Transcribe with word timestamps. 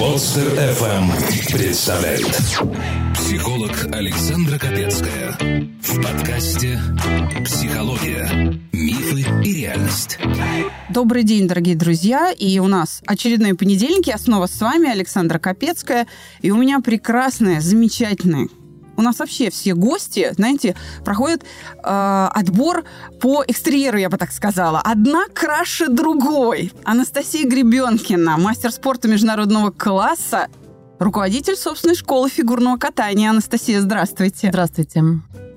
Подстер 0.00 0.46
FM 0.54 1.52
представляет 1.52 2.24
Психолог 3.14 3.70
Александра 3.92 4.58
Капецкая 4.58 5.36
В 5.82 6.02
подкасте 6.02 6.80
«Психология. 7.44 8.58
Мифы 8.72 9.26
и 9.44 9.52
реальность» 9.52 10.18
Добрый 10.88 11.22
день, 11.22 11.46
дорогие 11.46 11.76
друзья. 11.76 12.32
И 12.32 12.58
у 12.60 12.66
нас 12.66 13.02
очередной 13.06 13.54
понедельник. 13.54 14.06
Я 14.06 14.16
снова 14.16 14.46
с 14.46 14.58
вами, 14.62 14.88
Александра 14.88 15.38
Капецкая. 15.38 16.06
И 16.40 16.50
у 16.50 16.56
меня 16.56 16.80
прекрасная, 16.80 17.60
замечательная, 17.60 18.48
у 19.00 19.02
нас 19.02 19.18
вообще 19.18 19.50
все 19.50 19.74
гости, 19.74 20.32
знаете, 20.36 20.76
проходят 21.04 21.42
э, 21.42 22.28
отбор 22.32 22.84
по 23.20 23.42
экстерьеру, 23.46 23.96
я 23.96 24.10
бы 24.10 24.18
так 24.18 24.30
сказала. 24.30 24.80
Одна 24.80 25.24
краше 25.32 25.88
другой. 25.88 26.72
Анастасия 26.84 27.48
Гребенкина, 27.48 28.36
мастер 28.36 28.70
спорта 28.70 29.08
международного 29.08 29.70
класса, 29.70 30.48
руководитель 30.98 31.56
собственной 31.56 31.94
школы 31.96 32.28
фигурного 32.28 32.76
катания. 32.76 33.30
Анастасия, 33.30 33.80
здравствуйте. 33.80 34.48
Здравствуйте. 34.50 35.02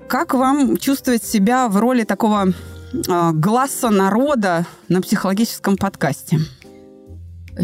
Как 0.08 0.32
вам 0.32 0.78
чувствовать 0.78 1.22
себя 1.22 1.68
в 1.68 1.76
роли 1.76 2.04
такого 2.04 2.48
э, 2.48 3.30
глаза 3.34 3.90
народа 3.90 4.64
на 4.88 5.02
психологическом 5.02 5.76
подкасте? 5.76 6.40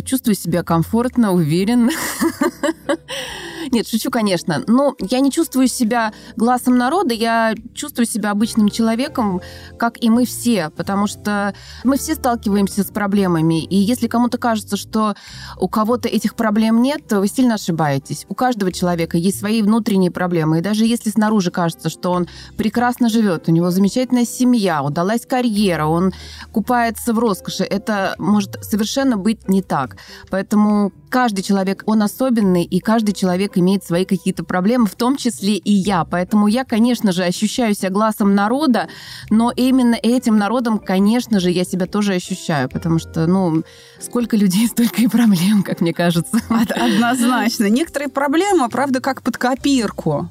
Чувствую 0.05 0.35
себя 0.35 0.62
комфортно, 0.62 1.33
уверенно. 1.33 1.91
Нет, 3.70 3.88
шучу, 3.88 4.10
конечно. 4.10 4.62
Но 4.66 4.95
я 5.00 5.20
не 5.20 5.30
чувствую 5.30 5.68
себя 5.68 6.12
глазом 6.37 6.77
народа, 6.77 7.14
я 7.14 7.55
чувствую 7.74 8.06
себя 8.06 8.30
обычным 8.30 8.68
человеком, 8.68 9.41
как 9.78 10.02
и 10.02 10.10
мы 10.10 10.24
все, 10.24 10.70
потому 10.70 11.06
что 11.06 11.55
мы 11.84 11.98
все 11.98 12.15
сталкиваемся 12.15 12.82
с 12.82 12.87
проблемами. 12.87 13.65
И 13.65 13.77
если 13.77 14.06
кому-то 14.06 14.38
кажется, 14.38 14.77
что 14.77 15.15
у 15.59 15.68
кого-то 15.68 16.09
этих 16.09 16.34
проблем 16.34 16.82
нет, 16.82 17.06
то 17.06 17.20
вы 17.20 17.28
сильно 17.28 17.54
ошибаетесь. 17.54 18.27
У 18.28 18.34
каждого 18.34 18.73
человека 18.73 19.16
есть 19.16 19.38
свои 19.38 19.62
внутренние 19.62 20.10
проблемы. 20.10 20.59
И 20.59 20.63
даже 20.63 20.85
если 20.85 21.10
снаружи 21.10 21.51
кажется, 21.51 21.90
что 21.90 22.10
он 22.13 22.29
прекрасно 22.57 23.09
живет, 23.09 23.48
у 23.48 23.52
него 23.52 23.70
замечательная 23.70 24.24
семья, 24.24 24.82
удалась 24.82 25.26
карьера, 25.26 25.87
он 25.87 26.13
купается 26.52 27.13
в 27.13 27.18
роскоши, 27.18 27.65
это 27.65 28.15
может 28.18 28.63
совершенно 28.63 29.16
быть 29.16 29.48
не 29.48 29.63
так. 29.63 29.96
Поэтому 30.30 30.92
каждый 31.09 31.42
человек, 31.42 31.82
он 31.87 32.02
особенный, 32.02 32.65
и 32.65 32.80
каждый 32.80 33.13
человек 33.13 33.49
имеет 33.59 33.84
свои 33.84 34.04
какие-то 34.04 34.45
проблемы, 34.45 34.87
в 34.87 34.95
том 34.95 35.16
числе 35.16 35.56
и 35.56 35.73
я. 35.73 36.04
Поэтому 36.04 36.46
я, 36.46 36.65
конечно 36.65 37.12
же, 37.12 37.24
ощущаю 37.24 37.74
себя 37.74 37.90
глазом 37.90 38.34
народа, 38.34 38.88
но 39.30 39.52
именно 39.54 39.95
этим 39.95 40.38
народом, 40.38 40.79
конечно 40.79 41.40
же, 41.40 41.51
я 41.51 41.65
себя 41.65 41.87
тоже 41.87 42.15
ощущаю, 42.15 42.68
потому 42.68 42.98
что, 42.98 43.26
ну, 43.26 43.62
сколько 44.01 44.37
людей, 44.37 44.66
столько 44.68 45.02
и 45.02 45.07
проблем, 45.07 45.62
как 45.62 45.80
мне 45.80 45.92
кажется. 45.92 46.40
Однозначно. 46.48 47.68
Некоторые 47.68 48.09
проблемы, 48.09 48.68
правда, 48.68 49.01
как 49.01 49.23
под 49.23 49.37
копирку. 49.37 50.29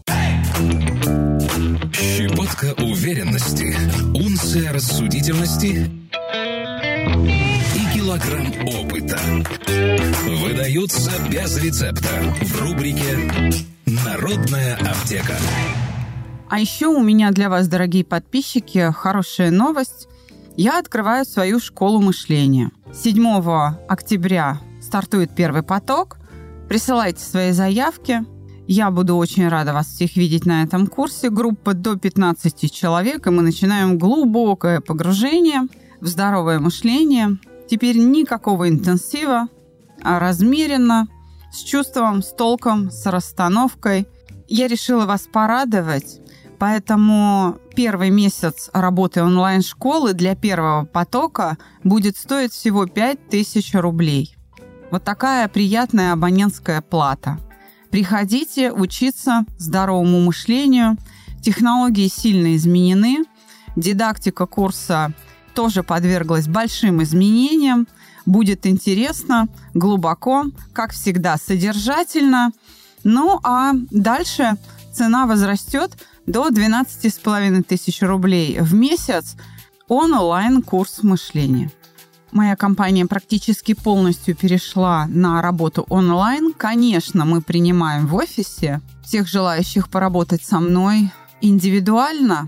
Щепотка 1.94 2.74
уверенности, 2.82 3.76
унция 4.16 4.74
рассудительности 4.74 5.90
килограмм 8.20 8.68
опыта. 8.68 9.18
Выдаются 10.44 11.12
без 11.30 11.58
рецепта 11.58 12.08
в 12.42 12.62
рубрике 12.62 13.18
«Народная 13.86 14.76
аптека». 14.76 15.36
А 16.50 16.60
еще 16.60 16.88
у 16.88 17.02
меня 17.02 17.32
для 17.32 17.50
вас, 17.50 17.68
дорогие 17.68 18.04
подписчики, 18.04 18.92
хорошая 18.92 19.52
новость. 19.52 20.08
Я 20.56 20.80
открываю 20.80 21.26
свою 21.26 21.60
школу 21.60 22.02
мышления. 22.02 22.72
7 22.94 23.24
октября 23.88 24.60
стартует 24.82 25.36
первый 25.36 25.64
поток. 25.64 26.18
Присылайте 26.68 27.24
свои 27.24 27.52
заявки. 27.52 28.26
Я 28.68 28.92
буду 28.92 29.16
очень 29.16 29.48
рада 29.48 29.74
вас 29.74 29.88
всех 29.88 30.16
видеть 30.16 30.46
на 30.46 30.64
этом 30.64 30.88
курсе. 30.88 31.30
Группа 31.30 31.74
до 31.74 31.96
15 31.96 32.72
человек, 32.72 33.28
и 33.28 33.30
мы 33.30 33.42
начинаем 33.42 33.98
глубокое 33.98 34.82
погружение 34.82 35.62
в 36.02 36.08
здоровое 36.08 36.60
мышление, 36.60 37.38
Теперь 37.70 37.98
никакого 37.98 38.68
интенсива, 38.68 39.48
а 40.02 40.20
размеренно, 40.20 41.08
с 41.52 41.62
чувством, 41.62 42.24
с 42.24 42.34
толком, 42.34 42.90
с 42.90 43.06
расстановкой. 43.06 44.08
Я 44.48 44.68
решила 44.68 45.06
вас 45.06 45.28
порадовать, 45.32 46.20
поэтому 46.58 47.60
первый 47.76 48.10
месяц 48.10 48.72
работы 48.74 49.22
онлайн-школы 49.22 50.14
для 50.14 50.36
первого 50.36 50.86
потока 50.86 51.58
будет 51.84 52.18
стоить 52.18 52.54
всего 52.54 52.88
5000 52.88 53.76
рублей. 53.76 54.36
Вот 54.90 55.04
такая 55.04 55.48
приятная 55.48 56.14
абонентская 56.14 56.82
плата. 56.82 57.38
Приходите 57.92 58.72
учиться 58.72 59.46
здоровому 59.58 60.22
мышлению. 60.22 60.98
Технологии 61.44 62.08
сильно 62.08 62.56
изменены. 62.56 63.26
Дидактика 63.76 64.48
курса 64.48 65.14
тоже 65.60 65.84
подверглась 65.84 66.48
большим 66.48 67.04
изменениям. 67.04 67.86
Будет 68.26 68.66
интересно, 68.66 69.50
глубоко, 69.74 70.46
как 70.72 70.94
всегда, 70.94 71.36
содержательно. 71.36 72.54
Ну 73.04 73.42
а 73.44 73.74
дальше 73.92 74.56
цена 74.94 75.28
возрастет 75.28 75.92
до 76.26 76.48
12,5 76.48 77.64
тысяч 77.64 78.02
рублей 78.02 78.58
в 78.62 78.74
месяц 78.74 79.36
онлайн-курс 79.90 81.04
мышления. 81.04 81.70
Моя 82.32 82.56
компания 82.56 83.06
практически 83.06 83.74
полностью 83.74 84.38
перешла 84.38 85.08
на 85.08 85.42
работу 85.42 85.86
онлайн. 85.90 86.54
Конечно, 86.54 87.26
мы 87.26 87.42
принимаем 87.42 88.08
в 88.08 88.16
офисе 88.16 88.80
всех 89.04 89.28
желающих 89.28 89.90
поработать 89.90 90.42
со 90.42 90.62
мной 90.62 91.12
индивидуально, 91.42 92.48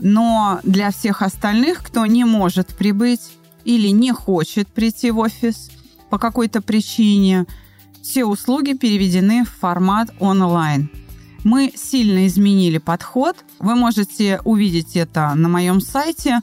но 0.00 0.60
для 0.62 0.90
всех 0.90 1.22
остальных, 1.22 1.82
кто 1.82 2.06
не 2.06 2.24
может 2.24 2.68
прибыть 2.68 3.32
или 3.64 3.88
не 3.88 4.12
хочет 4.12 4.68
прийти 4.68 5.10
в 5.10 5.18
офис 5.18 5.70
по 6.08 6.18
какой-то 6.18 6.60
причине, 6.62 7.46
все 8.02 8.24
услуги 8.24 8.72
переведены 8.72 9.44
в 9.44 9.50
формат 9.50 10.10
онлайн. 10.18 10.90
Мы 11.44 11.72
сильно 11.74 12.26
изменили 12.26 12.78
подход. 12.78 13.36
Вы 13.58 13.74
можете 13.74 14.40
увидеть 14.44 14.96
это 14.96 15.32
на 15.34 15.48
моем 15.48 15.80
сайте. 15.80 16.40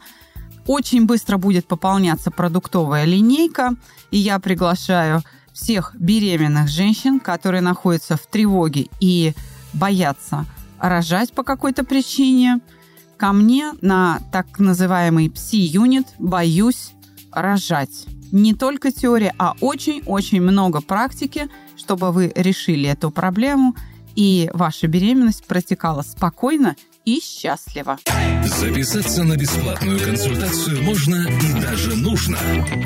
Очень 0.66 1.06
быстро 1.06 1.38
будет 1.38 1.68
пополняться 1.68 2.32
продуктовая 2.32 3.06
линейка, 3.06 3.76
и 4.12 4.18
я 4.18 4.40
приглашаю 4.40 5.22
всех 5.54 5.96
беременных 5.98 6.68
женщин, 6.68 7.20
которые 7.20 7.62
находятся 7.62 8.18
в 8.18 8.28
тревоге 8.28 8.88
и 9.00 9.34
боятся 9.74 10.46
рожать 10.80 11.32
по 11.32 11.44
какой-то 11.44 11.84
причине– 11.84 12.60
ко 13.18 13.34
мне 13.34 13.74
на 13.82 14.20
так 14.32 14.60
называемый 14.60 15.30
пси-юнит 15.30 16.08
«Боюсь 16.20 16.92
рожать». 17.32 18.06
Не 18.32 18.54
только 18.54 18.92
теория, 18.92 19.34
а 19.38 19.56
очень-очень 19.62 20.42
много 20.42 20.82
практики, 20.82 21.50
чтобы 21.78 22.12
вы 22.12 22.32
решили 22.36 22.90
эту 22.90 23.10
проблему 23.10 23.76
и 24.16 24.50
ваша 24.54 24.88
беременность 24.88 25.46
протекала 25.46 26.02
спокойно 26.02 26.76
и 27.06 27.22
счастливо. 27.22 28.00
Записаться 28.44 29.24
на 29.24 29.38
бесплатную 29.38 30.00
консультацию 30.00 30.84
можно 30.84 31.26
и 31.26 31.62
даже 31.62 31.96
нужно 31.96 32.38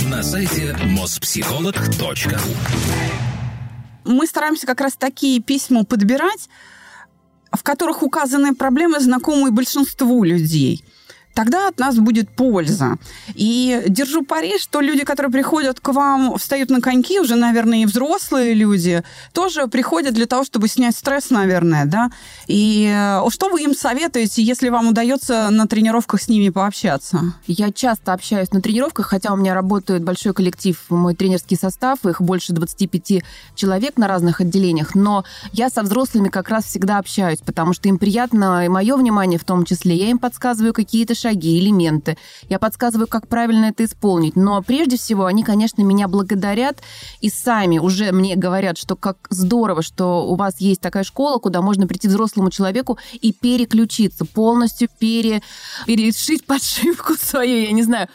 на 0.09 0.21
сайте 0.21 0.77
mospsycholog.ru 0.83 2.39
Мы 4.05 4.27
стараемся 4.27 4.67
как 4.67 4.81
раз 4.81 4.93
такие 4.93 5.41
письма 5.41 5.85
подбирать, 5.85 6.49
в 7.51 7.63
которых 7.63 8.03
указаны 8.03 8.55
проблемы, 8.55 8.99
знакомые 8.99 9.51
большинству 9.51 10.23
людей– 10.23 10.83
тогда 11.33 11.67
от 11.67 11.79
нас 11.79 11.95
будет 11.97 12.29
польза. 12.29 12.97
И 13.33 13.83
держу 13.87 14.23
пари, 14.23 14.57
что 14.59 14.81
люди, 14.81 15.03
которые 15.03 15.31
приходят 15.31 15.79
к 15.79 15.89
вам, 15.89 16.37
встают 16.37 16.69
на 16.69 16.81
коньки, 16.81 17.19
уже, 17.19 17.35
наверное, 17.35 17.79
и 17.79 17.85
взрослые 17.85 18.53
люди, 18.53 19.03
тоже 19.33 19.67
приходят 19.67 20.13
для 20.13 20.25
того, 20.25 20.43
чтобы 20.43 20.67
снять 20.67 20.95
стресс, 20.95 21.29
наверное, 21.29 21.85
да. 21.85 22.11
И 22.47 22.91
э, 22.93 23.21
что 23.29 23.49
вы 23.49 23.61
им 23.61 23.73
советуете, 23.73 24.43
если 24.43 24.69
вам 24.69 24.89
удается 24.89 25.49
на 25.49 25.67
тренировках 25.67 26.21
с 26.21 26.27
ними 26.27 26.49
пообщаться? 26.49 27.33
Я 27.47 27.71
часто 27.71 28.13
общаюсь 28.13 28.51
на 28.51 28.61
тренировках, 28.61 29.07
хотя 29.07 29.33
у 29.33 29.37
меня 29.37 29.53
работает 29.53 30.03
большой 30.03 30.33
коллектив, 30.33 30.77
мой 30.89 31.15
тренерский 31.15 31.57
состав, 31.57 32.05
их 32.05 32.21
больше 32.21 32.53
25 32.53 33.23
человек 33.55 33.97
на 33.97 34.07
разных 34.07 34.41
отделениях, 34.41 34.95
но 34.95 35.23
я 35.53 35.69
со 35.69 35.83
взрослыми 35.83 36.29
как 36.29 36.49
раз 36.49 36.65
всегда 36.65 36.97
общаюсь, 36.97 37.39
потому 37.39 37.73
что 37.73 37.87
им 37.89 37.97
приятно, 37.97 38.65
и 38.65 38.69
мое 38.69 38.95
внимание 38.95 39.39
в 39.39 39.43
том 39.43 39.65
числе, 39.65 39.95
я 39.95 40.09
им 40.09 40.19
подсказываю 40.19 40.73
какие-то 40.73 41.15
шаги, 41.21 41.59
элементы. 41.59 42.17
Я 42.49 42.59
подсказываю, 42.59 43.07
как 43.07 43.27
правильно 43.27 43.65
это 43.65 43.85
исполнить. 43.85 44.35
Но 44.35 44.61
прежде 44.61 44.97
всего 44.97 45.25
они, 45.25 45.43
конечно, 45.43 45.81
меня 45.81 46.07
благодарят 46.07 46.81
и 47.21 47.29
сами 47.29 47.77
уже 47.77 48.11
мне 48.11 48.35
говорят, 48.35 48.77
что 48.77 48.95
как 48.95 49.17
здорово, 49.29 49.81
что 49.81 50.27
у 50.27 50.35
вас 50.35 50.59
есть 50.59 50.81
такая 50.81 51.03
школа, 51.03 51.37
куда 51.37 51.61
можно 51.61 51.87
прийти 51.87 52.07
взрослому 52.07 52.49
человеку 52.49 52.97
и 53.13 53.33
переключиться, 53.33 54.25
полностью 54.25 54.89
пере, 54.99 55.41
перешить 55.85 56.45
подшивку 56.45 57.13
свою, 57.19 57.61
я 57.61 57.71
не 57.71 57.83
знаю 57.83 58.07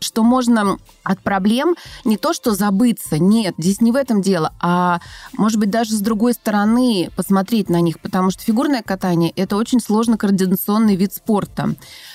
что 0.00 0.22
можно 0.22 0.76
от 1.02 1.20
проблем 1.20 1.76
не 2.04 2.16
то 2.16 2.32
что 2.32 2.52
забыться, 2.52 3.18
нет, 3.18 3.54
здесь 3.58 3.80
не 3.80 3.92
в 3.92 3.96
этом 3.96 4.22
дело, 4.22 4.52
а 4.60 5.00
может 5.36 5.58
быть 5.58 5.70
даже 5.70 5.92
с 5.92 6.00
другой 6.00 6.34
стороны 6.34 7.10
посмотреть 7.16 7.68
на 7.68 7.80
них, 7.80 8.00
потому 8.00 8.30
что 8.30 8.42
фигурное 8.42 8.82
катание– 8.82 9.30
это 9.36 9.56
очень 9.56 9.80
сложно 9.80 10.16
координационный 10.16 10.96
вид 10.96 11.14
спорта. 11.14 11.74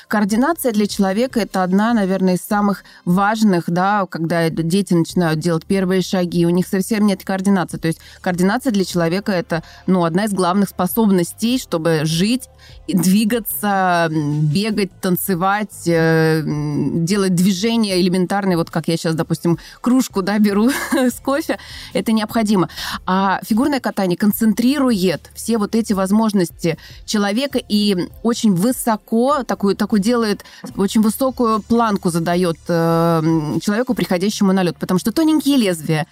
Координация 0.10 0.72
для 0.72 0.88
человека– 0.88 1.40
это 1.42 1.62
одна, 1.62 1.94
наверное, 1.94 2.34
из 2.34 2.42
самых 2.42 2.84
важных, 3.06 3.66
да, 3.68 4.08
когда 4.10 4.50
дети 4.50 4.96
начинают 4.96 5.40
делать 5.40 5.68
первые 5.68 6.02
шаги, 6.02 6.48
у 6.48 6.50
них 6.50 6.68
совсем 6.68 7.06
нет 7.06 7.24
координации. 7.24 7.78
То 7.78 7.90
есть 7.90 8.00
координация 8.20 8.72
для 8.72 8.86
человека– 8.86 9.32
это, 9.34 9.62
ну, 9.86 10.06
одна 10.06 10.26
из 10.26 10.34
главных 10.34 10.70
способностей, 10.70 11.60
чтобы 11.60 12.02
жить, 12.06 12.50
двигаться, 12.88 14.10
бегать, 14.10 14.90
танцевать, 15.00 15.88
э, 15.88 16.42
делать 16.44 17.36
движения 17.36 18.02
элементарные, 18.02 18.58
вот 18.58 18.72
как 18.72 18.88
я 18.88 18.98
сейчас, 18.98 19.14
допустим, 19.14 19.60
кружку, 19.80 20.24
да, 20.24 20.40
беру 20.40 20.72
с 20.92 21.20
кофе, 21.20 21.60
это 21.94 22.12
необходимо. 22.14 22.68
А 23.06 23.42
фигурное 23.44 23.80
катание 23.80 24.18
концентрирует 24.18 25.30
все 25.36 25.60
вот 25.60 25.76
эти 25.76 25.94
возможности 25.94 26.80
человека 27.06 27.60
и 27.60 28.10
очень 28.24 28.56
высоко 28.56 29.44
такую, 29.44 29.76
такую 29.76 29.99
делает, 30.00 30.44
очень 30.78 31.02
высокую 31.02 31.62
планку 31.62 32.10
задает 32.10 32.58
э, 32.68 33.22
человеку, 33.62 33.94
приходящему 33.94 34.54
на 34.54 34.64
лед, 34.64 34.78
потому 34.80 35.00
что 35.00 35.12
тоненькие 35.12 35.58
лезвия, 35.58 36.08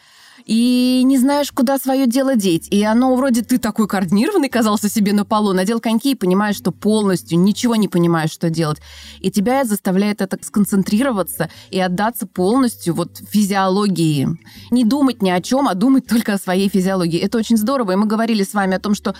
и 0.48 1.04
не 1.04 1.18
знаешь, 1.18 1.52
куда 1.52 1.78
свое 1.78 2.08
дело 2.08 2.36
деть. 2.36 2.68
И 2.72 2.82
оно 2.84 3.16
вроде 3.16 3.42
ты 3.42 3.58
такой 3.58 3.88
координированный 3.88 4.50
казался 4.50 4.90
себе 4.90 5.12
на 5.12 5.26
полу, 5.26 5.54
надел 5.54 5.82
коньки 5.82 6.12
и 6.12 6.16
понимаешь, 6.16 6.56
что 6.56 6.72
полностью 6.72 7.38
ничего 7.40 7.76
не 7.76 7.90
понимаешь, 7.90 8.32
что 8.32 8.50
делать. 8.50 8.80
И 9.20 9.30
тебя 9.30 9.66
заставляет 9.66 10.22
это 10.22 10.38
сконцентрироваться 10.42 11.50
и 11.70 11.80
отдаться 11.80 12.26
полностью 12.26 12.96
вот 12.96 13.22
физиологии. 13.30 14.30
Не 14.72 14.86
думать 14.86 15.22
ни 15.22 15.30
о 15.30 15.42
чем, 15.42 15.68
а 15.68 15.74
думать 15.74 16.08
только 16.08 16.34
о 16.34 16.38
своей 16.38 16.70
физиологии. 16.70 17.20
Это 17.20 17.38
очень 17.38 17.58
здорово. 17.58 17.92
И 17.92 17.96
мы 17.96 18.06
говорили 18.06 18.44
с 18.44 18.54
вами 18.54 18.76
о 18.76 18.80
том, 18.80 18.96
что 18.96 19.16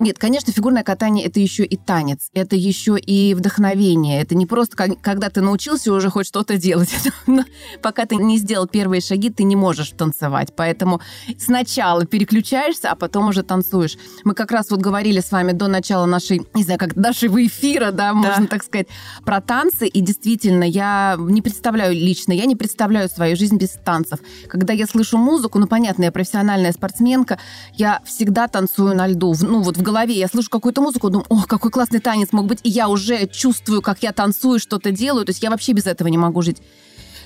нет, 0.00 0.18
конечно, 0.18 0.52
фигурное 0.52 0.82
катание 0.82 1.26
это 1.26 1.38
еще 1.38 1.64
и 1.64 1.76
танец, 1.76 2.30
это 2.34 2.56
еще 2.56 2.98
и 2.98 3.34
вдохновение. 3.34 4.20
Это 4.20 4.34
не 4.34 4.46
просто 4.46 4.76
когда 4.76 5.30
ты 5.30 5.40
научился 5.40 5.92
уже 5.92 6.10
хоть 6.10 6.26
что-то 6.26 6.58
делать. 6.58 6.92
Пока 7.82 8.06
ты 8.06 8.16
не 8.16 8.38
сделал 8.38 8.66
первые 8.66 9.00
шаги, 9.00 9.30
ты 9.30 9.44
не 9.44 9.54
можешь 9.54 9.90
танцевать 9.90 10.52
поэтому 10.64 11.00
сначала 11.38 12.06
переключаешься, 12.06 12.90
а 12.90 12.94
потом 12.94 13.28
уже 13.28 13.42
танцуешь. 13.42 13.98
Мы 14.24 14.34
как 14.34 14.50
раз 14.50 14.70
вот 14.70 14.80
говорили 14.80 15.20
с 15.20 15.30
вами 15.30 15.52
до 15.52 15.68
начала 15.68 16.06
нашей, 16.06 16.40
не 16.54 16.64
знаю, 16.64 16.78
как 16.78 16.96
нашего 16.96 17.44
эфира, 17.46 17.90
да, 17.92 18.14
можно 18.14 18.44
да. 18.44 18.46
так 18.46 18.64
сказать, 18.64 18.86
про 19.26 19.42
танцы, 19.42 19.86
и 19.86 20.00
действительно, 20.00 20.64
я 20.64 21.16
не 21.18 21.42
представляю 21.42 21.92
лично, 21.92 22.32
я 22.32 22.46
не 22.46 22.56
представляю 22.56 23.10
свою 23.10 23.36
жизнь 23.36 23.58
без 23.58 23.70
танцев. 23.84 24.20
Когда 24.48 24.72
я 24.72 24.86
слышу 24.86 25.18
музыку, 25.18 25.58
ну, 25.58 25.66
понятно, 25.66 26.04
я 26.04 26.12
профессиональная 26.12 26.72
спортсменка, 26.72 27.38
я 27.74 28.00
всегда 28.06 28.48
танцую 28.48 28.96
на 28.96 29.06
льду. 29.06 29.34
Ну, 29.42 29.60
вот 29.60 29.76
в 29.76 29.82
голове 29.82 30.14
я 30.14 30.28
слышу 30.28 30.48
какую-то 30.48 30.80
музыку, 30.80 31.10
думаю, 31.10 31.26
о, 31.28 31.42
какой 31.42 31.70
классный 31.70 32.00
танец 32.00 32.28
мог 32.32 32.46
быть, 32.46 32.60
и 32.62 32.70
я 32.70 32.88
уже 32.88 33.26
чувствую, 33.26 33.82
как 33.82 34.02
я 34.02 34.12
танцую, 34.12 34.58
что-то 34.58 34.90
делаю, 34.92 35.26
то 35.26 35.30
есть 35.30 35.42
я 35.42 35.50
вообще 35.50 35.72
без 35.72 35.86
этого 35.86 36.08
не 36.08 36.18
могу 36.18 36.40
жить. 36.40 36.62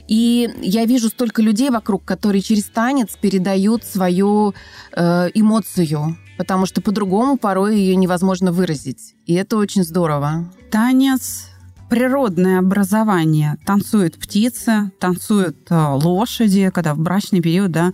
И 0.08 0.50
я 0.62 0.86
вижу 0.86 1.08
столько 1.08 1.42
людей 1.42 1.70
вокруг, 1.70 2.04
которые 2.04 2.40
через 2.40 2.64
танец 2.64 3.16
передают 3.20 3.84
свою 3.84 4.54
э, 4.96 5.28
эмоцию, 5.34 6.16
потому 6.38 6.66
что 6.66 6.80
по-другому 6.80 7.36
порой 7.36 7.76
ее 7.76 7.94
невозможно 7.94 8.50
выразить. 8.50 9.14
И 9.26 9.34
это 9.34 9.58
очень 9.58 9.84
здорово. 9.84 10.50
Танец 10.70 11.48
природное 11.88 12.58
образование. 12.58 13.56
Танцуют 13.64 14.18
птицы, 14.18 14.92
танцуют 15.00 15.66
э, 15.70 15.74
лошади, 15.74 16.70
когда 16.72 16.94
в 16.94 16.98
брачный 16.98 17.40
период, 17.40 17.70
да, 17.70 17.92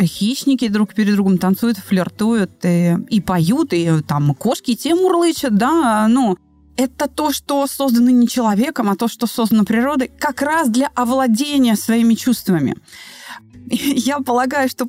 хищники 0.00 0.68
друг 0.68 0.94
перед 0.94 1.14
другом 1.14 1.38
танцуют, 1.38 1.78
флиртуют 1.78 2.64
и, 2.64 2.96
и 3.08 3.20
поют, 3.20 3.72
и 3.72 4.00
там 4.06 4.34
кошки 4.34 4.74
те 4.74 4.94
мурлычат, 4.94 5.56
да, 5.56 6.06
ну, 6.08 6.36
это 6.82 7.08
то, 7.08 7.32
что 7.32 7.66
создано 7.66 8.10
не 8.10 8.28
человеком, 8.28 8.90
а 8.90 8.96
то, 8.96 9.08
что 9.08 9.26
создано 9.26 9.64
природой, 9.64 10.10
как 10.18 10.42
раз 10.42 10.68
для 10.68 10.88
овладения 10.94 11.76
своими 11.76 12.14
чувствами. 12.14 12.76
Я 13.66 14.18
полагаю, 14.18 14.68
что 14.68 14.88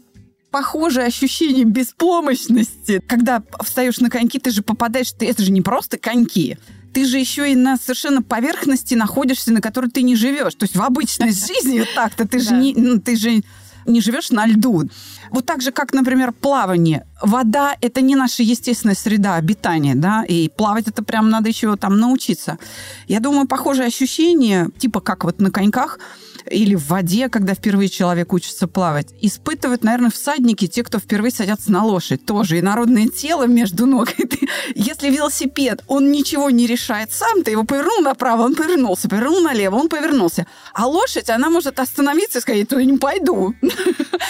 похожее 0.52 1.08
ощущение 1.08 1.66
беспомощности, 1.66 3.02
когда 3.08 3.42
встаешь 3.64 4.00
на 4.00 4.10
коньки, 4.10 4.40
ты 4.40 4.52
же 4.52 4.62
попадаешь, 4.62 5.12
ты, 5.12 5.28
это 5.28 5.44
же 5.44 5.52
не 5.52 5.62
просто 5.62 5.98
коньки, 5.98 6.58
ты 6.94 7.06
же 7.06 7.18
еще 7.18 7.52
и 7.52 7.56
на 7.56 7.78
совершенно 7.78 8.22
поверхности 8.22 8.94
находишься, 8.94 9.52
на 9.52 9.62
которой 9.62 9.90
ты 9.90 10.04
не 10.04 10.16
живешь. 10.16 10.54
То 10.54 10.66
есть 10.66 10.76
в 10.76 10.82
обычной 10.82 11.32
жизни 11.32 11.84
так-то 11.96 12.28
ты 12.28 12.40
же 12.40 12.54
не, 12.54 12.74
ну, 12.76 13.00
ты 13.00 13.16
же 13.16 13.42
не 13.86 14.02
живешь 14.02 14.30
на 14.30 14.46
льду. 14.46 14.84
Вот 15.34 15.48
так 15.48 15.64
же, 15.64 15.72
как, 15.72 15.94
например, 15.94 16.32
плавание. 16.32 17.08
Вода– 17.22 17.76
это 17.82 18.02
не 18.02 18.16
наша 18.16 18.44
естественная 18.44 18.96
среда 18.96 19.34
обитания, 19.36 19.96
да, 19.96 20.24
и 20.24 20.48
плавать 20.48 20.88
это 20.88 21.04
прям 21.04 21.32
надо 21.32 21.50
еще 21.50 21.76
там 21.76 21.98
научиться. 21.98 22.60
Я 23.08 23.20
думаю, 23.20 23.48
похожее 23.48 23.88
ощущение, 23.88 24.70
типа 24.78 25.02
как 25.02 25.24
вот 25.24 25.42
на 25.42 25.50
коньках– 25.50 26.00
или 26.50 26.76
в 26.76 26.88
воде, 26.88 27.30
когда 27.30 27.54
впервые 27.54 27.90
человек 27.90 28.34
учится 28.34 28.68
плавать. 28.68 29.08
Испытывают, 29.22 29.84
наверное, 29.84 30.10
всадники, 30.10 30.68
те, 30.68 30.84
кто 30.84 31.00
впервые 31.00 31.32
садятся 31.32 31.72
на 31.72 31.84
лошадь, 31.84 32.26
тоже. 32.26 32.58
И 32.58 32.62
народное 32.62 33.08
тело 33.08 33.48
между 33.48 33.86
ног. 33.86 34.10
Если 34.76 35.10
велосипед, 35.10 35.84
он 35.88 36.12
ничего 36.12 36.50
не 36.50 36.68
решает 36.68 37.12
сам, 37.12 37.44
ты 37.44 37.52
его 37.52 37.64
повернул 37.64 38.02
направо, 38.02 38.44
он 38.44 38.56
повернулся, 38.56 39.10
повернул 39.10 39.42
налево, 39.42 39.76
он 39.76 39.90
повернулся. 39.90 40.46
А 40.74 40.88
лошадь, 40.88 41.30
она 41.30 41.50
может 41.50 41.80
остановиться 41.80 42.40
и 42.40 42.42
сказать, 42.42 42.68
то 42.68 42.80
я 42.80 42.86
не 42.86 42.98
пойду. 42.98 43.54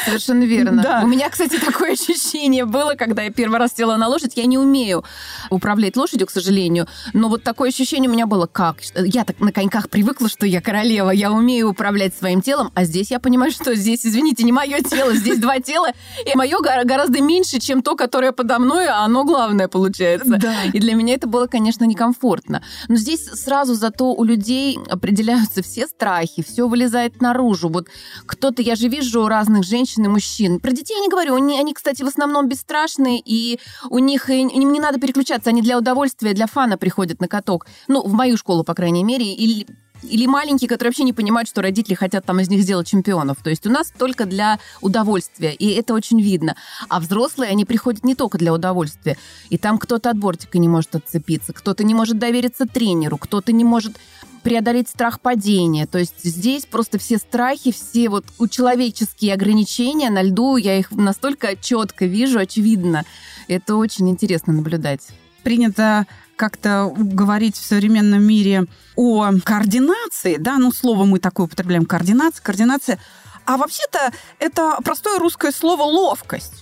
Совершенно 0.06 0.44
верно. 0.44 0.74
Да. 0.84 0.93
У 1.02 1.08
меня, 1.08 1.30
кстати, 1.32 1.58
такое 1.60 1.94
ощущение 1.94 2.66
было, 2.66 2.96
когда 2.96 3.24
я 3.24 3.32
первый 3.32 3.60
раз 3.60 3.74
села 3.76 3.98
на 3.98 4.08
лошадь. 4.08 4.34
Я 4.36 4.46
не 4.46 4.58
умею 4.58 5.04
управлять 5.50 5.96
лошадью, 5.96 6.28
к 6.28 6.32
сожалению, 6.32 6.88
но 7.14 7.30
вот 7.30 7.44
такое 7.44 7.70
ощущение 7.70 8.10
у 8.10 8.14
меня 8.14 8.28
было, 8.28 8.46
как? 8.46 8.78
Я 8.96 9.24
так 9.24 9.40
на 9.40 9.52
коньках 9.52 9.90
привыкла, 9.90 10.30
что 10.30 10.46
я 10.46 10.62
королева, 10.62 11.10
я 11.12 11.32
умею 11.32 11.70
управлять 11.70 12.04
управлять 12.04 12.16
своим 12.16 12.42
телом, 12.42 12.72
а 12.76 12.86
здесь 12.86 13.12
я 13.12 13.20
понимаю, 13.20 13.52
что 13.52 13.76
здесь, 13.76 14.06
извините, 14.06 14.44
не 14.44 14.52
мое 14.52 14.82
тело, 14.82 15.14
здесь 15.14 15.40
два 15.40 15.60
тела, 15.60 15.90
и 16.26 16.36
мое 16.36 16.60
гораздо 16.60 17.22
меньше, 17.22 17.60
чем 17.60 17.82
то, 17.82 17.96
которое 17.96 18.32
подо 18.32 18.60
мной, 18.60 18.88
а 18.88 19.04
оно 19.04 19.24
главное 19.24 19.68
получается. 19.68 20.38
Да. 20.38 20.64
И 20.74 20.80
для 20.80 20.96
меня 20.96 21.16
это 21.16 21.28
было, 21.28 21.48
конечно, 21.48 21.86
некомфортно. 21.86 22.64
Но 22.88 22.96
здесь 22.96 23.26
сразу 23.26 23.76
зато 23.76 24.14
у 24.14 24.24
людей 24.24 24.80
определяются 24.90 25.62
все 25.62 25.88
страхи, 25.88 26.44
все 26.44 26.68
вылезает 26.68 27.22
наружу. 27.22 27.70
Вот 27.70 27.88
кто-то, 28.26 28.62
я 28.62 28.76
же 28.76 28.88
вижу 28.88 29.28
разных 29.28 29.64
женщин 29.64 30.06
и 30.06 30.08
мужчин. 30.08 30.60
Детей 30.84 30.96
я 30.96 31.00
не 31.00 31.08
говорю, 31.08 31.36
они, 31.36 31.58
они 31.58 31.74
кстати, 31.74 32.04
в 32.04 32.08
основном 32.08 32.50
бесстрашные, 32.50 33.22
и 33.24 33.58
у 33.90 34.00
них 34.00 34.30
им 34.30 34.74
не 34.74 34.82
надо 34.82 35.00
переключаться, 35.00 35.50
они 35.50 35.62
для 35.62 35.78
удовольствия, 35.78 36.34
для 36.34 36.46
фана 36.46 36.78
приходят 36.78 37.22
на 37.22 37.30
каток. 37.30 37.68
Ну, 37.88 38.06
в 38.06 38.12
мою 38.12 38.36
школу, 38.36 38.66
по 38.66 38.74
крайней 38.74 39.06
мере, 39.06 39.34
или 39.34 39.66
или 40.04 40.26
маленькие, 40.26 40.68
которые 40.68 40.90
вообще 40.90 41.06
не 41.06 41.14
понимают, 41.14 41.48
что 41.48 41.62
родители 41.62 41.94
хотят 41.94 42.26
там 42.26 42.40
из 42.42 42.50
них 42.50 42.62
сделать 42.62 42.88
чемпионов. 42.88 43.38
То 43.42 43.50
есть 43.50 43.66
у 43.66 43.70
нас 43.70 43.94
только 43.98 44.26
для 44.26 44.60
удовольствия, 44.82 45.54
и 45.54 45.70
это 45.70 45.94
очень 45.94 46.22
видно. 46.22 46.58
А 46.90 47.00
взрослые, 47.00 47.50
они 47.50 47.64
приходят 47.64 48.04
не 48.04 48.14
только 48.14 48.38
для 48.38 48.54
удовольствия. 48.54 49.18
И 49.50 49.58
там 49.58 49.78
кто-то 49.78 50.10
от 50.10 50.18
бортика 50.18 50.60
не 50.60 50.68
может 50.68 50.96
отцепиться, 50.96 51.54
кто-то 51.54 51.86
не 51.86 51.94
может 51.94 52.20
довериться 52.20 52.66
тренеру, 52.66 53.18
кто-то 53.18 53.54
не 53.54 53.64
может 53.64 53.96
преодолеть 54.44 54.90
страх 54.90 55.22
падения. 55.22 55.88
То 55.88 55.98
есть 55.98 56.24
здесь 56.24 56.66
просто 56.66 57.00
все 57.00 57.18
страхи, 57.18 57.72
все 57.72 58.10
вот 58.10 58.26
человеческие 58.50 59.34
ограничения 59.34 60.10
на 60.10 60.22
льду, 60.22 60.58
я 60.58 60.78
их 60.78 60.92
настолько 60.92 61.56
четко 61.56 62.06
вижу, 62.06 62.40
очевидно. 62.40 63.06
Это 63.48 63.76
очень 63.76 64.10
интересно 64.10 64.54
наблюдать. 64.54 65.08
Принято 65.44 66.06
как-то 66.36 66.92
говорить 66.96 67.56
в 67.58 67.66
современном 67.66 68.24
мире 68.24 68.66
о 68.96 69.32
координации, 69.44 70.38
да, 70.38 70.58
ну, 70.58 70.72
слово 70.72 71.06
мы 71.06 71.20
такое 71.20 71.46
употребляем, 71.46 71.86
координация, 71.86 72.44
координация, 72.44 73.00
а 73.46 73.58
вообще-то 73.58 74.12
это 74.40 74.78
простое 74.84 75.20
русское 75.20 75.52
слово 75.52 75.84
«ловкость». 75.84 76.54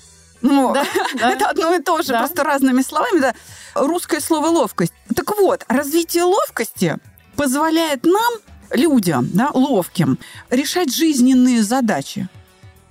Ну, 0.42 0.74
да, 0.74 0.84
да. 1.20 1.32
это 1.32 1.50
одно 1.50 1.76
и 1.76 1.82
то 1.82 2.02
же, 2.02 2.10
да. 2.10 2.20
просто 2.20 2.44
разными 2.44 2.82
словами, 2.82 3.20
да. 3.20 3.34
Русское 3.76 4.20
слово 4.20 4.48
«ловкость». 4.48 4.94
Так 5.16 5.38
вот, 5.38 5.64
развитие 5.68 6.24
ловкости 6.24 6.98
позволяет 7.36 8.06
нам, 8.06 8.34
людям, 8.72 9.30
да, 9.34 9.50
ловким, 9.54 10.18
решать 10.50 10.94
жизненные 10.94 11.64
задачи. 11.64 12.28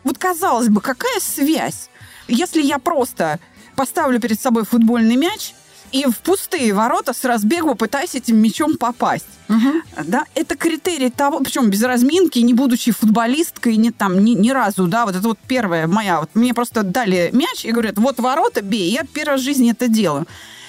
Вот 0.05 0.19
казалось 0.19 0.69
бы, 0.69 0.81
какая 0.81 1.21
связь? 1.21 1.91
Если 2.29 2.63
я 2.63 2.79
просто 2.79 3.39
поставлю 3.77 4.21
перед 4.21 4.41
собой 4.41 4.65
футбольный 4.65 5.17
мяч 5.17 5.55
и 5.93 6.05
в 6.05 6.19
пустые 6.19 6.73
ворота 6.73 7.13
с 7.13 7.25
разбегу 7.25 7.75
пытаясь 7.75 8.15
этим 8.15 8.37
мячом 8.37 8.77
попасть. 8.77 9.27
Угу. 9.49 10.05
Да, 10.05 10.25
это 10.35 10.57
критерий 10.57 11.11
того, 11.11 11.41
причем 11.41 11.71
без 11.71 11.83
разминки, 11.83 12.39
не 12.39 12.55
будучи 12.55 12.93
футболисткой, 12.93 13.77
не 13.77 13.91
там 13.91 14.25
ни, 14.25 14.33
ни 14.33 14.51
разу, 14.51 14.87
да, 14.87 15.07
вот 15.07 15.17
это 15.17 15.27
вот 15.27 15.39
первая 15.49 15.87
моя, 15.87 16.21
вот 16.21 16.31
мне 16.35 16.55
просто 16.55 16.83
дали 16.83 17.31
мяч 17.33 17.65
и 17.65 17.73
говорят, 17.73 17.99
вот 17.99 18.21
ворота 18.21 18.63
бей, 18.63 18.91
я 18.91 19.03
первый 19.03 19.33
раз 19.33 19.41
в 19.41 19.45
жизни 19.45 19.73
это 19.73 19.89
делаю. 19.89 20.27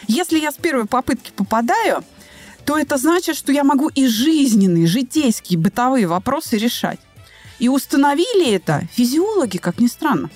Если 0.08 0.40
я 0.40 0.52
с 0.52 0.56
первой 0.56 0.86
попытки 0.86 1.32
попадаю, 1.36 2.04
то 2.66 2.78
это 2.78 2.98
значит, 2.98 3.36
что 3.36 3.52
я 3.52 3.64
могу 3.64 3.90
и 3.90 4.08
жизненные, 4.08 4.88
житейские, 4.88 5.60
бытовые 5.60 6.08
вопросы 6.08 6.58
решать. 6.58 7.00
И 7.60 7.70
установили 7.70 8.52
это 8.52 8.88
физиологи, 8.94 9.58
как 9.58 9.80
ни 9.80 9.88
странно. 9.88 10.30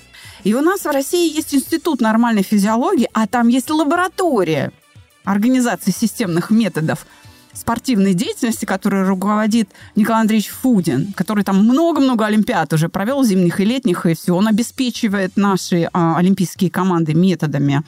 И 0.44 0.54
у 0.54 0.60
нас 0.60 0.82
в 0.82 0.90
России 0.90 1.34
есть 1.34 1.54
институт 1.54 2.00
нормальной 2.00 2.42
физиологии, 2.42 3.08
а 3.12 3.26
там 3.26 3.48
есть 3.48 3.68
лаборатория 3.70 4.72
организации 5.24 5.90
системных 5.90 6.50
методов 6.50 7.06
спортивной 7.52 8.14
деятельности, 8.14 8.64
которой 8.64 9.04
руководит 9.04 9.70
Николай 9.96 10.20
Андреевич 10.20 10.50
Фудин, 10.50 11.12
который 11.14 11.42
там 11.42 11.58
много-много 11.64 12.26
олимпиад 12.26 12.72
уже 12.72 12.88
провел, 12.88 13.24
зимних 13.24 13.60
и 13.60 13.64
летних, 13.64 14.06
и 14.06 14.14
все. 14.14 14.34
Он 14.34 14.46
обеспечивает 14.46 15.36
наши 15.36 15.88
а, 15.92 16.16
олимпийские 16.16 16.70
команды 16.70 17.14
методами 17.14 17.82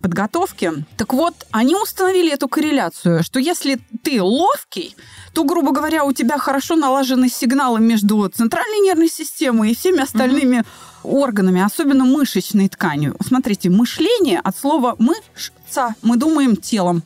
подготовки. 0.00 0.72
Так 0.96 1.12
вот, 1.12 1.34
они 1.50 1.76
установили 1.76 2.32
эту 2.32 2.48
корреляцию, 2.48 3.22
что 3.22 3.38
если 3.38 3.78
ты 4.02 4.22
ловкий, 4.22 4.96
то, 5.32 5.44
грубо 5.44 5.72
говоря, 5.72 6.04
у 6.04 6.12
тебя 6.12 6.38
хорошо 6.38 6.76
налажены 6.76 7.28
сигналы 7.28 7.80
между 7.80 8.28
центральной 8.28 8.80
нервной 8.80 9.08
системой 9.08 9.70
и 9.70 9.74
всеми 9.74 10.00
остальными 10.00 10.58
mm 10.58 10.66
органами, 11.02 11.62
особенно 11.62 12.04
мышечной 12.04 12.68
тканью. 12.68 13.16
Смотрите, 13.26 13.70
мышление 13.70 14.40
от 14.40 14.56
слова 14.56 14.96
мышца, 14.98 15.94
мы 16.02 16.16
думаем 16.16 16.56
телом. 16.56 17.02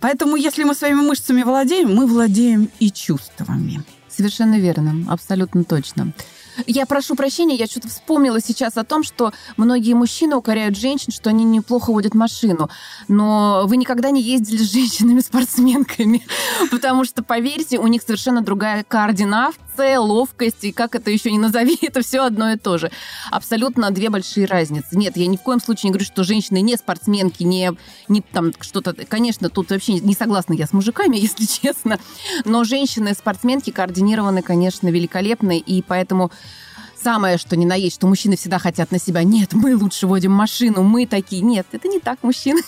Поэтому, 0.00 0.36
если 0.36 0.64
мы 0.64 0.74
своими 0.74 1.00
мышцами 1.00 1.42
владеем, 1.42 1.94
мы 1.94 2.06
владеем 2.06 2.70
и 2.78 2.90
чувствами. 2.90 3.82
Совершенно 4.08 4.58
верно, 4.58 5.06
абсолютно 5.12 5.64
точно. 5.64 6.12
Я 6.66 6.86
прошу 6.86 7.14
прощения, 7.14 7.56
я 7.56 7.66
что-то 7.66 7.88
вспомнила 7.88 8.40
сейчас 8.40 8.76
о 8.76 8.84
том, 8.84 9.02
что 9.02 9.32
многие 9.56 9.94
мужчины 9.94 10.36
укоряют 10.36 10.76
женщин, 10.76 11.12
что 11.12 11.30
они 11.30 11.44
неплохо 11.44 11.92
водят 11.92 12.14
машину. 12.14 12.68
Но 13.08 13.64
вы 13.66 13.76
никогда 13.76 14.10
не 14.10 14.22
ездили 14.22 14.62
с 14.62 14.72
женщинами-спортсменками, 14.72 16.26
потому 16.70 17.04
что, 17.04 17.22
поверьте, 17.22 17.78
у 17.78 17.86
них 17.86 18.02
совершенно 18.02 18.42
другая 18.42 18.84
координация, 19.78 20.00
ловкость, 20.00 20.64
и 20.64 20.72
как 20.72 20.94
это 20.94 21.10
еще 21.10 21.30
не 21.30 21.38
назови, 21.38 21.78
это 21.82 22.02
все 22.02 22.24
одно 22.24 22.52
и 22.52 22.56
то 22.56 22.78
же. 22.78 22.90
Абсолютно 23.30 23.90
две 23.90 24.10
большие 24.10 24.46
разницы. 24.46 24.88
Нет, 24.92 25.16
я 25.16 25.26
ни 25.26 25.36
в 25.36 25.42
коем 25.42 25.60
случае 25.60 25.88
не 25.88 25.90
говорю, 25.92 26.06
что 26.06 26.24
женщины 26.24 26.60
не 26.60 26.76
спортсменки, 26.76 27.42
не, 27.42 27.72
не 28.08 28.20
там 28.20 28.52
что-то... 28.60 28.94
Конечно, 29.06 29.48
тут 29.48 29.70
вообще 29.70 29.94
не 29.94 30.14
согласна 30.14 30.54
я 30.54 30.66
с 30.66 30.72
мужиками, 30.72 31.16
если 31.18 31.44
честно, 31.44 31.98
но 32.44 32.64
женщины-спортсменки 32.64 33.70
координированы, 33.70 34.42
конечно, 34.42 34.88
великолепно, 34.88 35.56
и 35.56 35.82
поэтому 35.82 36.30
самое, 37.00 37.38
что 37.38 37.56
ни 37.56 37.64
на 37.64 37.74
есть, 37.74 37.96
что 37.96 38.06
мужчины 38.06 38.36
всегда 38.36 38.58
хотят 38.58 38.90
на 38.90 38.98
себя. 38.98 39.22
Нет, 39.22 39.52
мы 39.52 39.76
лучше 39.76 40.06
водим 40.06 40.32
машину, 40.32 40.82
мы 40.82 41.06
такие. 41.06 41.42
Нет, 41.42 41.66
это 41.72 41.86
не 41.88 42.00
так, 42.00 42.18
мужчины. 42.22 42.60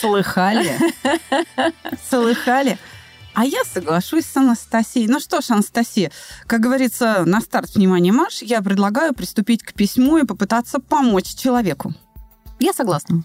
Слыхали? 0.00 0.76
Слыхали? 2.10 2.78
А 3.34 3.44
я 3.44 3.62
соглашусь 3.64 4.26
с 4.26 4.36
Анастасией. 4.36 5.08
Ну 5.08 5.20
что 5.20 5.40
ж, 5.40 5.50
Анастасия, 5.50 6.10
как 6.46 6.60
говорится, 6.60 7.24
на 7.24 7.40
старт 7.40 7.74
внимания 7.74 8.12
Маш, 8.12 8.42
я 8.42 8.60
предлагаю 8.60 9.14
приступить 9.14 9.62
к 9.62 9.72
письму 9.72 10.18
и 10.18 10.26
попытаться 10.26 10.78
помочь 10.80 11.34
человеку. 11.34 11.94
Я 12.58 12.72
согласна. 12.72 13.24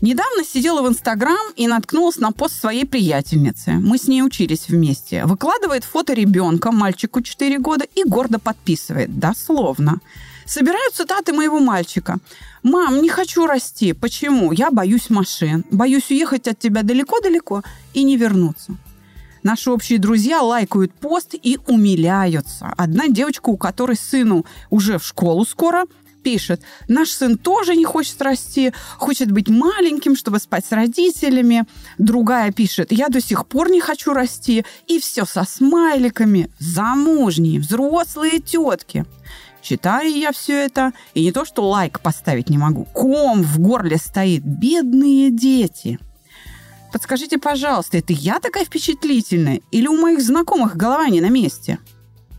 Недавно 0.00 0.44
сидела 0.44 0.82
в 0.82 0.88
Инстаграм 0.88 1.52
и 1.56 1.66
наткнулась 1.66 2.18
на 2.18 2.30
пост 2.30 2.60
своей 2.60 2.84
приятельницы. 2.84 3.72
Мы 3.72 3.98
с 3.98 4.06
ней 4.06 4.22
учились 4.22 4.68
вместе. 4.68 5.24
Выкладывает 5.24 5.82
фото 5.82 6.12
ребенка, 6.12 6.70
мальчику 6.70 7.20
4 7.20 7.58
года, 7.58 7.84
и 7.96 8.04
гордо 8.04 8.38
подписывает. 8.38 9.18
Дословно. 9.18 10.00
Собираю 10.46 10.90
цитаты 10.92 11.32
моего 11.32 11.58
мальчика. 11.58 12.18
«Мам, 12.62 13.02
не 13.02 13.08
хочу 13.08 13.46
расти. 13.46 13.92
Почему? 13.92 14.52
Я 14.52 14.70
боюсь 14.70 15.10
машин. 15.10 15.64
Боюсь 15.70 16.10
уехать 16.10 16.48
от 16.48 16.58
тебя 16.58 16.82
далеко-далеко 16.82 17.62
и 17.92 18.02
не 18.02 18.16
вернуться». 18.16 18.76
Наши 19.42 19.70
общие 19.70 19.98
друзья 19.98 20.42
лайкают 20.42 20.92
пост 20.92 21.34
и 21.34 21.58
умиляются. 21.66 22.72
Одна 22.76 23.08
девочка, 23.08 23.50
у 23.50 23.56
которой 23.56 23.96
сыну 23.96 24.44
уже 24.70 24.98
в 24.98 25.04
школу 25.04 25.44
скоро, 25.44 25.84
пишет, 26.28 26.60
наш 26.88 27.08
сын 27.12 27.38
тоже 27.38 27.74
не 27.74 27.86
хочет 27.86 28.20
расти, 28.20 28.74
хочет 28.98 29.32
быть 29.32 29.48
маленьким, 29.48 30.14
чтобы 30.14 30.38
спать 30.38 30.66
с 30.66 30.72
родителями. 30.72 31.64
Другая 31.96 32.52
пишет, 32.52 32.92
я 32.92 33.08
до 33.08 33.22
сих 33.22 33.46
пор 33.46 33.70
не 33.70 33.80
хочу 33.80 34.12
расти. 34.12 34.66
И 34.86 35.00
все 35.00 35.24
со 35.24 35.44
смайликами. 35.44 36.50
Замужние, 36.58 37.60
взрослые 37.60 38.40
тетки. 38.40 39.06
Читаю 39.62 40.14
я 40.14 40.32
все 40.32 40.66
это, 40.66 40.92
и 41.14 41.22
не 41.22 41.32
то, 41.32 41.46
что 41.46 41.66
лайк 41.66 42.00
поставить 42.00 42.50
не 42.50 42.58
могу. 42.58 42.84
Ком 42.92 43.42
в 43.42 43.58
горле 43.58 43.96
стоит. 43.96 44.44
Бедные 44.44 45.30
дети. 45.30 45.98
Подскажите, 46.92 47.38
пожалуйста, 47.38 47.96
это 47.96 48.12
я 48.12 48.38
такая 48.38 48.66
впечатлительная? 48.66 49.62
Или 49.70 49.86
у 49.86 49.96
моих 49.96 50.20
знакомых 50.20 50.76
голова 50.76 51.08
не 51.08 51.22
на 51.22 51.30
месте? 51.30 51.78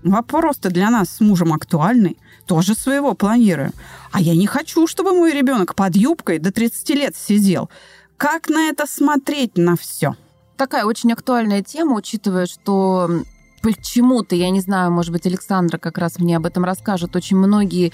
Вопрос-то 0.03 0.69
для 0.69 0.91
нас 0.91 1.09
с 1.09 1.21
мужем 1.21 1.53
актуальный 1.53 2.17
тоже 2.49 2.73
своего 2.73 3.13
планирую. 3.13 3.73
А 4.11 4.19
я 4.19 4.35
не 4.35 4.47
хочу, 4.47 4.87
чтобы 4.87 5.13
мой 5.13 5.31
ребенок 5.33 5.75
под 5.75 5.95
юбкой 5.95 6.39
до 6.39 6.51
30 6.51 6.89
лет 6.89 7.15
сидел. 7.15 7.69
Как 8.17 8.49
на 8.49 8.69
это 8.69 8.87
смотреть 8.87 9.55
на 9.55 9.77
все? 9.77 10.15
Такая 10.57 10.85
очень 10.85 11.13
актуальная 11.13 11.61
тема, 11.61 11.95
учитывая, 11.95 12.47
что 12.47 13.07
почему-то, 13.61 14.35
я 14.35 14.49
не 14.49 14.61
знаю, 14.61 14.91
может 14.91 15.11
быть, 15.11 15.27
Александра 15.27 15.77
как 15.77 15.99
раз 15.99 16.17
мне 16.17 16.37
об 16.37 16.47
этом 16.47 16.65
расскажет, 16.65 17.15
очень 17.15 17.37
многие 17.37 17.93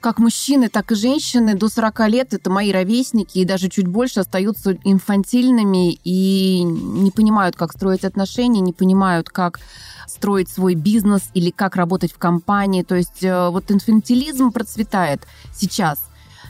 как 0.00 0.18
мужчины, 0.18 0.68
так 0.68 0.92
и 0.92 0.94
женщины 0.94 1.54
до 1.54 1.68
40 1.68 2.08
лет, 2.08 2.34
это 2.34 2.50
мои 2.50 2.72
ровесники, 2.72 3.38
и 3.38 3.44
даже 3.44 3.68
чуть 3.68 3.86
больше 3.86 4.20
остаются 4.20 4.78
инфантильными 4.84 5.98
и 6.04 6.62
не 6.62 7.10
понимают, 7.10 7.56
как 7.56 7.72
строить 7.72 8.04
отношения, 8.04 8.60
не 8.60 8.72
понимают, 8.72 9.28
как 9.30 9.60
строить 10.06 10.48
свой 10.48 10.74
бизнес 10.74 11.30
или 11.34 11.50
как 11.50 11.76
работать 11.76 12.12
в 12.12 12.18
компании. 12.18 12.82
То 12.82 12.94
есть 12.94 13.22
э, 13.22 13.48
вот 13.50 13.70
инфантилизм 13.70 14.52
процветает 14.52 15.26
сейчас. 15.54 15.98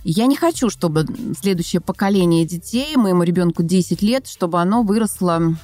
Я 0.04 0.26
не 0.26 0.36
хочу, 0.36 0.70
чтобы 0.70 1.06
следующее 1.40 1.80
поколение 1.80 2.44
детей, 2.44 2.96
моему 2.96 3.22
ребенку 3.24 3.62
10 3.62 4.02
лет, 4.02 4.28
чтобы 4.28 4.60
оно 4.60 4.82
выросло 4.82 5.56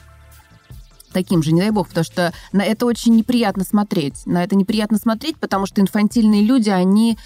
таким 1.13 1.43
же, 1.43 1.53
не 1.53 1.61
дай 1.61 1.71
бог, 1.71 1.89
потому 1.89 2.05
что 2.05 2.33
на 2.53 2.65
это 2.65 2.87
очень 2.87 3.15
неприятно 3.15 3.65
смотреть. 3.65 4.27
На 4.27 4.43
это 4.43 4.57
неприятно 4.57 4.99
смотреть, 4.99 5.37
потому 5.37 5.67
что 5.67 5.81
инфантильные 5.81 6.43
люди, 6.43 6.71
они 6.71 7.19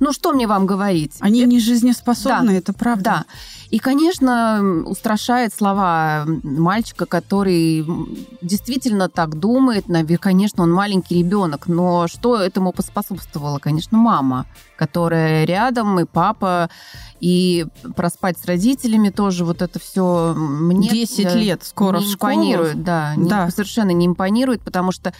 ну, 0.00 0.12
что 0.12 0.32
мне 0.32 0.46
вам 0.46 0.66
говорить? 0.66 1.14
Они 1.20 1.40
это... 1.40 1.48
не 1.48 1.60
жизнеспособны, 1.60 2.52
да. 2.52 2.58
это 2.58 2.72
правда. 2.72 3.02
Да. 3.04 3.24
И, 3.70 3.78
конечно, 3.78 4.84
устрашает 4.86 5.52
слова 5.52 6.24
мальчика, 6.44 7.06
который 7.06 7.84
действительно 8.40 9.08
так 9.08 9.38
думает. 9.38 9.86
Конечно, 10.20 10.62
он 10.62 10.72
маленький 10.72 11.18
ребенок, 11.18 11.66
но 11.66 12.06
что 12.08 12.36
этому 12.36 12.72
поспособствовало? 12.72 13.58
Конечно, 13.58 13.98
мама, 13.98 14.46
которая 14.76 15.44
рядом, 15.44 15.98
и 15.98 16.04
папа, 16.04 16.70
и 17.20 17.66
проспать 17.96 18.38
с 18.38 18.44
родителями 18.44 19.08
тоже 19.08 19.44
вот 19.44 19.62
это 19.62 19.78
все 19.78 20.34
мне 20.36 20.88
10 20.88 21.34
лет 21.34 21.64
скоро 21.64 21.98
не 21.98 22.12
импонирует, 22.12 22.84
да, 22.84 23.14
да. 23.16 23.46
Не, 23.46 23.50
совершенно 23.50 23.90
не 23.90 24.06
импонирует, 24.06 24.62
потому 24.62 24.92
что 24.92 25.12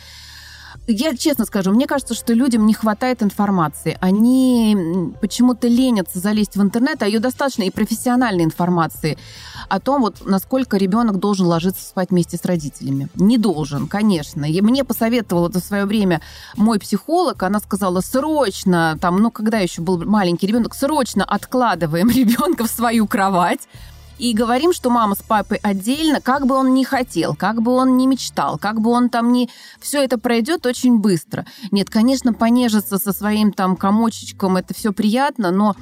я 0.86 1.16
честно 1.16 1.44
скажу, 1.44 1.72
мне 1.72 1.86
кажется, 1.86 2.14
что 2.14 2.32
людям 2.32 2.66
не 2.66 2.74
хватает 2.74 3.22
информации. 3.22 3.98
Они 4.00 4.76
почему-то 5.20 5.66
ленятся 5.66 6.18
залезть 6.18 6.56
в 6.56 6.62
интернет, 6.62 7.02
а 7.02 7.06
ее 7.06 7.18
достаточно 7.18 7.64
и 7.64 7.70
профессиональной 7.70 8.44
информации 8.44 9.18
о 9.68 9.80
том, 9.80 10.02
вот 10.02 10.24
насколько 10.24 10.76
ребенок 10.76 11.18
должен 11.18 11.46
ложиться 11.46 11.84
спать 11.84 12.10
вместе 12.10 12.36
с 12.36 12.44
родителями. 12.44 13.08
Не 13.14 13.36
должен, 13.36 13.88
конечно. 13.88 14.44
И 14.44 14.60
мне 14.60 14.84
посоветовала 14.84 15.48
это 15.48 15.60
в 15.60 15.64
свое 15.64 15.86
время 15.86 16.20
мой 16.56 16.78
психолог. 16.78 17.42
Она 17.42 17.58
сказала, 17.58 18.00
срочно, 18.00 18.96
там, 19.00 19.18
ну, 19.18 19.30
когда 19.30 19.58
еще 19.58 19.82
был 19.82 20.04
маленький 20.04 20.46
ребенок, 20.46 20.74
срочно 20.74 21.24
откладываем 21.24 22.10
ребенка 22.10 22.64
в 22.64 22.70
свою 22.70 23.06
кровать 23.06 23.60
и 24.18 24.32
говорим, 24.32 24.72
что 24.72 24.90
мама 24.90 25.14
с 25.14 25.22
папой 25.22 25.58
отдельно, 25.62 26.20
как 26.20 26.46
бы 26.46 26.54
он 26.54 26.74
ни 26.74 26.84
хотел, 26.84 27.34
как 27.34 27.62
бы 27.62 27.72
он 27.72 27.96
ни 27.96 28.06
мечтал, 28.06 28.58
как 28.58 28.80
бы 28.80 28.90
он 28.90 29.08
там 29.08 29.32
ни... 29.32 29.48
Все 29.80 30.02
это 30.02 30.18
пройдет 30.18 30.66
очень 30.66 30.98
быстро. 30.98 31.44
Нет, 31.70 31.90
конечно, 31.90 32.32
понежиться 32.32 32.98
со 32.98 33.12
своим 33.12 33.52
там 33.52 33.76
комочечком, 33.76 34.56
это 34.56 34.74
все 34.74 34.92
приятно, 34.92 35.50
но 35.50 35.76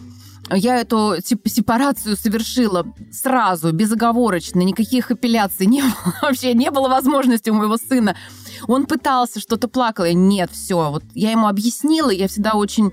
я 0.50 0.78
эту 0.78 1.16
типа, 1.24 1.48
сепарацию 1.48 2.16
совершила 2.16 2.86
сразу, 3.10 3.72
безоговорочно, 3.72 4.60
никаких 4.60 5.10
апелляций 5.10 5.66
не 5.66 5.82
было, 5.82 6.14
вообще 6.22 6.54
не 6.54 6.70
было 6.70 6.88
возможности 6.88 7.50
у 7.50 7.54
моего 7.54 7.76
сына. 7.76 8.16
Он 8.66 8.86
пытался, 8.86 9.40
что-то 9.40 9.68
плакал, 9.68 10.04
я 10.04 10.14
нет, 10.14 10.50
все, 10.52 10.90
вот 10.90 11.04
я 11.14 11.30
ему 11.30 11.48
объяснила, 11.48 12.10
я 12.10 12.28
всегда 12.28 12.54
очень 12.54 12.92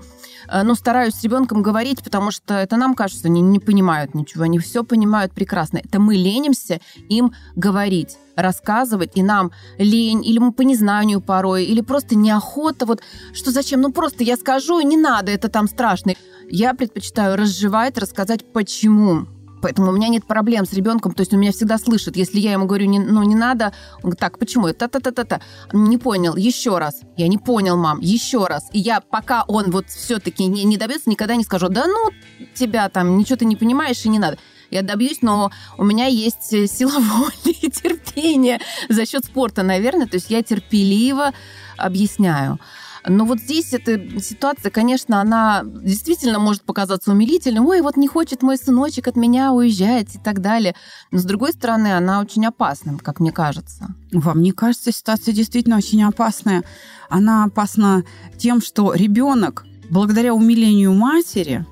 ну, 0.64 0.74
стараюсь 0.74 1.14
с 1.14 1.22
ребенком 1.22 1.62
говорить, 1.62 2.02
потому 2.02 2.30
что 2.30 2.54
это 2.54 2.76
нам 2.76 2.94
кажется, 2.94 3.28
они 3.28 3.40
не 3.40 3.58
понимают 3.58 4.14
ничего, 4.14 4.44
они 4.44 4.58
все 4.58 4.84
понимают 4.84 5.32
прекрасно. 5.32 5.78
Это 5.78 5.98
мы 6.00 6.14
ленимся 6.14 6.80
им 7.08 7.32
говорить 7.56 8.18
рассказывать, 8.36 9.12
и 9.14 9.22
нам 9.22 9.52
лень, 9.78 10.24
или 10.24 10.38
мы 10.38 10.52
по 10.52 10.62
незнанию 10.62 11.20
порой, 11.20 11.64
или 11.64 11.80
просто 11.80 12.14
неохота, 12.14 12.86
вот 12.86 13.02
что 13.32 13.50
зачем, 13.50 13.80
ну 13.80 13.92
просто 13.92 14.24
я 14.24 14.36
скажу, 14.36 14.80
не 14.80 14.96
надо, 14.96 15.30
это 15.30 15.48
там 15.48 15.68
страшно. 15.68 16.14
Я 16.48 16.74
предпочитаю 16.74 17.36
разжевать, 17.36 17.98
рассказать, 17.98 18.52
почему 18.52 19.26
Поэтому 19.62 19.90
у 19.90 19.92
меня 19.92 20.08
нет 20.08 20.26
проблем 20.26 20.66
с 20.66 20.72
ребенком, 20.72 21.14
то 21.14 21.22
есть 21.22 21.32
он 21.32 21.40
меня 21.40 21.52
всегда 21.52 21.78
слышит. 21.78 22.16
Если 22.16 22.40
я 22.40 22.52
ему 22.52 22.66
говорю, 22.66 22.86
не, 22.86 22.98
ну 22.98 23.22
не 23.22 23.34
надо, 23.34 23.72
он 23.96 24.10
говорит, 24.10 24.20
так, 24.20 24.38
почему? 24.38 24.72
Та-та-та-та-та. 24.72 25.40
Не 25.72 25.98
понял, 25.98 26.36
еще 26.36 26.78
раз. 26.78 27.00
Я 27.16 27.28
не 27.28 27.38
понял, 27.38 27.76
мам, 27.76 28.00
еще 28.00 28.46
раз. 28.46 28.68
И 28.72 28.78
я, 28.78 29.00
пока 29.00 29.44
он 29.46 29.70
вот 29.70 29.88
все-таки 29.88 30.46
не, 30.46 30.64
не 30.64 30.76
добьется, 30.76 31.08
никогда 31.08 31.36
не 31.36 31.44
скажу, 31.44 31.68
да 31.68 31.86
ну, 31.86 32.10
тебя 32.54 32.88
там, 32.88 33.16
ничего 33.16 33.36
ты 33.36 33.44
не 33.44 33.56
понимаешь 33.56 34.04
и 34.04 34.08
не 34.08 34.18
надо 34.18 34.38
я 34.72 34.82
добьюсь, 34.82 35.18
но 35.20 35.50
у 35.76 35.84
меня 35.84 36.06
есть 36.06 36.48
сила 36.68 36.98
воли 36.98 37.54
и 37.60 37.70
терпение 37.70 38.58
за 38.88 39.06
счет 39.06 39.24
спорта, 39.26 39.62
наверное. 39.62 40.06
То 40.06 40.16
есть 40.16 40.30
я 40.30 40.42
терпеливо 40.42 41.32
объясняю. 41.76 42.58
Но 43.04 43.24
вот 43.24 43.40
здесь 43.40 43.72
эта 43.72 44.20
ситуация, 44.20 44.70
конечно, 44.70 45.20
она 45.20 45.62
действительно 45.64 46.38
может 46.38 46.62
показаться 46.62 47.10
умилительной. 47.10 47.60
Ой, 47.60 47.80
вот 47.80 47.96
не 47.96 48.06
хочет 48.06 48.42
мой 48.42 48.56
сыночек 48.56 49.08
от 49.08 49.16
меня 49.16 49.52
уезжать 49.52 50.14
и 50.14 50.18
так 50.18 50.40
далее. 50.40 50.74
Но, 51.10 51.18
с 51.18 51.24
другой 51.24 51.52
стороны, 51.52 51.96
она 51.96 52.20
очень 52.20 52.46
опасна, 52.46 52.96
как 52.98 53.18
мне 53.18 53.32
кажется. 53.32 53.94
Вам 54.12 54.40
не 54.40 54.52
кажется, 54.52 54.92
ситуация 54.92 55.34
действительно 55.34 55.76
очень 55.76 56.02
опасная? 56.04 56.62
Она 57.08 57.44
опасна 57.44 58.04
тем, 58.38 58.62
что 58.62 58.94
ребенок, 58.94 59.64
благодаря 59.90 60.32
умилению 60.32 60.94
матери, 60.94 61.66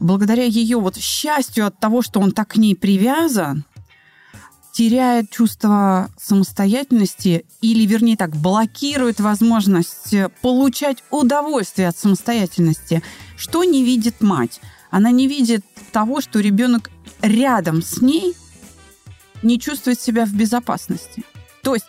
благодаря 0.00 0.44
ее 0.44 0.78
вот 0.78 0.96
счастью 0.96 1.66
от 1.66 1.78
того, 1.78 2.00
что 2.00 2.20
он 2.20 2.32
так 2.32 2.48
к 2.48 2.56
ней 2.56 2.74
привязан, 2.74 3.64
теряет 4.72 5.30
чувство 5.30 6.10
самостоятельности 6.18 7.44
или, 7.60 7.84
вернее 7.86 8.16
так, 8.16 8.36
блокирует 8.36 9.20
возможность 9.20 10.14
получать 10.42 11.02
удовольствие 11.10 11.88
от 11.88 11.96
самостоятельности. 11.96 13.02
Что 13.36 13.64
не 13.64 13.84
видит 13.84 14.20
мать? 14.20 14.60
Она 14.90 15.10
не 15.10 15.28
видит 15.28 15.64
того, 15.92 16.20
что 16.20 16.40
ребенок 16.40 16.90
рядом 17.22 17.82
с 17.82 18.00
ней 18.00 18.34
не 19.42 19.58
чувствует 19.58 20.00
себя 20.00 20.26
в 20.26 20.32
безопасности. 20.32 21.24
То 21.62 21.74
есть 21.74 21.86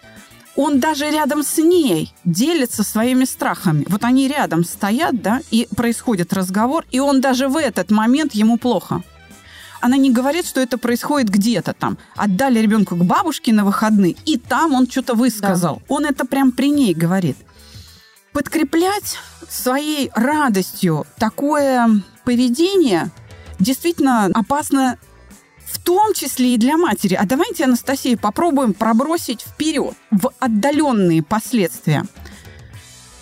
он 0.55 0.79
даже 0.79 1.09
рядом 1.09 1.43
с 1.43 1.57
ней 1.57 2.13
делится 2.25 2.83
своими 2.83 3.25
страхами. 3.25 3.85
Вот 3.87 4.03
они 4.03 4.27
рядом 4.27 4.65
стоят, 4.65 5.21
да, 5.21 5.41
и 5.49 5.67
происходит 5.75 6.33
разговор, 6.33 6.85
и 6.91 6.99
он 6.99 7.21
даже 7.21 7.47
в 7.47 7.57
этот 7.57 7.89
момент 7.89 8.33
ему 8.33 8.57
плохо 8.57 9.01
она 9.81 9.97
не 9.97 10.11
говорит, 10.11 10.45
что 10.45 10.61
это 10.61 10.77
происходит 10.77 11.29
где-то 11.29 11.73
там. 11.73 11.97
Отдали 12.15 12.59
ребенку 12.59 12.95
к 12.95 13.03
бабушке 13.03 13.53
на 13.53 13.65
выходные, 13.65 14.15
и 14.25 14.37
там 14.37 14.73
он 14.73 14.89
что-то 14.89 15.15
высказал. 15.15 15.77
Да. 15.77 15.81
Он 15.87 16.05
это 16.05 16.25
прям 16.25 16.51
при 16.51 16.69
ней 16.69 16.93
говорит. 16.93 17.37
Подкреплять 18.31 19.17
своей 19.49 20.09
радостью 20.15 21.05
такое 21.17 22.01
поведение 22.23 23.11
действительно 23.59 24.25
опасно 24.33 24.97
в 25.65 25.79
том 25.79 26.13
числе 26.13 26.55
и 26.55 26.57
для 26.57 26.77
матери. 26.77 27.15
А 27.15 27.25
давайте, 27.25 27.63
Анастасия, 27.63 28.17
попробуем 28.17 28.73
пробросить 28.73 29.41
вперед 29.41 29.93
в 30.11 30.31
отдаленные 30.39 31.23
последствия. 31.23 32.05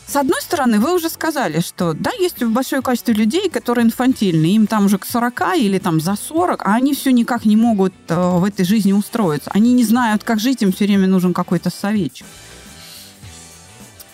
С 0.10 0.16
одной 0.16 0.42
стороны, 0.42 0.80
вы 0.80 0.96
уже 0.96 1.08
сказали, 1.08 1.60
что 1.60 1.94
да, 1.94 2.10
есть 2.20 2.44
большое 2.44 2.82
количество 2.82 3.12
людей, 3.12 3.48
которые 3.48 3.86
инфантильны, 3.86 4.48
им 4.56 4.66
там 4.66 4.86
уже 4.86 4.98
к 4.98 5.06
40 5.06 5.58
или 5.58 5.78
там 5.78 6.00
за 6.00 6.16
40, 6.16 6.66
а 6.66 6.74
они 6.74 6.96
все 6.96 7.12
никак 7.12 7.46
не 7.46 7.56
могут 7.56 7.94
э, 8.08 8.16
в 8.16 8.44
этой 8.44 8.66
жизни 8.66 8.92
устроиться. 8.92 9.52
Они 9.54 9.72
не 9.72 9.84
знают, 9.84 10.24
как 10.24 10.40
жить, 10.40 10.64
им 10.64 10.72
все 10.72 10.86
время 10.86 11.06
нужен 11.06 11.32
какой-то 11.32 11.70
советчик. 11.70 12.26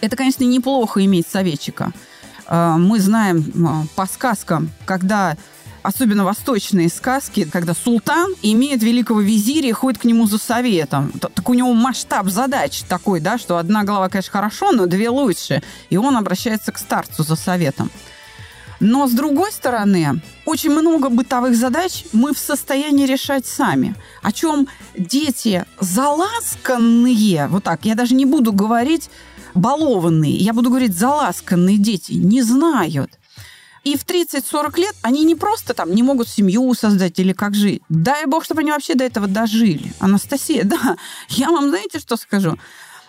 Это, 0.02 0.18
конечно, 0.18 0.44
неплохо 0.44 1.04
иметь 1.06 1.28
советчика. 1.28 1.94
Э, 2.50 2.76
мы 2.78 3.00
знаем 3.00 3.38
э, 3.38 3.88
по 3.96 4.06
сказкам, 4.06 4.72
когда 4.84 5.38
особенно 5.86 6.26
восточные 6.26 6.90
сказки, 6.90 7.48
когда 7.52 7.74
султан 7.74 8.34
имеет 8.42 8.82
великого 8.82 9.22
визиря 9.22 9.70
и 9.70 9.72
ходит 9.72 10.02
к 10.02 10.06
нему 10.06 10.26
за 10.26 10.38
советом. 10.38 11.12
Так 11.20 11.48
у 11.48 11.54
него 11.54 11.74
масштаб 11.74 12.30
задач 12.30 12.82
такой, 12.84 13.20
да, 13.20 13.38
что 13.38 13.58
одна 13.58 13.84
голова, 13.84 14.10
конечно, 14.10 14.32
хорошо, 14.32 14.72
но 14.72 14.88
две 14.88 15.10
лучше. 15.10 15.62
И 15.90 15.98
он 15.98 16.18
обращается 16.18 16.72
к 16.72 16.78
старцу 16.78 17.24
за 17.24 17.36
советом. 17.36 17.92
Но, 18.80 19.08
с 19.08 19.12
другой 19.12 19.52
стороны, 19.52 20.22
очень 20.46 20.72
много 20.72 21.10
бытовых 21.10 21.56
задач 21.56 22.04
мы 22.12 22.34
в 22.34 22.38
состоянии 22.38 23.06
решать 23.06 23.46
сами. 23.46 23.96
О 24.22 24.32
чем 24.32 24.68
дети 24.98 25.66
заласканные, 25.80 27.48
вот 27.48 27.64
так, 27.64 27.86
я 27.86 27.96
даже 27.96 28.16
не 28.16 28.26
буду 28.26 28.52
говорить 28.52 29.10
балованные, 29.54 30.36
я 30.36 30.52
буду 30.52 30.70
говорить 30.70 30.98
заласканные 30.98 31.78
дети, 31.78 32.14
не 32.14 32.42
знают– 32.42 33.12
и 33.86 33.96
в 33.96 34.04
30-40 34.04 34.80
лет 34.80 34.96
они 35.04 35.24
не 35.24 35.36
просто 35.36 35.74
там 35.74 35.94
не 35.94 36.04
могут 36.04 36.28
семью 36.28 36.74
создать 36.74 37.20
или 37.20 37.32
как 37.32 37.56
жить. 37.56 37.82
Дай 37.88 38.26
бог, 38.26 38.44
чтобы 38.44 38.62
они 38.62 38.72
вообще 38.72 38.96
до 38.96 39.04
этого 39.06 39.28
дожили. 39.28 39.94
Анастасия, 40.00 40.64
да, 40.66 40.98
я 41.30 41.50
вам 41.52 41.70
знаете, 41.70 42.00
что 42.00 42.18
скажу? 42.18 42.58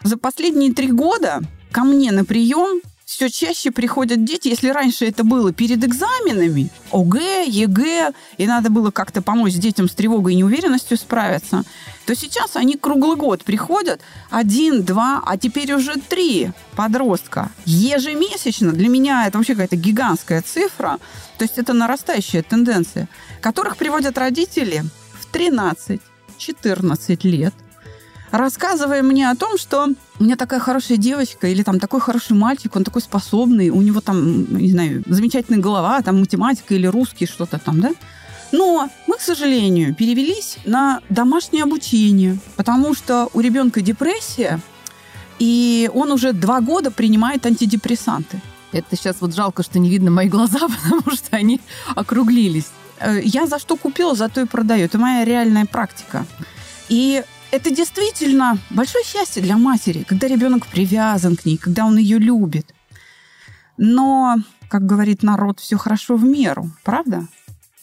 За 0.05 0.17
последние 0.17 0.73
три 0.73 0.93
года 0.93 1.41
ко 1.73 1.83
мне 1.83 2.13
на 2.13 2.25
прием 2.25 2.81
все 3.07 3.31
чаще 3.31 3.71
приходят 3.71 4.25
дети, 4.25 4.49
если 4.49 4.69
раньше 4.69 5.07
это 5.07 5.23
было 5.23 5.53
перед 5.53 5.83
экзаменами, 5.85 6.71
ОГЭ, 6.91 7.47
ЕГЭ, 7.47 8.13
и 8.37 8.47
надо 8.49 8.69
было 8.69 8.91
как-то 8.91 9.23
помочь 9.23 9.55
детям 9.55 9.89
с 9.89 9.95
тревогой 9.95 10.33
и 10.33 10.37
неуверенностью 10.37 10.97
справиться, 10.97 11.63
то 12.05 12.17
сейчас 12.17 12.57
они 12.57 12.77
круглый 12.77 13.17
год 13.17 13.45
приходят, 13.45 14.01
один, 14.29 14.83
два, 14.83 15.23
а 15.25 15.39
теперь 15.39 15.73
уже 15.73 15.95
три 15.95 16.51
подростка. 16.75 17.53
Ежемесячно 17.65 18.73
для 18.73 18.89
меня 18.89 19.29
это 19.29 19.39
вообще 19.39 19.53
какая-то 19.55 19.77
гигантская 19.77 20.43
цифра, 20.43 20.99
то 21.39 21.45
есть 21.45 21.59
это 21.59 21.75
нарастающая 21.75 22.43
тенденция, 22.43 23.09
которых 23.41 23.77
приводят 23.77 24.19
родители 24.19 24.83
в 25.21 25.33
13-14 25.33 26.01
лет, 27.23 27.55
рассказывая 28.33 29.03
мне 29.05 29.31
о 29.31 29.37
том, 29.37 29.59
что 29.59 29.91
у 30.19 30.25
меня 30.25 30.37
такая 30.37 30.61
хорошая 30.61 30.97
девочка 30.97 31.47
или 31.47 31.63
там 31.63 31.79
такой 31.79 32.01
хороший 32.01 32.37
мальчик, 32.37 32.75
он 32.77 32.85
такой 32.85 33.03
способный, 33.03 33.71
у 33.71 33.83
него 33.83 34.01
там, 34.01 34.57
не 34.57 34.71
знаю, 34.71 35.03
замечательная 35.07 35.61
голова, 35.61 36.01
там 36.03 36.21
математика 36.21 36.75
или 36.75 36.87
русский, 36.87 37.27
что-то 37.27 37.59
там, 37.59 37.81
да? 37.81 37.93
Но 38.53 38.89
мы, 39.07 39.17
к 39.17 39.21
сожалению, 39.21 39.95
перевелись 39.95 40.59
на 40.65 41.01
домашнее 41.09 41.65
обучение, 41.65 42.39
потому 42.57 42.95
что 42.95 43.29
у 43.35 43.41
ребенка 43.41 43.81
депрессия, 43.81 44.61
и 45.39 45.91
он 45.93 46.13
уже 46.13 46.33
два 46.33 46.61
года 46.61 46.91
принимает 46.91 47.45
антидепрессанты. 47.45 48.41
Это 48.73 48.97
сейчас 48.97 49.17
вот 49.21 49.35
жалко, 49.35 49.63
что 49.63 49.79
не 49.79 49.91
видно 49.91 50.11
мои 50.11 50.29
глаза, 50.29 50.61
потому 50.83 51.17
что 51.17 51.37
они 51.37 51.61
округлились. 51.95 52.71
Э, 53.01 53.21
я 53.23 53.47
за 53.47 53.59
что 53.59 53.77
купила, 53.77 54.15
за 54.15 54.29
то 54.29 54.41
и 54.41 54.47
продаю. 54.47 54.85
Это 54.85 54.99
моя 54.99 55.25
реальная 55.25 55.67
практика. 55.67 56.27
И 56.89 57.23
это 57.57 57.71
действительно 57.71 58.59
большое 58.69 59.03
счастье 59.03 59.43
для 59.43 59.57
матери, 59.57 60.03
когда 60.03 60.29
ребенок 60.29 60.67
привязан 60.67 61.37
к 61.37 61.47
ней, 61.47 61.57
когда 61.57 61.87
он 61.87 61.97
ее 61.97 62.19
любит. 62.19 62.75
Но, 63.79 64.37
как 64.69 64.85
говорит 64.85 65.23
народ, 65.23 65.61
все 65.61 65.79
хорошо 65.79 66.17
в 66.17 66.25
меру, 66.25 66.71
правда? 66.85 67.27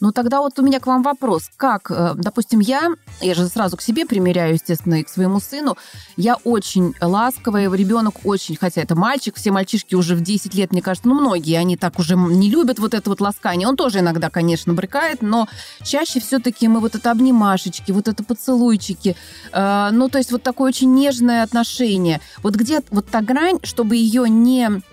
Ну, 0.03 0.11
тогда 0.11 0.41
вот 0.41 0.59
у 0.59 0.63
меня 0.63 0.81
к 0.81 0.85
вам 0.85 1.01
вопрос. 1.01 1.49
Как, 1.55 1.89
э, 1.89 2.11
допустим, 2.15 2.59
я, 2.59 2.89
я 3.21 3.33
же 3.33 3.47
сразу 3.47 3.77
к 3.77 3.81
себе 3.81 4.05
примеряю, 4.05 4.55
естественно, 4.55 4.95
и 4.95 5.03
к 5.03 5.07
своему 5.07 5.39
сыну, 5.39 5.77
я 6.17 6.35
очень 6.43 6.93
ласковая, 6.99 7.71
ребенок 7.71 8.15
очень, 8.25 8.57
хотя 8.57 8.81
это 8.81 8.95
мальчик, 8.95 9.37
все 9.37 9.51
мальчишки 9.51 9.95
уже 9.95 10.15
в 10.15 10.21
10 10.21 10.55
лет, 10.55 10.73
мне 10.73 10.81
кажется, 10.81 11.07
ну, 11.07 11.15
многие, 11.15 11.57
они 11.57 11.77
так 11.77 11.99
уже 11.99 12.17
не 12.17 12.49
любят 12.49 12.79
вот 12.79 12.93
это 12.93 13.09
вот 13.09 13.21
ласкание. 13.21 13.65
Он 13.65 13.77
тоже 13.77 13.99
иногда, 13.99 14.29
конечно, 14.29 14.73
брыкает, 14.73 15.21
но 15.21 15.47
чаще 15.85 16.19
все-таки 16.19 16.67
мы 16.67 16.81
вот 16.81 16.95
это 16.95 17.09
обнимашечки, 17.09 17.93
вот 17.93 18.09
это 18.09 18.25
поцелуйчики, 18.25 19.15
э, 19.53 19.89
ну, 19.93 20.09
то 20.09 20.17
есть 20.17 20.33
вот 20.33 20.43
такое 20.43 20.67
очень 20.67 20.93
нежное 20.93 21.43
отношение. 21.43 22.19
Вот 22.41 22.55
где 22.55 22.81
вот 22.91 23.07
та 23.07 23.21
грань, 23.21 23.59
чтобы 23.63 23.95
ее 23.95 24.29
не 24.29 24.83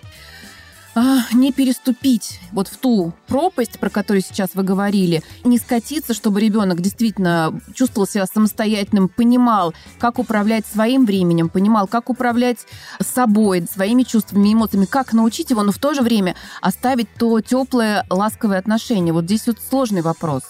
не 1.32 1.52
переступить 1.52 2.40
вот 2.52 2.68
в 2.68 2.76
ту 2.76 3.12
пропасть, 3.26 3.78
про 3.78 3.90
которую 3.90 4.22
сейчас 4.22 4.50
вы 4.54 4.62
говорили, 4.62 5.22
не 5.44 5.58
скатиться, 5.58 6.14
чтобы 6.14 6.40
ребенок 6.40 6.80
действительно 6.80 7.60
чувствовал 7.74 8.06
себя 8.06 8.26
самостоятельным, 8.26 9.08
понимал, 9.08 9.74
как 9.98 10.18
управлять 10.18 10.66
своим 10.66 11.06
временем, 11.06 11.48
понимал, 11.48 11.86
как 11.86 12.10
управлять 12.10 12.58
собой, 13.00 13.66
своими 13.72 14.02
чувствами, 14.02 14.52
эмоциями, 14.52 14.86
как 14.86 15.12
научить 15.12 15.50
его, 15.50 15.62
но 15.62 15.72
в 15.72 15.78
то 15.78 15.94
же 15.94 16.02
время 16.02 16.34
оставить 16.60 17.08
то 17.18 17.40
теплое, 17.40 18.04
ласковое 18.10 18.58
отношение. 18.58 19.12
Вот 19.12 19.24
здесь 19.24 19.46
вот 19.46 19.58
сложный 19.68 20.02
вопрос. 20.02 20.42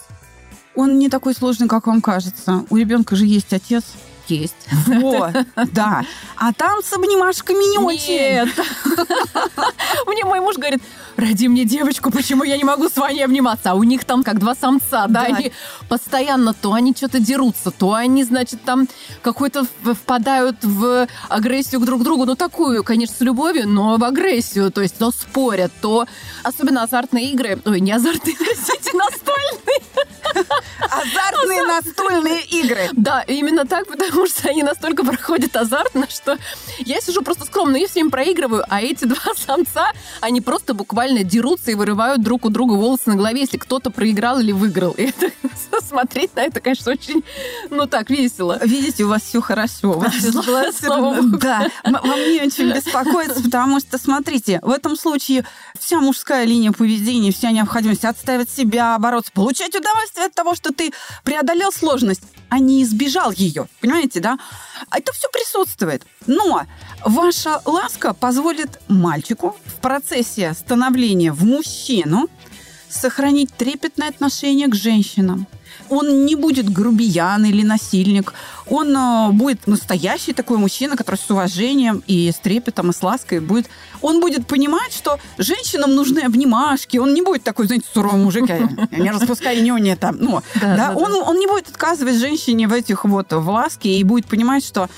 Он 0.75 0.97
не 0.97 1.09
такой 1.09 1.33
сложный, 1.33 1.67
как 1.67 1.87
вам 1.87 2.01
кажется. 2.01 2.65
У 2.69 2.77
ребенка 2.77 3.15
же 3.15 3.25
есть 3.25 3.51
отец, 3.53 3.83
есть. 4.31 4.55
Вот, 4.87 5.31
да. 5.71 6.05
А 6.37 6.53
там 6.53 6.81
с 6.83 6.91
обнимашками 6.93 7.71
не 7.71 7.77
очень. 7.77 8.13
Нет. 8.13 8.49
Мне 10.07 10.23
мой 10.25 10.39
муж 10.39 10.55
говорит, 10.55 10.81
роди 11.17 11.47
мне 11.47 11.65
девочку, 11.65 12.11
почему 12.11 12.43
я 12.43 12.57
не 12.57 12.63
могу 12.63 12.89
с 12.89 12.95
Ваней 12.97 13.23
обниматься? 13.23 13.71
А 13.71 13.73
у 13.75 13.83
них 13.83 14.05
там 14.05 14.23
как 14.23 14.39
два 14.39 14.55
самца, 14.55 15.07
да, 15.07 15.21
Да. 15.21 15.21
они 15.23 15.51
постоянно 15.89 16.53
то 16.53 16.73
они 16.73 16.93
что-то 16.95 17.19
дерутся, 17.19 17.71
то 17.71 17.93
они, 17.93 18.23
значит, 18.23 18.63
там 18.63 18.87
какой-то 19.21 19.65
впадают 19.83 20.57
в 20.63 21.07
агрессию 21.29 21.81
к 21.81 21.85
друг 21.85 22.03
другу, 22.03 22.25
ну 22.25 22.35
такую, 22.35 22.83
конечно, 22.83 23.15
с 23.15 23.21
любовью, 23.21 23.67
но 23.67 23.97
в 23.97 24.03
агрессию, 24.03 24.71
то 24.71 24.81
есть 24.81 24.97
то 24.97 25.11
спорят, 25.11 25.71
то 25.81 26.05
особенно 26.43 26.83
азартные 26.83 27.31
игры, 27.31 27.59
ой, 27.65 27.79
не 27.79 27.91
азартные, 27.91 28.35
простите, 28.39 28.97
настольные, 28.97 29.81
Азартные 30.79 31.63
настольные 31.63 32.41
игры. 32.45 32.89
Да, 32.93 33.21
именно 33.21 33.65
так, 33.65 33.87
потому 33.87 34.20
что 34.27 34.49
они 34.49 34.63
настолько 34.63 35.03
проходят 35.03 35.55
азартно, 35.55 36.07
что 36.09 36.37
я 36.79 37.01
сижу 37.01 37.21
просто 37.21 37.45
скромно, 37.45 37.77
я 37.77 37.87
все 37.87 37.95
время 37.95 38.11
проигрываю, 38.11 38.63
а 38.69 38.81
эти 38.81 39.05
два 39.05 39.33
самца, 39.35 39.91
они 40.19 40.41
просто 40.41 40.73
буквально 40.73 41.23
дерутся 41.23 41.71
и 41.71 41.75
вырывают 41.75 42.21
друг 42.21 42.45
у 42.45 42.49
друга 42.49 42.73
волосы 42.73 43.03
на 43.07 43.15
голове, 43.15 43.41
если 43.41 43.57
кто-то 43.57 43.91
проиграл 43.91 44.39
или 44.39 44.51
выиграл. 44.51 44.91
И 44.91 45.03
это, 45.03 45.31
смотреть 45.87 46.35
на 46.35 46.41
это, 46.41 46.59
конечно, 46.59 46.91
очень, 46.91 47.23
ну 47.69 47.87
так, 47.87 48.09
весело. 48.09 48.59
Видите, 48.63 49.03
у 49.03 49.09
вас 49.09 49.23
все 49.23 49.41
хорошо. 49.41 49.93
Вот 49.93 50.11
Слава-. 50.73 51.21
Да, 51.39 51.67
вам 51.83 52.19
не 52.31 52.41
очень 52.41 52.71
беспокоиться, 52.73 53.41
потому 53.43 53.79
что, 53.79 53.97
смотрите, 53.97 54.59
в 54.61 54.69
этом 54.69 54.95
случае 54.95 55.45
вся 55.79 55.99
мужская 55.99 56.45
линия 56.45 56.71
поведения, 56.71 57.31
вся 57.31 57.51
необходимость 57.51 58.05
отставить 58.05 58.49
себя, 58.49 58.97
бороться, 58.99 59.31
получать 59.33 59.75
удовольствие 59.75 60.27
от 60.27 60.33
того, 60.33 60.55
что 60.55 60.73
ты 60.73 60.91
преодолел 61.23 61.71
сложность, 61.71 62.23
а 62.49 62.59
не 62.59 62.83
избежал 62.83 63.31
ее. 63.31 63.67
Понимаете, 63.79 64.00
да? 64.09 64.39
А 64.89 64.97
Это 64.97 65.11
все 65.13 65.27
присутствует. 65.29 66.05
Но 66.27 66.63
ваша 67.05 67.61
ласка 67.65 68.13
позволит 68.13 68.79
мальчику 68.87 69.55
в 69.65 69.75
процессе 69.75 70.53
становления 70.53 71.31
в 71.31 71.43
мужчину 71.43 72.27
сохранить 72.89 73.53
трепетное 73.53 74.09
отношение 74.09 74.67
к 74.67 74.75
женщинам. 74.75 75.47
Он 75.91 76.25
не 76.25 76.35
будет 76.35 76.69
грубиян 76.69 77.45
или 77.45 77.63
насильник. 77.63 78.33
Он 78.67 78.95
э, 78.95 79.31
будет 79.31 79.67
настоящий 79.67 80.33
такой 80.33 80.57
мужчина, 80.57 80.95
который 80.95 81.17
с 81.17 81.29
уважением 81.29 82.01
и 82.07 82.31
с 82.31 82.37
трепетом 82.37 82.89
и 82.89 82.93
с 82.93 83.03
лаской 83.03 83.39
будет... 83.39 83.67
Он 84.01 84.19
будет 84.19 84.47
понимать, 84.47 84.93
что 84.93 85.19
женщинам 85.37 85.93
нужны 85.93 86.19
обнимашки. 86.21 86.97
Он 86.97 87.13
не 87.13 87.21
будет 87.21 87.43
такой, 87.43 87.67
знаете, 87.67 87.85
суровый 87.93 88.21
мужик, 88.21 88.49
я, 88.49 88.57
я 88.91 88.97
не 88.97 89.11
распускай 89.11 89.61
нюни 89.61 89.95
там. 89.95 90.17
Ну, 90.19 90.41
да, 90.59 90.93
он, 90.95 91.13
он 91.13 91.37
не 91.37 91.45
будет 91.45 91.67
отказывать 91.69 92.15
женщине 92.15 92.67
в 92.67 92.73
этих 92.73 93.05
вот 93.05 93.31
в 93.33 93.49
ласке 93.49 93.89
и 93.89 94.03
будет 94.03 94.25
понимать, 94.25 94.65
что 94.65 94.89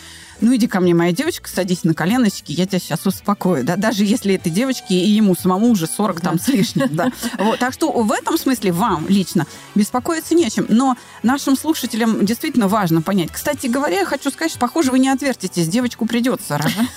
ну 0.43 0.53
иди 0.53 0.67
ко 0.67 0.81
мне, 0.81 0.93
моя 0.93 1.13
девочка, 1.13 1.49
садись 1.49 1.85
на 1.85 1.93
коленочки, 1.93 2.51
я 2.51 2.65
тебя 2.65 2.79
сейчас 2.79 3.05
успокою. 3.05 3.63
Да? 3.63 3.77
Даже 3.77 4.03
если 4.03 4.35
этой 4.35 4.51
девочке 4.51 4.93
и 4.93 5.09
ему 5.09 5.35
самому 5.35 5.69
уже 5.69 5.87
40 5.87 6.19
там 6.19 6.37
с 6.37 6.49
лишним. 6.49 6.93
Да. 6.93 7.11
Вот, 7.37 7.59
так 7.59 7.73
что 7.73 7.91
в 7.91 8.11
этом 8.11 8.37
смысле 8.37 8.73
вам 8.73 9.07
лично 9.07 9.47
беспокоиться 9.73 10.35
нечем. 10.35 10.65
Но 10.67 10.97
нашим 11.23 11.55
слушателям 11.55 12.25
действительно 12.25 12.67
важно 12.67 13.01
понять. 13.01 13.31
Кстати 13.31 13.67
говоря, 13.67 13.99
я 13.99 14.05
хочу 14.05 14.29
сказать, 14.31 14.51
что, 14.51 14.59
похоже, 14.59 14.91
вы 14.91 14.99
не 14.99 15.07
отвертитесь. 15.07 15.67
Девочку 15.69 16.05
придется 16.05 16.57
рожать. 16.57 16.89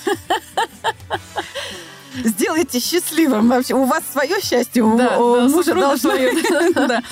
Сделайте 2.25 2.81
счастливым 2.81 3.49
вообще. 3.49 3.75
У 3.75 3.85
вас 3.85 4.03
свое 4.11 4.41
счастье, 4.41 4.83
у, 4.83 4.99
Да, 4.99 5.19
у 5.21 5.37
да, 5.37 5.49
мужа 5.49 5.75
должно 5.75 6.15
да, 6.75 7.03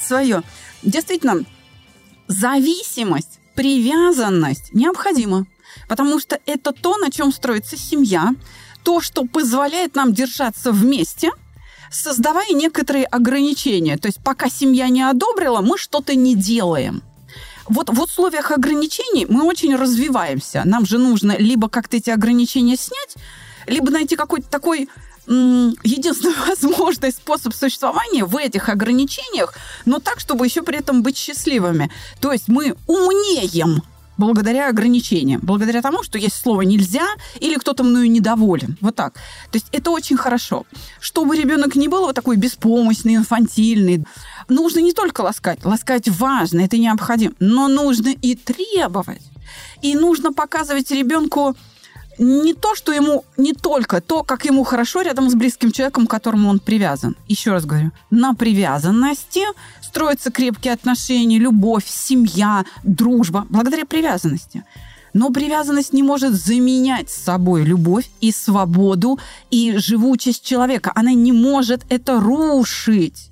свое. 0.00 0.42
Действительно, 0.84 1.44
зависимость, 2.28 3.40
привязанность 3.56 4.72
необходима, 4.72 5.46
потому 5.90 6.20
что 6.20 6.38
это 6.46 6.70
то, 6.70 6.98
на 6.98 7.10
чем 7.10 7.32
строится 7.32 7.76
семья, 7.76 8.32
то, 8.84 9.00
что 9.00 9.24
позволяет 9.24 9.96
нам 9.96 10.14
держаться 10.14 10.70
вместе, 10.70 11.32
создавая 11.90 12.52
некоторые 12.52 13.06
ограничения. 13.06 13.98
То 13.98 14.06
есть 14.06 14.22
пока 14.22 14.48
семья 14.48 14.88
не 14.88 15.02
одобрила, 15.02 15.62
мы 15.62 15.78
что-то 15.78 16.14
не 16.14 16.36
делаем. 16.36 17.02
Вот 17.68 17.90
в 17.90 18.00
условиях 18.00 18.52
ограничений 18.52 19.26
мы 19.28 19.42
очень 19.42 19.74
развиваемся. 19.74 20.62
Нам 20.64 20.86
же 20.86 20.96
нужно 20.98 21.36
либо 21.36 21.68
как-то 21.68 21.96
эти 21.96 22.10
ограничения 22.10 22.76
снять, 22.76 23.16
либо 23.66 23.90
найти 23.90 24.14
какой-то 24.14 24.48
такой 24.48 24.88
единственный 25.26 26.36
возможный 26.48 27.10
способ 27.10 27.52
существования 27.52 28.24
в 28.24 28.36
этих 28.36 28.68
ограничениях, 28.68 29.54
но 29.86 29.98
так, 29.98 30.20
чтобы 30.20 30.46
еще 30.46 30.62
при 30.62 30.78
этом 30.78 31.02
быть 31.02 31.16
счастливыми. 31.16 31.90
То 32.20 32.30
есть 32.30 32.46
мы 32.46 32.76
умнеем 32.86 33.82
благодаря 34.20 34.68
ограничениям, 34.68 35.40
благодаря 35.42 35.82
тому, 35.82 36.02
что 36.02 36.18
есть 36.18 36.36
слово 36.36 36.62
нельзя 36.62 37.06
или 37.40 37.56
кто-то 37.56 37.82
мною 37.82 38.10
недоволен. 38.10 38.76
Вот 38.80 38.94
так. 38.94 39.14
То 39.50 39.56
есть 39.56 39.66
это 39.72 39.90
очень 39.90 40.16
хорошо. 40.16 40.64
Чтобы 41.00 41.36
ребенок 41.36 41.74
не 41.74 41.88
был 41.88 42.02
вот 42.02 42.14
такой 42.14 42.36
беспомощный, 42.36 43.16
инфантильный, 43.16 44.04
нужно 44.48 44.80
не 44.80 44.92
только 44.92 45.22
ласкать. 45.22 45.64
Ласкать 45.64 46.08
важно, 46.08 46.60
это 46.60 46.78
необходимо, 46.78 47.34
но 47.40 47.68
нужно 47.68 48.10
и 48.10 48.34
требовать. 48.34 49.22
И 49.82 49.94
нужно 49.94 50.32
показывать 50.32 50.90
ребенку 50.90 51.56
не 52.18 52.52
то, 52.52 52.74
что 52.74 52.92
ему 52.92 53.24
не 53.38 53.54
только 53.54 54.02
то, 54.02 54.22
как 54.22 54.44
ему 54.44 54.62
хорошо 54.62 55.00
рядом 55.00 55.30
с 55.30 55.34
близким 55.34 55.72
человеком, 55.72 56.06
к 56.06 56.10
которому 56.10 56.50
он 56.50 56.58
привязан. 56.58 57.16
Еще 57.28 57.50
раз 57.50 57.64
говорю, 57.64 57.92
на 58.10 58.34
привязанности 58.34 59.40
строятся 59.90 60.30
крепкие 60.30 60.72
отношения, 60.72 61.38
любовь, 61.38 61.84
семья, 61.84 62.64
дружба, 62.84 63.44
благодаря 63.50 63.84
привязанности. 63.84 64.62
Но 65.12 65.30
привязанность 65.30 65.92
не 65.92 66.04
может 66.04 66.34
заменять 66.34 67.10
собой 67.10 67.64
любовь 67.64 68.08
и 68.20 68.30
свободу 68.30 69.18
и 69.50 69.76
живучесть 69.78 70.44
человека. 70.44 70.92
Она 70.94 71.12
не 71.12 71.32
может 71.32 71.80
это 71.88 72.20
рушить. 72.20 73.30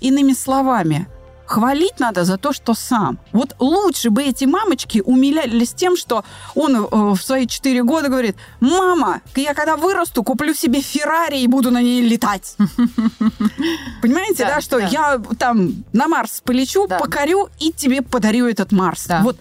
Иными 0.00 0.32
словами, 0.32 1.06
хвалить 1.50 1.98
надо 1.98 2.24
за 2.24 2.38
то, 2.38 2.52
что 2.52 2.74
сам. 2.74 3.18
Вот 3.32 3.56
лучше 3.58 4.10
бы 4.10 4.22
эти 4.22 4.44
мамочки 4.44 5.02
умилялись 5.04 5.74
тем, 5.74 5.96
что 5.96 6.24
он 6.54 6.76
э, 6.76 6.88
в 6.88 7.16
свои 7.16 7.46
четыре 7.46 7.82
года 7.82 8.08
говорит, 8.08 8.36
мама, 8.60 9.20
я 9.34 9.52
когда 9.54 9.76
вырасту, 9.76 10.22
куплю 10.22 10.54
себе 10.54 10.80
Феррари 10.80 11.40
и 11.40 11.48
буду 11.48 11.72
на 11.72 11.82
ней 11.82 12.02
летать. 12.02 12.56
Понимаете, 14.02 14.44
Да, 14.44 14.60
что 14.60 14.78
я 14.78 15.20
там 15.38 15.84
на 15.92 16.06
Марс 16.06 16.40
полечу, 16.44 16.86
покорю 16.86 17.48
и 17.58 17.72
тебе 17.72 18.02
подарю 18.02 18.46
этот 18.46 18.70
Марс. 18.70 19.08
Вот, 19.22 19.36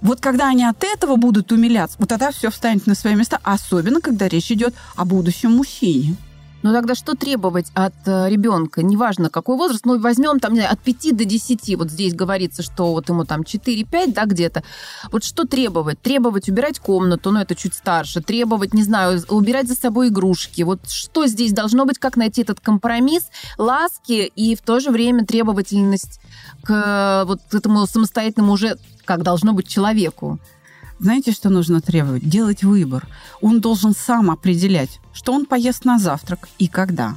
вот 0.00 0.20
когда 0.20 0.48
они 0.48 0.64
от 0.64 0.84
этого 0.84 1.16
будут 1.16 1.50
умиляться, 1.50 1.96
вот 1.98 2.08
тогда 2.08 2.30
все 2.30 2.50
встанет 2.50 2.86
на 2.86 2.94
свои 2.94 3.16
места, 3.16 3.40
особенно 3.42 4.00
когда 4.00 4.28
речь 4.28 4.52
идет 4.52 4.74
о 4.94 5.04
будущем 5.04 5.56
мужчине. 5.56 6.16
Ну 6.62 6.72
тогда 6.72 6.96
что 6.96 7.14
требовать 7.14 7.70
от 7.74 7.94
э, 8.06 8.28
ребенка? 8.28 8.82
Неважно, 8.82 9.30
какой 9.30 9.56
возраст, 9.56 9.84
ну 9.84 9.98
возьмем 10.00 10.40
там 10.40 10.58
от 10.58 10.80
5 10.80 11.16
до 11.16 11.24
10. 11.24 11.76
Вот 11.76 11.90
здесь 11.90 12.14
говорится, 12.14 12.62
что 12.62 12.92
вот 12.92 13.08
ему 13.08 13.24
там 13.24 13.42
4-5, 13.42 14.12
да, 14.12 14.24
где-то. 14.24 14.64
Вот 15.12 15.22
что 15.22 15.44
требовать? 15.44 16.00
Требовать 16.00 16.48
убирать 16.48 16.80
комнату, 16.80 17.30
ну 17.30 17.40
это 17.40 17.54
чуть 17.54 17.74
старше. 17.74 18.20
Требовать, 18.20 18.74
не 18.74 18.82
знаю, 18.82 19.22
убирать 19.28 19.68
за 19.68 19.76
собой 19.76 20.08
игрушки. 20.08 20.62
Вот 20.62 20.80
что 20.90 21.26
здесь 21.26 21.52
должно 21.52 21.84
быть, 21.84 22.00
как 22.00 22.16
найти 22.16 22.42
этот 22.42 22.58
компромисс, 22.58 23.28
ласки 23.56 24.32
и 24.34 24.56
в 24.56 24.62
то 24.62 24.80
же 24.80 24.90
время 24.90 25.24
требовательность 25.24 26.20
к 26.64 26.70
э, 26.72 27.24
вот 27.24 27.40
этому 27.52 27.86
самостоятельному 27.86 28.54
уже, 28.54 28.78
как 29.04 29.22
должно 29.22 29.52
быть 29.52 29.68
человеку. 29.68 30.40
Знаете, 31.00 31.32
что 31.32 31.48
нужно 31.48 31.80
требовать? 31.80 32.28
Делать 32.28 32.64
выбор. 32.64 33.06
Он 33.40 33.60
должен 33.60 33.94
сам 33.94 34.30
определять, 34.30 35.00
что 35.12 35.32
он 35.32 35.46
поест 35.46 35.84
на 35.84 35.98
завтрак 35.98 36.48
и 36.58 36.66
когда. 36.66 37.14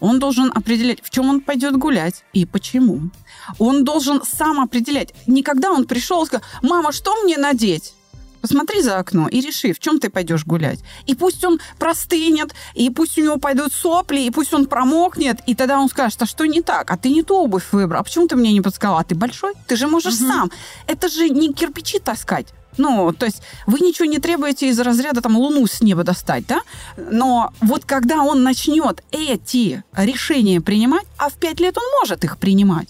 Он 0.00 0.18
должен 0.18 0.50
определять, 0.54 0.98
в 1.02 1.10
чем 1.10 1.28
он 1.28 1.40
пойдет 1.40 1.76
гулять 1.76 2.24
и 2.32 2.44
почему. 2.46 3.10
Он 3.58 3.84
должен 3.84 4.22
сам 4.24 4.60
определять. 4.60 5.14
Не 5.26 5.42
когда 5.42 5.70
он 5.72 5.84
пришел 5.86 6.22
и 6.22 6.26
сказал, 6.26 6.44
мама, 6.62 6.92
что 6.92 7.14
мне 7.22 7.36
надеть? 7.38 7.94
Посмотри 8.40 8.82
за 8.82 8.98
окно 8.98 9.26
и 9.28 9.40
реши, 9.40 9.72
в 9.72 9.80
чем 9.80 9.98
ты 9.98 10.10
пойдешь 10.10 10.44
гулять. 10.46 10.78
И 11.06 11.14
пусть 11.16 11.44
он 11.44 11.58
простынет, 11.78 12.54
и 12.74 12.88
пусть 12.88 13.18
у 13.18 13.22
него 13.22 13.36
пойдут 13.38 13.72
сопли, 13.72 14.20
и 14.20 14.30
пусть 14.30 14.54
он 14.54 14.66
промокнет, 14.66 15.40
и 15.46 15.54
тогда 15.56 15.80
он 15.80 15.88
скажет, 15.88 16.22
а 16.22 16.26
что 16.26 16.44
не 16.46 16.62
так? 16.62 16.90
А 16.90 16.96
ты 16.96 17.08
не 17.10 17.22
ту 17.24 17.34
обувь 17.34 17.64
выбрал. 17.72 18.00
А 18.00 18.04
почему 18.04 18.28
ты 18.28 18.36
мне 18.36 18.52
не 18.52 18.60
подсказала? 18.60 19.00
А 19.00 19.04
ты 19.04 19.14
большой? 19.16 19.54
Ты 19.66 19.74
же 19.76 19.88
можешь 19.88 20.20
Мгм. 20.20 20.28
сам. 20.28 20.50
Это 20.86 21.08
же 21.08 21.28
не 21.30 21.52
кирпичи 21.52 21.98
таскать. 21.98 22.46
Ну, 22.78 23.12
то 23.12 23.26
есть 23.26 23.42
вы 23.66 23.80
ничего 23.80 24.06
не 24.06 24.18
требуете 24.18 24.68
из 24.68 24.78
разряда 24.80 25.20
там 25.20 25.36
луну 25.36 25.66
с 25.66 25.82
неба 25.82 26.04
достать, 26.04 26.46
да? 26.46 26.60
Но 26.96 27.52
вот 27.60 27.84
когда 27.84 28.22
он 28.22 28.42
начнет 28.42 29.02
эти 29.10 29.84
решения 29.94 30.60
принимать, 30.60 31.04
а 31.18 31.28
в 31.28 31.34
пять 31.34 31.60
лет 31.60 31.76
он 31.76 31.84
может 32.00 32.24
их 32.24 32.38
принимать, 32.38 32.88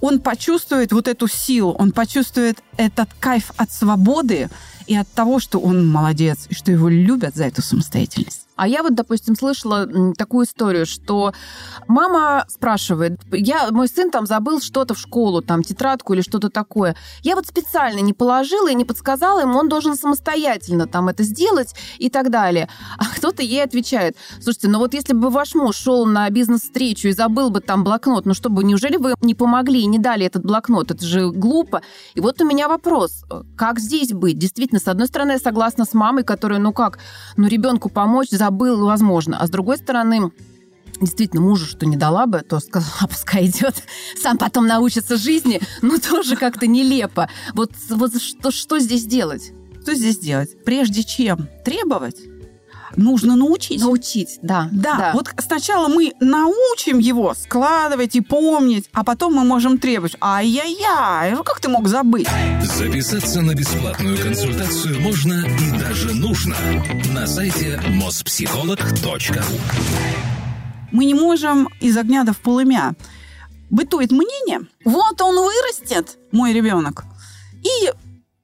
он 0.00 0.20
почувствует 0.20 0.92
вот 0.92 1.08
эту 1.08 1.26
силу, 1.28 1.72
он 1.72 1.92
почувствует 1.92 2.58
этот 2.76 3.08
кайф 3.18 3.50
от 3.56 3.70
свободы 3.72 4.48
и 4.86 4.96
от 4.96 5.08
того, 5.08 5.40
что 5.40 5.58
он 5.58 5.86
молодец, 5.86 6.46
и 6.48 6.54
что 6.54 6.70
его 6.70 6.88
любят 6.88 7.34
за 7.34 7.44
эту 7.44 7.62
самостоятельность. 7.62 8.47
А 8.58 8.66
я 8.66 8.82
вот, 8.82 8.96
допустим, 8.96 9.36
слышала 9.36 9.86
такую 10.14 10.44
историю, 10.44 10.84
что 10.84 11.32
мама 11.86 12.44
спрашивает, 12.48 13.20
я, 13.30 13.70
мой 13.70 13.86
сын 13.86 14.10
там 14.10 14.26
забыл 14.26 14.60
что-то 14.60 14.94
в 14.94 14.98
школу, 14.98 15.42
там 15.42 15.62
тетрадку 15.62 16.12
или 16.12 16.22
что-то 16.22 16.50
такое. 16.50 16.96
Я 17.22 17.36
вот 17.36 17.46
специально 17.46 18.00
не 18.00 18.12
положила 18.12 18.68
и 18.68 18.74
не 18.74 18.84
подсказала 18.84 19.42
ему, 19.42 19.56
он 19.56 19.68
должен 19.68 19.94
самостоятельно 19.94 20.88
там 20.88 21.08
это 21.08 21.22
сделать 21.22 21.76
и 21.98 22.10
так 22.10 22.30
далее. 22.30 22.68
А 22.98 23.04
кто-то 23.04 23.44
ей 23.44 23.62
отвечает, 23.62 24.16
слушайте, 24.40 24.66
ну 24.68 24.80
вот 24.80 24.92
если 24.92 25.12
бы 25.12 25.30
ваш 25.30 25.54
муж 25.54 25.76
шел 25.76 26.04
на 26.04 26.28
бизнес-встречу 26.28 27.08
и 27.08 27.12
забыл 27.12 27.50
бы 27.50 27.60
там 27.60 27.84
блокнот, 27.84 28.26
ну 28.26 28.34
чтобы, 28.34 28.64
неужели 28.64 28.96
вы 28.96 29.14
не 29.20 29.36
помогли 29.36 29.82
и 29.82 29.86
не 29.86 30.00
дали 30.00 30.26
этот 30.26 30.42
блокнот? 30.44 30.90
Это 30.90 31.06
же 31.06 31.30
глупо. 31.30 31.82
И 32.14 32.20
вот 32.20 32.40
у 32.40 32.44
меня 32.44 32.66
вопрос, 32.66 33.24
как 33.56 33.78
здесь 33.78 34.12
быть? 34.12 34.36
Действительно, 34.36 34.80
с 34.80 34.88
одной 34.88 35.06
стороны, 35.06 35.32
я 35.32 35.38
согласна 35.38 35.84
с 35.84 35.94
мамой, 35.94 36.24
которая, 36.24 36.58
ну 36.58 36.72
как, 36.72 36.98
ну 37.36 37.46
ребенку 37.46 37.88
помочь, 37.88 38.30
за 38.30 38.47
забыл, 38.48 38.86
возможно. 38.86 39.38
А 39.38 39.46
с 39.46 39.50
другой 39.50 39.76
стороны, 39.76 40.32
действительно 41.00 41.42
мужу 41.42 41.66
что 41.66 41.84
не 41.86 41.96
дала 41.96 42.26
бы, 42.26 42.40
то 42.40 42.60
сказала, 42.60 43.06
пускай 43.08 43.46
идет, 43.46 43.82
сам 44.20 44.38
потом 44.38 44.66
научится 44.66 45.16
жизни, 45.16 45.60
ну 45.82 45.98
тоже 45.98 46.36
как-то 46.36 46.66
нелепо. 46.66 47.28
Вот, 47.54 47.72
вот 47.90 48.20
что, 48.20 48.50
что 48.50 48.78
здесь 48.78 49.04
делать? 49.04 49.52
Что 49.82 49.94
здесь 49.94 50.18
делать? 50.18 50.64
Прежде 50.64 51.02
чем 51.04 51.48
требовать, 51.64 52.16
нужно 52.98 53.36
научить. 53.36 53.80
Научить, 53.80 54.38
да, 54.42 54.68
да. 54.72 54.96
Да, 54.98 55.10
вот 55.14 55.32
сначала 55.38 55.88
мы 55.88 56.12
научим 56.20 56.98
его 56.98 57.34
складывать 57.34 58.16
и 58.16 58.20
помнить, 58.20 58.88
а 58.92 59.04
потом 59.04 59.34
мы 59.34 59.44
можем 59.44 59.78
требовать. 59.78 60.16
Ай-яй-яй, 60.20 61.32
ну 61.32 61.44
как 61.44 61.60
ты 61.60 61.68
мог 61.68 61.88
забыть? 61.88 62.28
Записаться 62.62 63.40
на 63.40 63.54
бесплатную 63.54 64.18
консультацию 64.18 65.00
можно 65.00 65.44
и 65.46 65.78
даже 65.78 66.12
нужно 66.14 66.56
на 67.12 67.26
сайте 67.26 67.80
mospsycholog.ru 67.88 69.42
Мы 70.92 71.04
не 71.04 71.14
можем 71.14 71.68
из 71.80 71.96
огня 71.96 72.24
до 72.24 72.32
в 72.32 72.38
полымя. 72.38 72.94
Бытует 73.70 74.10
мнение, 74.10 74.60
вот 74.84 75.20
он 75.20 75.36
вырастет, 75.36 76.16
мой 76.32 76.54
ребенок, 76.54 77.04
и 77.62 77.92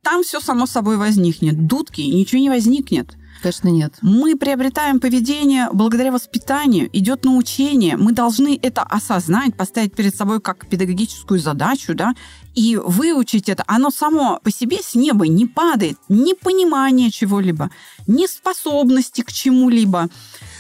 там 0.03 0.23
все 0.23 0.39
само 0.39 0.67
собой 0.67 0.99
возникнет. 0.99 1.67
Дудки, 1.67 2.03
ничего 2.03 2.43
не 2.43 2.51
возникнет. 2.51 3.17
Конечно, 3.45 3.69
нет. 3.69 3.93
Мы 4.01 4.37
приобретаем 4.37 5.01
поведение 5.01 5.69
благодаря 5.71 6.11
воспитанию, 6.13 6.89
идет 6.95 7.27
научение. 7.27 7.99
Мы 7.99 8.13
должны 8.13 8.59
это 8.63 8.83
осознать, 8.83 9.55
поставить 9.55 9.95
перед 9.95 10.17
собой 10.17 10.41
как 10.41 10.67
педагогическую 10.67 11.39
задачу, 11.39 11.95
да, 11.95 12.15
и 12.55 12.77
выучить 12.77 13.51
это. 13.51 13.63
Оно 13.67 13.91
само 13.91 14.41
по 14.43 14.51
себе 14.51 14.79
с 14.83 14.95
неба 14.95 15.29
не 15.29 15.45
падает. 15.45 15.99
Ни 16.09 16.33
понимание 16.33 17.11
чего-либо, 17.11 17.69
ни 18.07 18.27
способности 18.27 19.21
к 19.21 19.31
чему-либо 19.31 20.09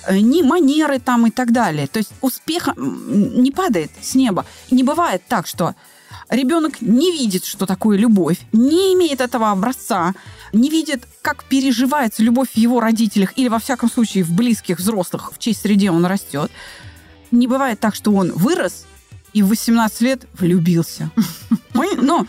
э, 0.07 0.19
ни 0.19 0.43
манеры 0.43 0.99
там 0.99 1.27
и 1.27 1.31
так 1.31 1.53
далее. 1.53 1.87
То 1.87 2.01
есть 2.01 2.13
успех 2.21 2.69
не 2.77 3.51
падает 3.51 3.93
с 4.03 4.15
неба. 4.15 4.45
Не 4.71 4.83
бывает 4.83 5.23
так, 5.27 5.47
что 5.47 5.75
ребенок 6.29 6.81
не 6.81 7.13
видит, 7.13 7.45
что 7.45 7.67
такое 7.67 7.99
любовь, 7.99 8.39
не 8.53 8.95
имеет 8.95 9.21
этого 9.21 9.51
образца, 9.51 10.15
не 10.53 10.71
видит, 10.71 11.07
как 11.23 11.45
переживается 11.45 12.23
любовь 12.23 12.51
в 12.55 12.57
его 12.57 12.81
родителях 12.81 13.33
или, 13.37 13.49
во 13.49 13.59
всяком 13.59 13.91
случае, 13.91 14.25
в 14.25 14.33
близких 14.33 14.79
взрослых, 14.79 15.33
в 15.35 15.39
чьей 15.39 15.55
среде 15.55 15.91
он 15.91 16.05
растет. 16.07 16.51
Не 17.31 17.47
бывает 17.47 17.81
так, 17.81 17.95
что 17.95 18.13
он 18.13 18.33
вырос 18.33 18.87
и 19.33 19.43
в 19.43 19.49
18 19.49 20.01
лет 20.03 20.27
влюбился. 20.39 21.11
Но 21.75 22.27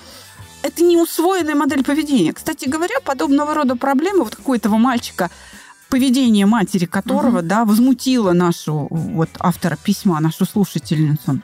это 0.64 0.84
не 0.84 0.98
усвоенная 0.98 1.56
модель 1.56 1.84
поведения. 1.84 2.34
Кстати 2.34 2.68
говоря, 2.68 3.00
подобного 3.04 3.54
рода 3.54 3.76
проблемы 3.76 4.24
вот 4.24 4.36
какого-то 4.36 4.70
мальчика, 4.70 5.30
поведение 5.90 6.48
матери 6.48 6.86
которого, 6.86 7.40
угу. 7.40 7.46
да, 7.48 7.66
возмутило 7.66 8.34
нашу 8.34 8.88
вот 8.90 9.30
автора 9.40 9.78
письма, 9.82 10.20
нашу 10.20 10.46
слушательницу. 10.46 11.42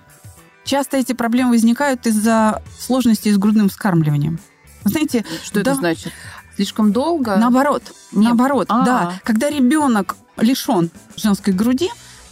Часто 0.63 0.97
эти 0.97 1.13
проблемы 1.13 1.51
возникают 1.51 2.05
из-за 2.07 2.61
сложностей 2.79 3.31
с 3.31 3.37
грудным 3.37 3.69
вскармливанием. 3.69 4.39
Знаете, 4.83 5.25
что 5.43 5.55
да, 5.63 5.71
это 5.71 5.75
значит? 5.75 6.13
Слишком 6.55 6.91
долго? 6.91 7.37
Наоборот, 7.37 7.83
Нет. 8.11 8.25
наоборот, 8.25 8.67
А-а-а. 8.69 8.85
да. 8.85 9.13
Когда 9.23 9.49
ребенок 9.49 10.15
лишен 10.37 10.91
женской 11.15 11.53
груди 11.53 11.89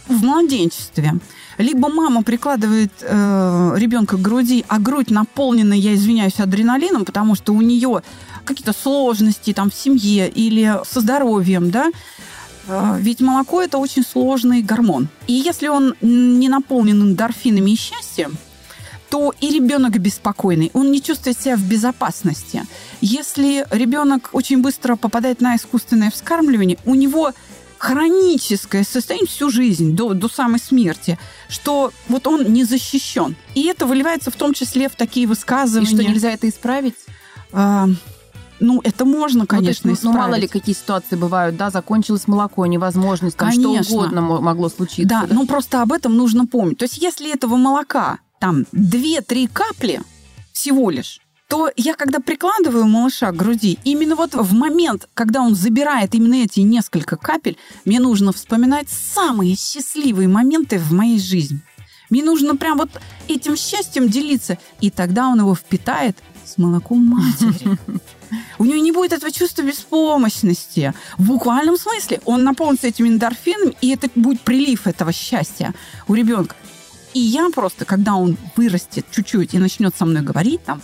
в 0.08 0.24
младенчестве, 0.24 1.14
либо 1.58 1.88
мама 1.88 2.22
прикладывает 2.22 2.92
э, 3.02 3.74
ребенка 3.76 4.16
к 4.16 4.22
груди, 4.22 4.64
а 4.68 4.78
грудь 4.78 5.10
наполнена, 5.10 5.74
я 5.74 5.94
извиняюсь, 5.94 6.40
адреналином, 6.40 7.04
потому 7.04 7.34
что 7.34 7.52
у 7.52 7.60
нее 7.60 8.02
какие-то 8.44 8.72
сложности 8.72 9.52
там 9.52 9.70
в 9.70 9.74
семье 9.74 10.28
или 10.28 10.80
со 10.84 11.00
здоровьем, 11.00 11.70
да, 11.70 11.90
ведь 12.98 13.20
молоко 13.20 13.62
это 13.62 13.78
очень 13.78 14.04
сложный 14.04 14.62
гормон. 14.62 15.08
И 15.26 15.32
если 15.32 15.68
он 15.68 15.94
не 16.00 16.48
наполнен 16.48 17.02
эндорфинами 17.02 17.72
и 17.72 17.76
счастьем, 17.76 18.36
то 19.10 19.32
и 19.40 19.50
ребенок 19.50 19.98
беспокойный, 19.98 20.70
он 20.72 20.92
не 20.92 21.02
чувствует 21.02 21.38
себя 21.40 21.56
в 21.56 21.64
безопасности. 21.64 22.64
Если 23.00 23.66
ребенок 23.70 24.30
очень 24.32 24.62
быстро 24.62 24.94
попадает 24.96 25.40
на 25.40 25.56
искусственное 25.56 26.10
вскармливание, 26.10 26.78
у 26.84 26.94
него 26.94 27.32
хроническое 27.78 28.84
состояние 28.84 29.26
всю 29.26 29.50
жизнь, 29.50 29.96
до, 29.96 30.12
до 30.12 30.28
самой 30.28 30.60
смерти, 30.60 31.18
что 31.48 31.92
вот 32.08 32.26
он 32.26 32.52
не 32.52 32.64
защищен. 32.64 33.34
И 33.54 33.66
это 33.66 33.86
выливается 33.86 34.30
в 34.30 34.36
том 34.36 34.52
числе 34.52 34.88
в 34.88 34.94
такие 34.94 35.26
высказывания. 35.26 35.90
И 35.90 35.94
что 35.94 36.04
нельзя 36.04 36.30
это 36.30 36.48
исправить? 36.48 36.94
А, 37.52 37.88
ну, 38.60 38.80
это 38.84 39.04
можно, 39.04 39.46
конечно, 39.46 39.88
ну, 39.88 39.90
есть. 39.90 40.02
Ну, 40.04 40.12
мало 40.12 40.34
ли, 40.34 40.46
какие 40.46 40.74
ситуации 40.74 41.16
бывают, 41.16 41.56
да, 41.56 41.70
закончилось 41.70 42.28
молоко, 42.28 42.66
невозможность, 42.66 43.36
там 43.36 43.50
конечно. 43.50 43.82
что 43.82 43.94
угодно 43.94 44.20
могло 44.20 44.68
случиться. 44.68 45.08
Да, 45.08 45.26
да, 45.26 45.34
ну 45.34 45.46
просто 45.46 45.82
об 45.82 45.92
этом 45.92 46.16
нужно 46.16 46.46
помнить. 46.46 46.78
То 46.78 46.84
есть, 46.84 46.98
если 46.98 47.32
этого 47.32 47.56
молока 47.56 48.18
там 48.38 48.66
2-3 48.72 49.48
капли 49.52 50.00
всего 50.52 50.90
лишь, 50.90 51.20
то 51.48 51.68
я, 51.76 51.94
когда 51.94 52.20
прикладываю 52.20 52.86
малыша 52.86 53.32
к 53.32 53.36
груди, 53.36 53.78
именно 53.82 54.14
вот 54.14 54.34
в 54.34 54.54
момент, 54.54 55.08
когда 55.14 55.40
он 55.42 55.56
забирает 55.56 56.14
именно 56.14 56.44
эти 56.44 56.60
несколько 56.60 57.16
капель, 57.16 57.58
мне 57.84 57.98
нужно 57.98 58.32
вспоминать 58.32 58.88
самые 58.88 59.56
счастливые 59.56 60.28
моменты 60.28 60.78
в 60.78 60.92
моей 60.92 61.18
жизни. 61.18 61.60
Мне 62.08 62.22
нужно 62.22 62.56
прям 62.56 62.78
вот 62.78 62.90
этим 63.26 63.56
счастьем 63.56 64.08
делиться, 64.08 64.58
и 64.80 64.90
тогда 64.90 65.28
он 65.28 65.40
его 65.40 65.54
впитает 65.56 66.16
с 66.50 66.58
молоком 66.58 67.04
матери. 67.04 67.78
У 68.58 68.64
него 68.64 68.76
не 68.76 68.92
будет 68.92 69.12
этого 69.12 69.32
чувства 69.32 69.62
беспомощности. 69.62 70.94
В 71.18 71.26
буквальном 71.28 71.76
смысле 71.76 72.20
он 72.24 72.44
наполнится 72.44 72.88
этим 72.88 73.06
эндорфином, 73.06 73.74
и 73.80 73.90
это 73.90 74.08
будет 74.14 74.42
прилив 74.42 74.86
этого 74.86 75.12
счастья 75.12 75.74
у 76.08 76.14
ребенка. 76.14 76.54
И 77.12 77.18
я 77.18 77.50
просто, 77.50 77.84
когда 77.84 78.14
он 78.14 78.36
вырастет 78.56 79.04
чуть-чуть 79.10 79.54
и 79.54 79.58
начнет 79.58 79.96
со 79.96 80.04
мной 80.04 80.22
говорить, 80.22 80.62
там, 80.64 80.80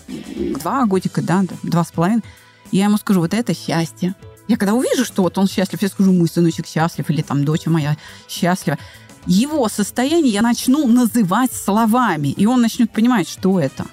два 0.61 0.85
годика, 0.87 1.23
да, 1.23 1.45
два 1.63 1.85
с 1.85 1.93
половиной, 1.93 2.23
я 2.73 2.85
ему 2.85 2.97
скажу, 2.97 3.21
вот 3.21 3.33
это 3.33 3.55
счастье. 3.55 4.15
Я 4.49 4.57
когда 4.57 4.75
увижу, 4.75 5.05
что 5.05 5.23
вот 5.23 5.39
он 5.39 5.47
счастлив, 5.47 5.83
я 5.83 5.89
скажу, 5.89 6.13
мой 6.13 6.29
сыночек 6.29 6.67
счастлив, 6.67 7.09
или 7.11 7.23
там 7.23 7.45
дочь 7.45 7.67
моя 7.67 7.97
счастлива. 8.29 8.79
Его 9.27 9.69
состояние 9.69 10.33
я 10.33 10.43
начну 10.43 10.87
называть 10.87 11.53
словами, 11.53 12.29
и 12.29 12.47
он 12.47 12.61
начнет 12.61 12.91
понимать, 12.91 13.29
что 13.29 13.61
это. 13.61 13.87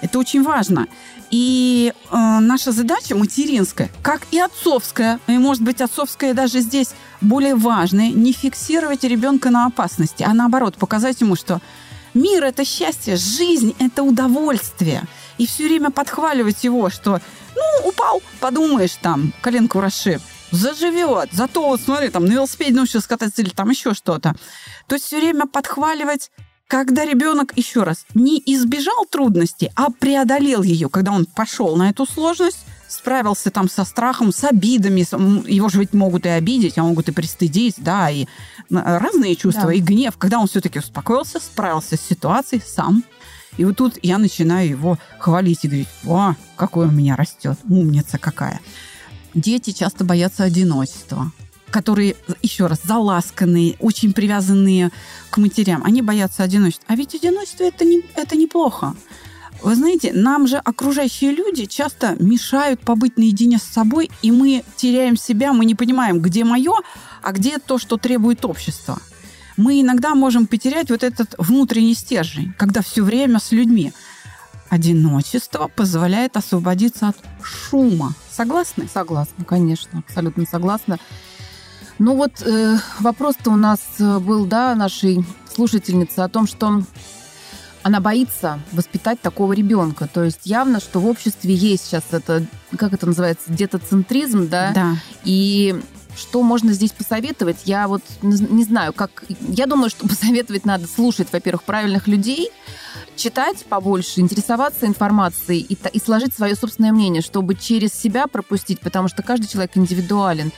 Это 0.00 0.18
очень 0.18 0.42
важно. 0.42 0.86
И 1.30 1.92
э, 2.10 2.16
наша 2.16 2.72
задача 2.72 3.14
материнская, 3.14 3.90
как 4.02 4.22
и 4.30 4.38
отцовская, 4.38 5.20
и 5.26 5.36
может 5.38 5.62
быть 5.62 5.80
отцовская 5.80 6.34
даже 6.34 6.60
здесь 6.60 6.90
более 7.20 7.54
важная, 7.54 8.10
не 8.10 8.32
фиксировать 8.32 9.04
ребенка 9.04 9.50
на 9.50 9.66
опасности, 9.66 10.22
а 10.22 10.32
наоборот 10.32 10.76
показать 10.76 11.20
ему, 11.20 11.36
что 11.36 11.60
мир 12.14 12.44
это 12.44 12.64
счастье, 12.64 13.16
жизнь 13.16 13.74
это 13.78 14.02
удовольствие. 14.02 15.02
И 15.36 15.46
все 15.46 15.68
время 15.68 15.90
подхваливать 15.90 16.64
его, 16.64 16.90
что 16.90 17.20
ну 17.54 17.88
упал, 17.88 18.22
подумаешь 18.40 18.96
там, 19.00 19.32
коленку 19.40 19.80
расшиб, 19.80 20.20
заживет. 20.50 21.30
Зато 21.32 21.62
вот 21.62 21.80
смотри, 21.80 22.08
там 22.08 22.24
на 22.24 22.32
велосипеде 22.32 22.74
научился 22.74 23.08
кататься 23.08 23.42
или 23.42 23.50
там 23.50 23.70
еще 23.70 23.94
что-то. 23.94 24.34
То 24.86 24.94
есть 24.94 25.06
все 25.06 25.18
время 25.18 25.46
подхваливать 25.46 26.30
когда 26.68 27.06
ребенок, 27.06 27.54
еще 27.56 27.82
раз, 27.82 28.04
не 28.14 28.40
избежал 28.44 29.06
трудности, 29.10 29.72
а 29.74 29.90
преодолел 29.90 30.62
ее, 30.62 30.90
когда 30.90 31.12
он 31.12 31.24
пошел 31.24 31.76
на 31.76 31.88
эту 31.88 32.06
сложность, 32.06 32.58
справился 32.86 33.50
там 33.50 33.70
со 33.70 33.84
страхом, 33.84 34.32
с 34.32 34.44
обидами, 34.44 35.00
его 35.50 35.68
же 35.70 35.80
ведь 35.80 35.94
могут 35.94 36.26
и 36.26 36.28
обидеть, 36.28 36.76
а 36.76 36.82
могут 36.82 37.08
и 37.08 37.12
пристыдить, 37.12 37.76
да, 37.78 38.10
и 38.10 38.26
разные 38.70 39.34
чувства, 39.34 39.68
да. 39.68 39.72
и 39.72 39.80
гнев, 39.80 40.16
когда 40.18 40.38
он 40.38 40.46
все-таки 40.46 40.78
успокоился, 40.78 41.40
справился 41.40 41.96
с 41.96 42.02
ситуацией 42.02 42.62
сам, 42.64 43.02
И 43.56 43.64
вот 43.64 43.78
тут 43.78 43.98
я 44.02 44.18
начинаю 44.18 44.68
его 44.68 44.98
хвалить 45.18 45.64
и 45.64 45.68
говорить, 45.68 45.88
о, 46.06 46.34
какой 46.56 46.86
у 46.86 46.90
меня 46.90 47.16
растет, 47.16 47.58
умница 47.68 48.18
какая. 48.18 48.60
Дети 49.34 49.70
часто 49.70 50.04
боятся 50.04 50.44
одиночества 50.44 51.32
которые, 51.70 52.16
еще 52.42 52.66
раз, 52.66 52.80
заласканные, 52.84 53.76
очень 53.78 54.12
привязанные 54.12 54.90
к 55.30 55.38
матерям, 55.38 55.82
они 55.84 56.02
боятся 56.02 56.42
одиночества. 56.42 56.86
А 56.88 56.96
ведь 56.96 57.14
одиночество 57.14 57.64
это, 57.64 57.84
не, 57.84 58.02
это 58.14 58.36
неплохо. 58.36 58.94
Вы 59.62 59.74
знаете, 59.74 60.12
нам 60.12 60.46
же 60.46 60.56
окружающие 60.56 61.32
люди 61.32 61.64
часто 61.66 62.16
мешают 62.20 62.80
побыть 62.80 63.16
наедине 63.16 63.58
с 63.58 63.64
собой, 63.64 64.10
и 64.22 64.30
мы 64.30 64.62
теряем 64.76 65.16
себя, 65.16 65.52
мы 65.52 65.64
не 65.64 65.74
понимаем, 65.74 66.20
где 66.20 66.44
мое, 66.44 66.74
а 67.22 67.32
где 67.32 67.58
то, 67.58 67.78
что 67.78 67.96
требует 67.96 68.44
общества. 68.44 68.98
Мы 69.56 69.80
иногда 69.80 70.14
можем 70.14 70.46
потерять 70.46 70.90
вот 70.90 71.02
этот 71.02 71.34
внутренний 71.38 71.94
стержень, 71.94 72.54
когда 72.56 72.82
все 72.82 73.02
время 73.02 73.40
с 73.40 73.50
людьми. 73.50 73.92
Одиночество 74.68 75.68
позволяет 75.74 76.36
освободиться 76.36 77.08
от 77.08 77.16
шума. 77.42 78.14
Согласны? 78.30 78.88
Согласна, 78.92 79.44
конечно, 79.44 80.04
абсолютно 80.06 80.44
согласна. 80.46 80.98
Ну 81.98 82.14
вот 82.14 82.42
э, 82.42 82.76
вопрос-то 83.00 83.50
у 83.50 83.56
нас 83.56 83.80
э, 83.98 84.18
был, 84.18 84.46
да, 84.46 84.74
нашей 84.74 85.24
слушательницы 85.52 86.20
о 86.20 86.28
том, 86.28 86.46
что 86.46 86.82
она 87.82 88.00
боится 88.00 88.60
воспитать 88.72 89.20
такого 89.20 89.52
ребенка. 89.52 90.08
То 90.12 90.24
есть 90.24 90.40
явно, 90.44 90.80
что 90.80 91.00
в 91.00 91.06
обществе 91.06 91.54
есть 91.54 91.86
сейчас 91.86 92.04
это, 92.12 92.44
как 92.76 92.92
это 92.92 93.06
называется, 93.06 93.52
детоцентризм, 93.52 94.48
да? 94.48 94.72
Да. 94.74 94.96
И 95.24 95.80
что 96.16 96.42
можно 96.42 96.72
здесь 96.72 96.90
посоветовать? 96.90 97.58
Я 97.64 97.88
вот 97.88 98.02
не 98.22 98.64
знаю, 98.64 98.92
как... 98.92 99.24
Я 99.40 99.66
думаю, 99.66 99.90
что 99.90 100.06
посоветовать 100.08 100.64
надо 100.64 100.86
слушать, 100.86 101.28
во-первых, 101.32 101.62
правильных 101.62 102.06
людей, 102.06 102.50
читать 103.16 103.64
побольше, 103.64 104.20
интересоваться 104.20 104.86
информацией 104.86 105.60
и, 105.60 105.78
и 105.92 106.00
сложить 106.00 106.34
свое 106.34 106.54
собственное 106.54 106.92
мнение, 106.92 107.22
чтобы 107.22 107.54
через 107.54 107.92
себя 107.92 108.26
пропустить, 108.26 108.80
потому 108.80 109.08
что 109.08 109.22
каждый 109.22 109.48
человек 109.48 109.76
индивидуален. 109.76 110.52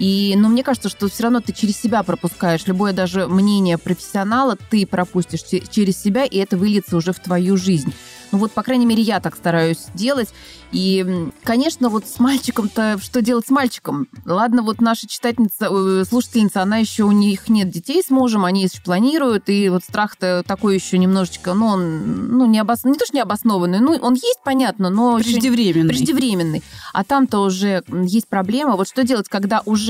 И, 0.00 0.34
но 0.34 0.48
ну, 0.48 0.54
мне 0.54 0.64
кажется, 0.64 0.88
что 0.88 1.08
все 1.08 1.24
равно 1.24 1.40
ты 1.40 1.52
через 1.52 1.76
себя 1.78 2.02
пропускаешь. 2.02 2.66
Любое 2.66 2.94
даже 2.94 3.28
мнение 3.28 3.76
профессионала 3.76 4.56
ты 4.56 4.86
пропустишь 4.86 5.42
через 5.42 6.02
себя, 6.02 6.24
и 6.24 6.38
это 6.38 6.56
выльется 6.56 6.96
уже 6.96 7.12
в 7.12 7.20
твою 7.20 7.58
жизнь. 7.58 7.92
Ну 8.32 8.38
вот, 8.38 8.52
по 8.52 8.62
крайней 8.62 8.86
мере, 8.86 9.02
я 9.02 9.20
так 9.20 9.36
стараюсь 9.36 9.86
делать. 9.94 10.28
И, 10.72 11.04
конечно, 11.42 11.88
вот 11.88 12.06
с 12.06 12.20
мальчиком-то, 12.20 12.98
что 13.02 13.22
делать 13.22 13.46
с 13.46 13.50
мальчиком? 13.50 14.06
Ладно, 14.24 14.62
вот 14.62 14.80
наша 14.80 15.08
читательница, 15.08 15.66
э, 15.68 16.04
слушательница, 16.08 16.62
она 16.62 16.76
еще, 16.76 17.02
у 17.02 17.10
них 17.10 17.48
нет 17.48 17.70
детей 17.70 18.00
с 18.06 18.08
мужем, 18.10 18.44
они 18.44 18.62
еще 18.62 18.80
планируют, 18.80 19.48
и 19.48 19.68
вот 19.68 19.82
страх-то 19.82 20.44
такой 20.46 20.76
еще 20.76 20.98
немножечко, 20.98 21.54
ну, 21.54 21.66
он, 21.66 22.38
ну, 22.38 22.46
не, 22.46 22.60
обос... 22.60 22.84
не 22.84 22.94
то, 22.94 23.04
что 23.04 23.16
не 23.16 23.20
обоснованный, 23.20 23.80
ну, 23.80 23.98
он 24.00 24.14
есть, 24.14 24.40
понятно, 24.44 24.90
но... 24.90 25.18
Преждевременный. 25.18 25.88
Преждевременный. 25.88 26.62
А 26.92 27.02
там-то 27.02 27.40
уже 27.40 27.82
есть 27.88 28.28
проблема. 28.28 28.76
Вот 28.76 28.86
что 28.86 29.02
делать, 29.02 29.28
когда 29.28 29.62
уже 29.66 29.89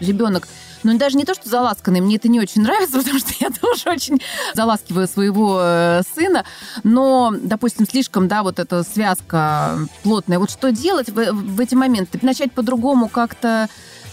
ребенок 0.00 0.48
ну, 0.82 0.96
даже 0.96 1.16
не 1.16 1.24
то, 1.24 1.34
что 1.34 1.48
заласканный, 1.48 2.00
мне 2.00 2.16
это 2.16 2.28
не 2.28 2.40
очень 2.40 2.62
нравится, 2.62 2.98
потому 2.98 3.18
что 3.18 3.32
я 3.38 3.50
тоже 3.50 3.90
очень 3.90 4.20
заласкиваю 4.54 5.06
своего 5.06 5.60
э, 5.62 6.02
сына, 6.14 6.44
но, 6.84 7.34
допустим, 7.38 7.86
слишком, 7.86 8.28
да, 8.28 8.42
вот 8.42 8.58
эта 8.58 8.82
связка 8.82 9.78
плотная. 10.02 10.38
Вот 10.38 10.50
что 10.50 10.72
делать 10.72 11.10
в, 11.10 11.32
в 11.32 11.60
эти 11.60 11.74
моменты? 11.74 12.18
Начать 12.22 12.52
по-другому 12.52 13.08
как-то 13.08 13.68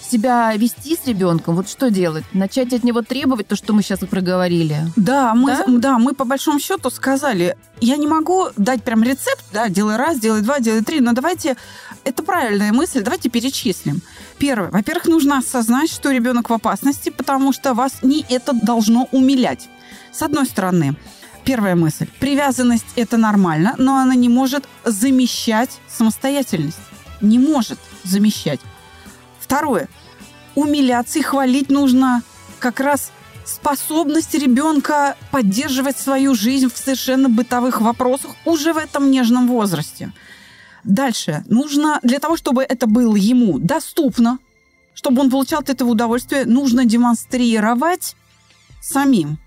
себя 0.09 0.53
вести 0.55 0.95
с 0.95 1.05
ребенком, 1.05 1.55
вот 1.55 1.69
что 1.69 1.89
делать? 1.89 2.23
Начать 2.33 2.73
от 2.73 2.83
него 2.83 3.01
требовать 3.01 3.47
то, 3.47 3.55
что 3.55 3.73
мы 3.73 3.81
сейчас 3.81 4.03
и 4.03 4.05
проговорили? 4.05 4.91
Да, 4.95 5.33
мы, 5.35 5.51
да? 5.51 5.65
да, 5.67 5.99
мы 5.99 6.13
по 6.13 6.23
большому 6.23 6.59
счету 6.59 6.89
сказали, 6.89 7.57
я 7.81 7.97
не 7.97 8.07
могу 8.07 8.47
дать 8.55 8.83
прям 8.83 9.03
рецепт, 9.03 9.43
да, 9.51 9.67
делай 9.69 9.97
раз, 9.97 10.19
делай 10.19 10.41
два, 10.41 10.59
делай 10.59 10.81
три, 10.81 11.01
но 11.01 11.11
давайте, 11.11 11.57
это 12.03 12.23
правильная 12.23 12.71
мысль, 12.71 13.01
давайте 13.03 13.29
перечислим. 13.29 14.01
Первое, 14.39 14.69
во-первых, 14.69 15.05
нужно 15.05 15.39
осознать, 15.39 15.91
что 15.91 16.11
ребенок 16.11 16.49
в 16.49 16.53
опасности, 16.53 17.09
потому 17.09 17.53
что 17.53 17.73
вас 17.73 18.03
не 18.03 18.25
это 18.29 18.53
должно 18.53 19.07
умилять. 19.11 19.67
С 20.11 20.21
одной 20.21 20.45
стороны, 20.45 20.95
первая 21.43 21.75
мысль, 21.75 22.07
привязанность 22.19 22.85
это 22.95 23.17
нормально, 23.17 23.73
но 23.77 23.97
она 23.97 24.13
не 24.13 24.29
может 24.29 24.67
замещать 24.85 25.71
самостоятельность. 25.87 26.77
Не 27.19 27.39
может 27.39 27.79
замещать. 28.03 28.59
Второе. 29.39 29.89
Умиляться 30.53 31.17
и 31.17 31.23
хвалить 31.23 31.69
нужно 31.69 32.21
как 32.59 32.79
раз 32.79 33.11
способность 33.45 34.33
ребенка 34.35 35.15
поддерживать 35.31 35.97
свою 35.97 36.35
жизнь 36.35 36.69
в 36.71 36.77
совершенно 36.77 37.29
бытовых 37.29 37.81
вопросах 37.81 38.31
уже 38.45 38.73
в 38.73 38.77
этом 38.77 39.09
нежном 39.09 39.47
возрасте. 39.47 40.11
Дальше. 40.87 41.43
Нужно 41.49 41.99
для 42.01 42.19
того, 42.19 42.37
чтобы 42.37 42.63
это 42.63 42.87
было 42.87 43.15
ему 43.15 43.59
доступно, 43.59 44.39
чтобы 44.93 45.21
он 45.21 45.29
получал 45.29 45.59
от 45.59 45.69
этого 45.69 45.89
удовольствие, 45.89 46.45
нужно 46.45 46.85
демонстрировать 46.85 48.15
самим, 48.81 49.37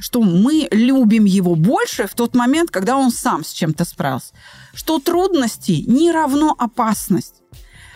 что 0.00 0.20
мы 0.20 0.66
любим 0.72 1.26
его 1.26 1.54
больше 1.54 2.08
в 2.08 2.14
тот 2.14 2.34
момент, 2.34 2.72
когда 2.72 2.96
он 2.96 3.12
сам 3.12 3.44
с 3.44 3.52
чем-то 3.52 3.84
справился. 3.84 4.34
Что 4.74 4.98
трудности 4.98 5.84
не 5.86 6.10
равно 6.10 6.54
опасность 6.58 7.36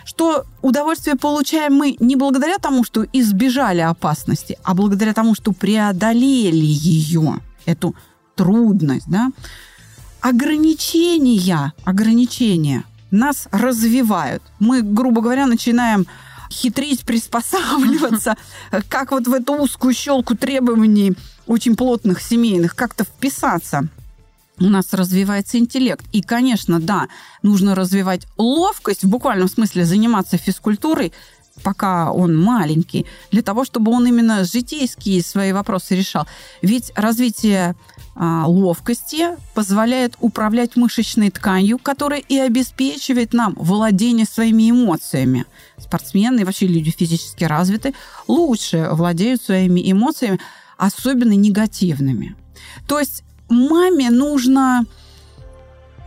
что 0.07 0.45
удовольствие 0.61 1.15
получаем 1.15 1.73
мы 1.73 1.95
не 1.99 2.15
благодаря 2.15 2.59
тому, 2.59 2.83
что 2.83 3.07
избежали 3.11 3.81
опасности, 3.81 4.55
а 4.63 4.75
благодаря 4.75 5.15
тому, 5.15 5.33
что 5.33 5.51
преодолели 5.51 6.55
ее, 6.55 7.41
эту 7.65 7.95
трудность, 8.35 9.09
да. 9.09 9.31
Ограничения, 10.25 11.71
ограничения 11.83 12.83
нас 13.11 13.47
развивают. 13.51 14.41
Мы, 14.57 14.81
грубо 14.81 15.21
говоря, 15.21 15.45
начинаем 15.45 16.07
хитрить, 16.49 17.01
приспосабливаться, 17.05 18.35
как 18.89 19.11
вот 19.11 19.27
в 19.27 19.33
эту 19.33 19.53
узкую 19.53 19.93
щелку 19.93 20.33
требований 20.33 21.13
очень 21.45 21.75
плотных 21.75 22.23
семейных, 22.23 22.75
как-то 22.75 23.03
вписаться– 23.03 23.87
у 24.59 24.65
нас 24.65 24.93
развивается 24.93 25.57
интеллект. 25.57 26.05
И, 26.13 26.21
конечно, 26.21 26.79
да, 26.79 27.07
нужно 27.43 27.75
развивать 27.75 28.25
ловкость, 28.37 29.03
в 29.03 29.09
буквальном 29.09 29.49
смысле 29.49 29.83
заниматься 29.85 30.37
физкультурой, 30.37 31.11
пока 31.63 32.11
он 32.11 32.37
маленький, 32.37 33.05
для 33.31 33.41
того, 33.41 33.65
чтобы 33.65 33.91
он 33.91 34.05
именно 34.07 34.43
житейские 34.43 35.21
свои 35.21 35.51
вопросы 35.51 35.95
решал. 35.95 36.27
Ведь 36.61 36.91
развитие 36.95 37.75
а, 38.15 38.45
ловкости 38.47 39.29
позволяет 39.53 40.15
управлять 40.19 40.75
мышечной 40.75 41.31
тканью, 41.31 41.77
которая 41.77 42.19
и 42.19 42.37
обеспечивает 42.37 43.33
нам 43.33 43.53
владение 43.57 44.25
своими 44.25 44.69
эмоциями. 44.69 45.45
Спортсмены 45.77 46.41
и 46.41 46.43
вообще 46.43 46.67
люди 46.67 46.91
физически 46.91 47.43
развиты 47.43 47.93
лучше 48.27 48.89
владеют 48.91 49.41
своими 49.41 49.91
эмоциями, 49.91 50.39
особенно 50.77 51.33
негативными. 51.33 52.35
То 52.87 52.99
есть 52.99 53.23
маме 53.49 54.09
нужно 54.09 54.85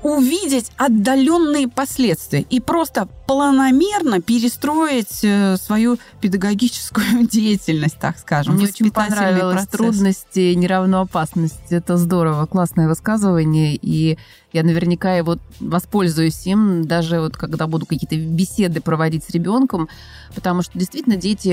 увидеть 0.02 0.70
отдаленные 0.76 1.68
последствия 1.68 2.42
и 2.42 2.60
просто 2.60 3.08
планомерно 3.26 4.20
перестроить 4.22 5.20
э, 5.22 5.56
свою 5.56 5.98
педагогическую 6.20 7.26
деятельность, 7.30 7.98
так 7.98 8.18
скажем. 8.18 8.54
Мне 8.54 8.66
очень 8.66 8.90
понравилось 8.90 9.66
процесс. 9.66 9.70
трудности 9.70 10.54
не 10.54 10.66
равно 10.66 11.02
опасности. 11.02 11.74
Это 11.74 11.96
здорово, 11.96 12.46
классное 12.46 12.88
высказывание, 12.88 13.78
и 13.80 14.18
я 14.52 14.62
наверняка 14.62 15.14
его 15.14 15.36
воспользуюсь 15.60 16.46
им, 16.46 16.86
даже 16.86 17.20
вот 17.20 17.36
когда 17.36 17.66
буду 17.66 17.86
какие-то 17.86 18.16
беседы 18.16 18.80
проводить 18.80 19.24
с 19.24 19.30
ребенком, 19.30 19.88
потому 20.34 20.62
что 20.62 20.78
действительно 20.78 21.16
дети, 21.16 21.48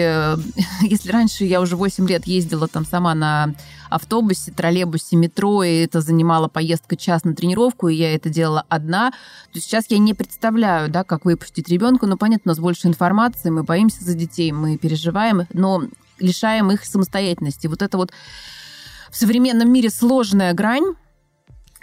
если 0.81 1.11
раньше 1.11 1.43
я 1.43 1.59
уже 1.61 1.75
8 1.75 2.07
лет 2.07 2.25
ездила 2.25 2.67
там 2.67 2.85
сама 2.85 3.13
на 3.13 3.53
автобусе, 3.89 4.51
троллейбусе, 4.51 5.17
метро, 5.17 5.63
и 5.63 5.83
это 5.83 6.01
занимала 6.01 6.47
поездка 6.47 6.95
час 6.95 7.23
на 7.25 7.35
тренировку, 7.35 7.89
и 7.89 7.95
я 7.95 8.15
это 8.15 8.29
делала 8.29 8.65
одна, 8.69 9.11
то 9.51 9.59
сейчас 9.59 9.85
я 9.89 9.97
не 9.97 10.13
представляю, 10.13 10.89
да, 10.89 11.03
как 11.03 11.25
выпустить 11.25 11.69
ребенка, 11.69 12.07
ну, 12.07 12.17
понятно, 12.17 12.49
у 12.49 12.51
нас 12.51 12.59
больше 12.59 12.87
информации, 12.87 13.49
мы 13.49 13.63
боимся 13.63 14.03
за 14.03 14.13
детей, 14.13 14.51
мы 14.51 14.77
переживаем, 14.77 15.47
но 15.53 15.83
лишаем 16.19 16.71
их 16.71 16.85
самостоятельности. 16.85 17.67
Вот 17.67 17.81
это 17.81 17.97
вот 17.97 18.11
в 19.11 19.17
современном 19.17 19.71
мире 19.71 19.89
сложная 19.89 20.53
грань, 20.53 20.95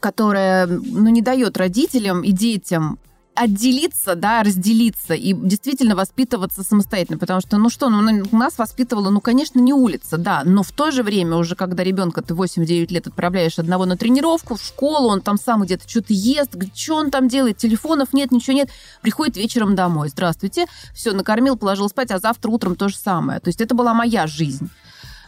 которая 0.02 0.66
ну, 0.66 1.08
не 1.08 1.22
дает 1.22 1.56
родителям 1.56 2.22
и 2.22 2.32
детям 2.32 2.98
отделиться, 3.34 4.14
да, 4.14 4.42
разделиться 4.42 5.14
и 5.14 5.32
действительно 5.32 5.96
воспитываться 5.96 6.62
самостоятельно, 6.62 7.18
потому 7.18 7.40
что, 7.40 7.56
ну 7.56 7.70
что, 7.70 7.88
ну, 7.88 8.26
нас 8.30 8.58
воспитывала, 8.58 9.08
ну, 9.08 9.22
конечно, 9.22 9.58
не 9.58 9.72
улица, 9.72 10.18
да, 10.18 10.42
но 10.44 10.62
в 10.62 10.70
то 10.72 10.90
же 10.90 11.02
время 11.02 11.36
уже, 11.36 11.56
когда 11.56 11.82
ребенка 11.82 12.20
ты 12.20 12.34
8-9 12.34 12.92
лет 12.92 13.06
отправляешь 13.06 13.58
одного 13.58 13.86
на 13.86 13.96
тренировку, 13.96 14.56
в 14.56 14.62
школу, 14.62 15.08
он 15.08 15.22
там 15.22 15.38
сам 15.38 15.62
где-то 15.62 15.88
что-то 15.88 16.12
ест, 16.12 16.56
что 16.74 16.96
он 16.96 17.10
там 17.10 17.28
делает, 17.28 17.56
телефонов 17.56 18.12
нет, 18.12 18.32
ничего 18.32 18.54
нет, 18.54 18.68
приходит 19.00 19.38
вечером 19.38 19.74
домой, 19.74 20.10
здравствуйте, 20.10 20.66
все, 20.94 21.12
накормил, 21.12 21.56
положил 21.56 21.88
спать, 21.88 22.10
а 22.10 22.18
завтра 22.18 22.50
утром 22.50 22.76
то 22.76 22.88
же 22.88 22.96
самое. 22.96 23.40
То 23.40 23.48
есть 23.48 23.62
это 23.62 23.74
была 23.74 23.94
моя 23.94 24.26
жизнь. 24.26 24.68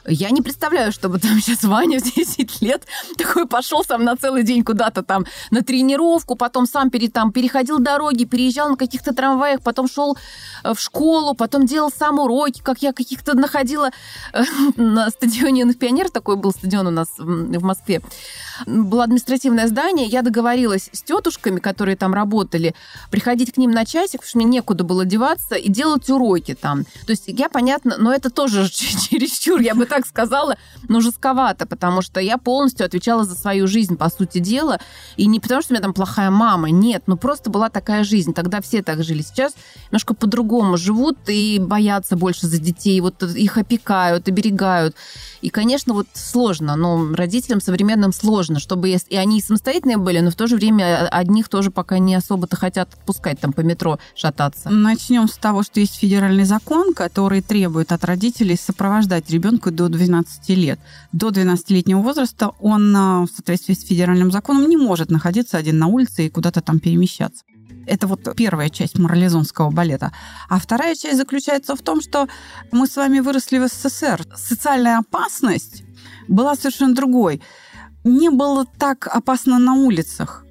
Я 0.06 0.30
не 0.30 0.42
представляю, 0.42 0.92
чтобы 0.92 1.18
там 1.18 1.40
сейчас 1.40 1.64
Ваня 1.64 1.98
в 1.98 2.02
10 2.02 2.60
лет 2.62 2.86
такой 3.16 3.46
пошел 3.46 3.84
сам 3.84 4.04
на 4.04 4.16
целый 4.16 4.42
день 4.42 4.62
куда-то 4.62 5.02
там 5.02 5.24
на 5.50 5.62
тренировку, 5.62 6.36
потом 6.36 6.66
сам 6.66 6.90
пере, 6.90 7.08
там, 7.08 7.32
переходил 7.32 7.78
дороги, 7.78 8.24
переезжал 8.24 8.70
на 8.70 8.76
каких-то 8.76 9.14
трамваях, 9.14 9.62
потом 9.62 9.88
шел 9.88 10.16
э, 10.62 10.74
в 10.74 10.80
школу, 10.80 11.34
потом 11.34 11.66
делал 11.66 11.90
сам 11.90 12.18
уроки, 12.18 12.60
как 12.62 12.82
я 12.82 12.92
каких-то 12.92 13.34
находила 13.34 13.90
э, 14.32 14.42
на 14.76 15.10
стадионе 15.10 15.64
на 15.64 15.74
Пионер, 15.74 16.10
такой 16.10 16.36
был 16.36 16.52
стадион 16.52 16.88
у 16.88 16.90
нас 16.90 17.08
в 17.18 17.62
Москве. 17.62 18.02
Было 18.66 19.04
административное 19.04 19.66
здание, 19.68 20.06
я 20.06 20.22
договорилась 20.22 20.90
с 20.92 21.02
тетушками, 21.02 21.58
которые 21.60 21.96
там 21.96 22.14
работали, 22.14 22.74
приходить 23.10 23.52
к 23.52 23.56
ним 23.56 23.70
на 23.70 23.84
часик, 23.84 24.20
потому 24.20 24.28
что 24.28 24.38
мне 24.38 24.46
некуда 24.46 24.84
было 24.84 25.04
деваться, 25.04 25.54
и 25.54 25.68
делать 25.68 26.08
уроки 26.10 26.54
там. 26.54 26.84
То 27.06 27.10
есть 27.10 27.24
я, 27.26 27.48
понятно, 27.48 27.96
но 27.98 28.12
это 28.12 28.30
тоже 28.30 28.68
чересчур, 28.70 29.60
я 29.60 29.74
бы 29.74 29.86
так 29.94 30.06
сказала, 30.06 30.56
но 30.88 31.00
жестковато, 31.00 31.66
потому 31.66 32.02
что 32.02 32.20
я 32.20 32.38
полностью 32.38 32.86
отвечала 32.86 33.24
за 33.24 33.34
свою 33.34 33.66
жизнь, 33.66 33.96
по 33.96 34.10
сути 34.10 34.38
дела, 34.38 34.78
и 35.16 35.26
не 35.26 35.40
потому, 35.40 35.62
что 35.62 35.72
у 35.72 35.74
меня 35.74 35.82
там 35.82 35.94
плохая 35.94 36.30
мама, 36.30 36.70
нет, 36.70 37.04
ну 37.06 37.16
просто 37.16 37.50
была 37.50 37.68
такая 37.68 38.04
жизнь, 38.04 38.34
тогда 38.34 38.60
все 38.60 38.82
так 38.82 39.04
жили. 39.04 39.22
Сейчас 39.22 39.54
немножко 39.86 40.14
по-другому 40.14 40.76
живут 40.76 41.18
и 41.28 41.58
боятся 41.60 42.16
больше 42.16 42.46
за 42.46 42.58
детей, 42.58 43.00
вот 43.00 43.22
их 43.22 43.56
опекают, 43.58 44.28
оберегают. 44.28 44.96
И, 45.40 45.50
конечно, 45.50 45.94
вот 45.94 46.06
сложно, 46.14 46.74
но 46.76 47.14
родителям 47.14 47.60
современным 47.60 48.12
сложно, 48.12 48.58
чтобы 48.58 48.90
и 48.90 49.16
они 49.16 49.40
самостоятельные 49.40 49.98
были, 49.98 50.20
но 50.20 50.30
в 50.30 50.34
то 50.34 50.46
же 50.46 50.56
время 50.56 51.06
одних 51.08 51.48
тоже 51.48 51.70
пока 51.70 51.98
не 51.98 52.14
особо-то 52.14 52.56
хотят 52.56 52.94
отпускать 52.94 53.40
там 53.40 53.52
по 53.52 53.60
метро 53.60 53.98
шататься. 54.14 54.70
Начнем 54.70 55.28
с 55.28 55.36
того, 55.36 55.62
что 55.62 55.80
есть 55.80 55.96
федеральный 55.96 56.44
закон, 56.44 56.94
который 56.94 57.42
требует 57.42 57.92
от 57.92 58.04
родителей 58.04 58.56
сопровождать 58.56 59.30
ребенка 59.30 59.70
до 59.70 59.83
12 59.88 60.48
лет. 60.50 60.80
До 61.12 61.28
12-летнего 61.28 62.00
возраста 62.00 62.52
он 62.60 62.94
а, 62.96 63.22
в 63.22 63.28
соответствии 63.28 63.74
с 63.74 63.84
федеральным 63.84 64.30
законом 64.30 64.68
не 64.68 64.76
может 64.76 65.10
находиться 65.10 65.58
один 65.58 65.78
на 65.78 65.86
улице 65.86 66.26
и 66.26 66.30
куда-то 66.30 66.60
там 66.60 66.80
перемещаться. 66.80 67.44
Это 67.86 68.06
вот 68.06 68.34
первая 68.36 68.70
часть 68.70 68.98
морализонского 68.98 69.70
балета. 69.70 70.12
А 70.48 70.58
вторая 70.58 70.94
часть 70.94 71.18
заключается 71.18 71.76
в 71.76 71.82
том, 71.82 72.00
что 72.00 72.28
мы 72.72 72.86
с 72.86 72.96
вами 72.96 73.20
выросли 73.20 73.58
в 73.58 73.68
СССР. 73.68 74.26
Социальная 74.36 74.98
опасность 74.98 75.84
была 76.28 76.54
совершенно 76.54 76.94
другой. 76.94 77.42
Не 78.04 78.30
было 78.30 78.66
так 78.78 79.06
опасно 79.06 79.58
на 79.58 79.74
улицах. 79.74 80.44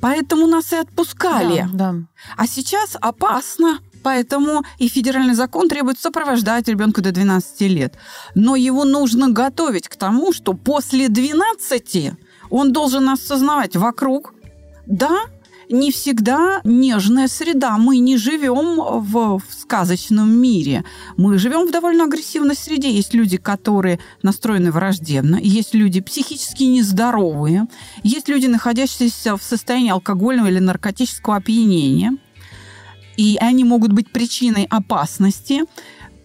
Поэтому 0.00 0.46
нас 0.46 0.72
и 0.72 0.76
отпускали. 0.76 1.66
Да, 1.72 1.92
да. 1.92 1.94
А 2.36 2.46
сейчас 2.46 2.96
опасно. 3.00 3.80
Поэтому 4.02 4.64
и 4.78 4.88
федеральный 4.88 5.34
закон 5.34 5.68
требует 5.68 5.98
сопровождать 5.98 6.68
ребенка 6.68 7.02
до 7.02 7.12
12 7.12 7.60
лет. 7.62 7.94
Но 8.34 8.56
его 8.56 8.84
нужно 8.84 9.30
готовить 9.30 9.88
к 9.88 9.96
тому, 9.96 10.32
что 10.32 10.54
после 10.54 11.08
12 11.08 12.12
он 12.50 12.72
должен 12.72 13.08
осознавать 13.08 13.76
вокруг, 13.76 14.34
да, 14.86 15.18
не 15.70 15.90
всегда 15.90 16.60
нежная 16.64 17.28
среда. 17.28 17.76
Мы 17.78 17.98
не 17.98 18.16
живем 18.16 19.02
в, 19.02 19.38
в 19.38 19.42
сказочном 19.60 20.30
мире. 20.30 20.84
Мы 21.16 21.38
живем 21.38 21.66
в 21.66 21.70
довольно 21.70 22.04
агрессивной 22.04 22.54
среде. 22.54 22.90
Есть 22.90 23.14
люди, 23.14 23.36
которые 23.36 23.98
настроены 24.22 24.70
враждебно, 24.72 25.36
есть 25.36 25.74
люди 25.74 26.00
психически 26.00 26.64
нездоровые, 26.64 27.66
есть 28.02 28.28
люди, 28.28 28.46
находящиеся 28.46 29.36
в 29.36 29.42
состоянии 29.42 29.90
алкогольного 29.90 30.48
или 30.48 30.58
наркотического 30.58 31.36
опьянения. 31.36 32.16
И 33.18 33.36
они 33.40 33.64
могут 33.64 33.92
быть 33.92 34.10
причиной 34.10 34.64
опасности 34.70 35.64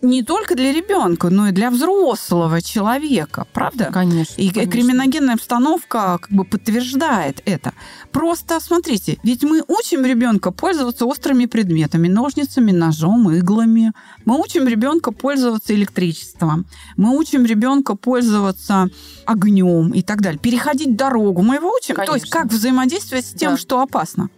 не 0.03 0.21
только 0.21 0.55
для 0.55 0.73
ребенка, 0.73 1.29
но 1.29 1.47
и 1.47 1.51
для 1.51 1.71
взрослого 1.71 2.61
человека, 2.61 3.47
правда? 3.53 3.89
Конечно. 3.91 4.41
И 4.41 4.49
конечно. 4.49 4.71
криминогенная 4.71 5.35
обстановка 5.35 6.19
как 6.21 6.29
бы 6.29 6.43
подтверждает 6.43 7.41
это. 7.45 7.71
Просто 8.11 8.59
смотрите, 8.59 9.17
ведь 9.23 9.43
мы 9.43 9.63
учим 9.67 10.05
ребенка 10.05 10.51
пользоваться 10.51 11.05
острыми 11.05 11.45
предметами, 11.45 12.09
ножницами, 12.09 12.71
ножом, 12.71 13.31
иглами. 13.31 13.93
Мы 14.25 14.39
учим 14.39 14.67
ребенка 14.67 15.11
пользоваться 15.11 15.73
электричеством. 15.73 16.65
Мы 16.97 17.17
учим 17.17 17.45
ребенка 17.45 17.95
пользоваться 17.95 18.89
огнем 19.25 19.91
и 19.91 20.01
так 20.01 20.21
далее. 20.21 20.37
Переходить 20.37 20.97
дорогу. 20.97 21.41
Мы 21.41 21.55
его 21.55 21.71
учим. 21.71 21.95
Конечно. 21.95 22.13
То 22.13 22.19
есть 22.19 22.29
как 22.29 22.47
взаимодействовать 22.47 23.25
с 23.25 23.31
тем, 23.31 23.51
Да. 23.51 23.57
что 23.57 23.81
опасно. 23.81 24.29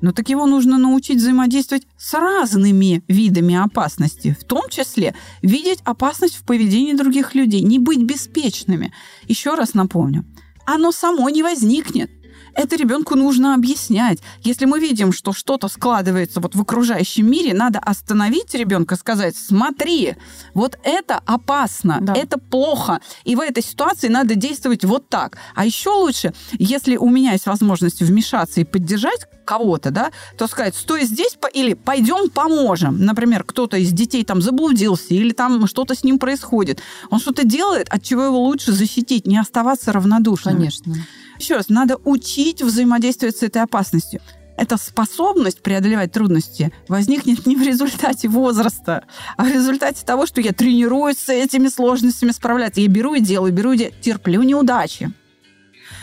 Но 0.00 0.12
так 0.12 0.28
его 0.28 0.46
нужно 0.46 0.78
научить 0.78 1.18
взаимодействовать 1.18 1.86
с 1.96 2.14
разными 2.14 3.02
видами 3.08 3.54
опасности, 3.54 4.36
в 4.38 4.44
том 4.44 4.68
числе 4.68 5.14
видеть 5.42 5.80
опасность 5.84 6.36
в 6.36 6.44
поведении 6.44 6.94
других 6.94 7.34
людей, 7.34 7.60
не 7.60 7.78
быть 7.78 8.02
беспечными. 8.02 8.92
Еще 9.26 9.54
раз 9.54 9.74
напомню, 9.74 10.24
оно 10.64 10.92
само 10.92 11.28
не 11.28 11.42
возникнет. 11.42 12.10
Это 12.54 12.76
ребенку 12.76 13.14
нужно 13.16 13.54
объяснять. 13.54 14.18
Если 14.42 14.64
мы 14.66 14.80
видим, 14.80 15.12
что 15.12 15.32
что-то 15.32 15.68
складывается 15.68 16.40
вот 16.40 16.54
в 16.54 16.60
окружающем 16.60 17.30
мире, 17.30 17.54
надо 17.54 17.78
остановить 17.78 18.54
ребенка, 18.54 18.96
сказать, 18.96 19.36
смотри, 19.36 20.16
вот 20.54 20.78
это 20.82 21.20
опасно, 21.26 21.98
Да. 22.00 22.14
это 22.14 22.38
плохо, 22.38 23.00
и 23.24 23.36
в 23.36 23.40
этой 23.40 23.62
ситуации 23.62 24.08
надо 24.08 24.34
действовать 24.34 24.84
вот 24.84 25.08
так. 25.08 25.36
А 25.54 25.64
еще 25.64 25.90
лучше, 25.90 26.32
если 26.52 26.96
у 26.96 27.08
меня 27.10 27.32
есть 27.32 27.46
возможность 27.46 28.00
вмешаться 28.02 28.60
и 28.60 28.64
поддержать 28.64 29.26
кого-то, 29.44 29.90
да, 29.90 30.10
то 30.38 30.46
сказать, 30.46 30.76
стой 30.76 31.04
здесь 31.04 31.36
или 31.52 31.74
пойдем 31.74 32.30
поможем. 32.30 33.04
Например, 33.04 33.42
кто-то 33.42 33.76
из 33.76 33.90
детей 33.92 34.24
там 34.24 34.40
заблудился 34.40 35.14
или 35.14 35.32
там 35.32 35.66
что-то 35.66 35.94
с 35.94 36.04
ним 36.04 36.18
происходит. 36.18 36.80
Он 37.10 37.18
что-то 37.18 37.44
делает, 37.44 37.88
от 37.88 38.02
чего 38.02 38.24
его 38.24 38.40
лучше 38.40 38.72
защитить, 38.72 39.26
не 39.26 39.38
оставаться 39.38 39.92
равнодушным. 39.92 40.54
Конечно. 40.56 40.94
Еще 41.40 41.56
раз, 41.56 41.70
надо 41.70 41.96
учить 42.04 42.60
взаимодействовать 42.60 43.38
с 43.38 43.42
этой 43.42 43.62
опасностью. 43.62 44.20
Эта 44.58 44.76
способность 44.76 45.62
преодолевать 45.62 46.12
трудности 46.12 46.70
возникнет 46.86 47.46
не 47.46 47.56
в 47.56 47.62
результате 47.62 48.28
возраста, 48.28 49.04
а 49.38 49.44
в 49.44 49.48
результате 49.48 50.04
того, 50.04 50.26
что 50.26 50.42
я 50.42 50.52
тренируюсь 50.52 51.16
с 51.16 51.30
этими 51.30 51.68
сложностями 51.68 52.32
справляться. 52.32 52.82
Я 52.82 52.88
беру 52.88 53.14
и 53.14 53.20
делаю, 53.20 53.54
беру 53.54 53.72
и 53.72 53.78
делаю, 53.78 53.94
терплю 54.02 54.42
неудачи. 54.42 55.14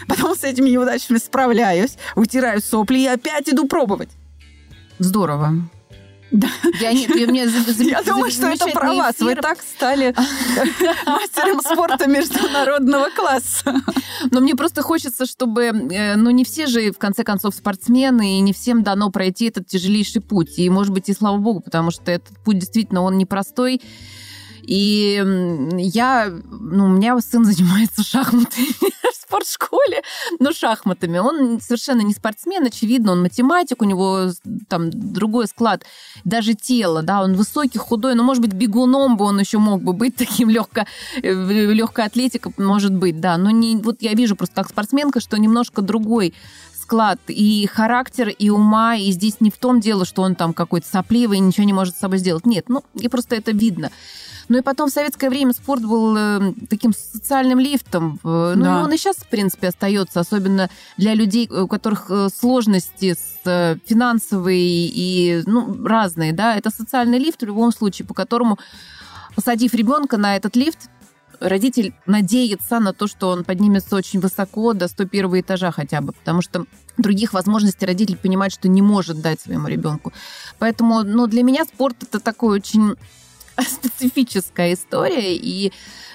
Потом 0.07 0.35
с 0.35 0.43
этими 0.43 0.71
неудачами 0.71 1.19
справляюсь, 1.19 1.97
утираю 2.15 2.59
сопли 2.59 3.01
и 3.01 3.05
опять 3.05 3.47
иду 3.47 3.67
пробовать. 3.67 4.09
Здорово. 4.97 5.69
Да. 6.32 6.47
Я, 6.82 6.91
нет, 6.93 7.15
я, 7.15 7.25
мне 7.28 7.47
за- 7.47 7.71
за- 7.71 7.84
Я 7.84 8.01
думаю, 8.03 8.32
что 8.32 8.47
это 8.47 8.67
про 8.67 8.93
вас. 8.93 9.15
Вы 9.19 9.36
так 9.36 9.61
стали 9.61 10.13
мастером 11.05 11.61
спорта 11.61 12.07
международного 12.07 13.09
класса. 13.15 13.75
Но 14.32 14.41
мне 14.41 14.55
просто 14.55 14.82
хочется, 14.82 15.25
чтобы, 15.25 15.63
э, 15.63 16.15
ну, 16.15 16.30
не 16.32 16.43
все 16.43 16.67
же, 16.67 16.91
в 16.91 16.97
конце 16.97 17.23
концов, 17.23 17.55
спортсмены, 17.55 18.38
и 18.38 18.41
не 18.41 18.51
всем 18.53 18.84
дано 18.84 19.09
пройти 19.09 19.45
этот 19.45 19.67
тяжелейший 19.67 20.21
путь. 20.21 20.57
И, 20.59 20.69
может 20.69 20.93
быть, 20.93 21.07
и 21.09 21.13
слава 21.13 21.38
богу, 21.38 21.61
потому 21.61 21.91
что 21.91 22.11
этот 22.11 22.38
путь 22.43 22.59
действительно, 22.59 23.01
он 23.03 23.17
непростой. 23.17 23.82
И 24.68 25.24
я, 25.78 26.30
ну, 26.30 26.86
у 26.86 26.89
меня 26.89 27.20
сын 27.22 27.45
занимается 27.45 28.03
шахматами 28.03 28.68
в 29.11 29.15
спортшколе, 29.15 30.03
но 30.39 30.51
шахматами. 30.51 31.18
Он 31.20 31.61
совершенно 31.61 32.01
не 32.01 32.13
спортсмен, 32.13 32.65
очевидно, 32.65 33.13
он 33.13 33.22
математик, 33.22 33.82
у 33.82 33.86
него 33.86 34.32
там 34.68 34.89
другой 34.91 35.47
склад 35.47 35.84
даже 36.26 36.53
тела, 36.53 37.01
да, 37.01 37.24
он 37.24 37.34
высокий, 37.34 37.80
худой, 37.80 38.15
но, 38.15 38.24
может 38.24 38.43
быть, 38.43 38.53
бегуном 38.53 39.15
бы 39.15 39.26
он 39.26 39.39
еще 39.39 39.57
мог 39.57 39.82
бы 39.82 39.93
быть 39.93 40.15
таким 40.18 40.49
легко, 40.49 40.86
легкая 41.22 42.07
атлетика, 42.07 42.51
может 42.57 42.93
быть, 42.93 43.22
да, 43.22 43.38
но 43.38 43.49
не, 43.49 43.78
вот 43.78 44.01
я 44.01 44.13
вижу 44.13 44.36
просто 44.36 44.55
как 44.55 44.70
спортсменка, 44.70 45.22
что 45.22 45.38
немножко 45.38 45.82
другой 45.82 46.34
склад 46.88 47.19
и 47.27 47.67
характер, 47.67 48.29
и 48.29 48.49
ума, 48.49 48.95
и 48.95 49.11
здесь 49.11 49.41
не 49.41 49.49
в 49.51 49.57
том 49.57 49.81
дело, 49.81 50.05
что 50.05 50.21
он 50.21 50.35
там 50.35 50.53
какой-то 50.53 50.88
сопливый 50.88 51.38
и 51.38 51.41
ничего 51.41 51.65
не 51.65 51.73
может 51.73 51.97
с 51.97 51.99
собой 51.99 52.17
сделать. 52.19 52.45
Нет, 52.45 52.69
ну, 52.69 52.81
и 52.95 53.09
просто 53.09 53.35
это 53.35 53.51
видно. 53.51 53.91
Ну 54.47 54.57
и 54.57 54.61
потом 54.61 54.89
в 54.89 54.93
советское 54.93 55.29
время 55.29 55.51
спорт 55.51 55.81
был 55.81 56.15
э, 56.17 56.53
таким 56.69 56.93
социальным 56.93 57.59
лифтом. 57.59 58.21
Э, 58.23 58.53
Ну 58.55 58.63
Да. 58.63 58.79
и 58.79 58.83
он 58.85 58.93
и 58.93 58.97
сейчас, 58.97 59.17
в 59.17 59.27
принципе, 59.27 59.67
остается, 59.67 60.21
особенно 60.21 60.69
для 60.95 61.13
людей, 61.13 61.49
у 61.49 61.67
которых 61.67 62.05
э, 62.09 62.29
сложности 62.33 63.15
с 63.15 63.41
э, 63.43 63.75
финансовые 63.85 64.88
и 64.88 65.43
ну, 65.45 65.85
разные, 65.85 66.31
да, 66.31 66.55
это 66.55 66.69
социальный 66.69 67.19
лифт 67.19 67.41
в 67.41 67.45
любом 67.45 67.73
случае, 67.73 68.07
по 68.07 68.13
которому, 68.13 68.57
посадив 69.35 69.73
ребенка 69.73 70.15
на 70.15 70.38
этот 70.38 70.55
лифт, 70.55 70.89
родитель 71.39 71.93
надеется 72.05 72.79
на 72.79 72.93
то, 72.93 73.07
что 73.07 73.29
он 73.29 73.43
поднимется 73.43 73.95
очень 73.95 74.19
высоко, 74.19 74.73
до 74.73 74.88
101 74.88 75.41
этажа 75.41 75.71
хотя 75.71 76.01
бы, 76.01 76.13
потому 76.13 76.41
что 76.41 76.65
других 76.97 77.33
возможностей 77.33 77.85
родитель 77.85 78.17
понимает, 78.17 78.51
что 78.51 78.67
не 78.67 78.81
может 78.81 79.21
дать 79.21 79.41
своему 79.41 79.67
ребенку. 79.67 80.13
Поэтому 80.59 81.03
ну, 81.03 81.27
для 81.27 81.43
меня 81.43 81.65
спорт 81.65 81.97
это 82.01 82.19
такой 82.19 82.57
очень 82.57 82.95
специфическая 83.59 84.73
история, 84.73 85.35
и 85.35 85.71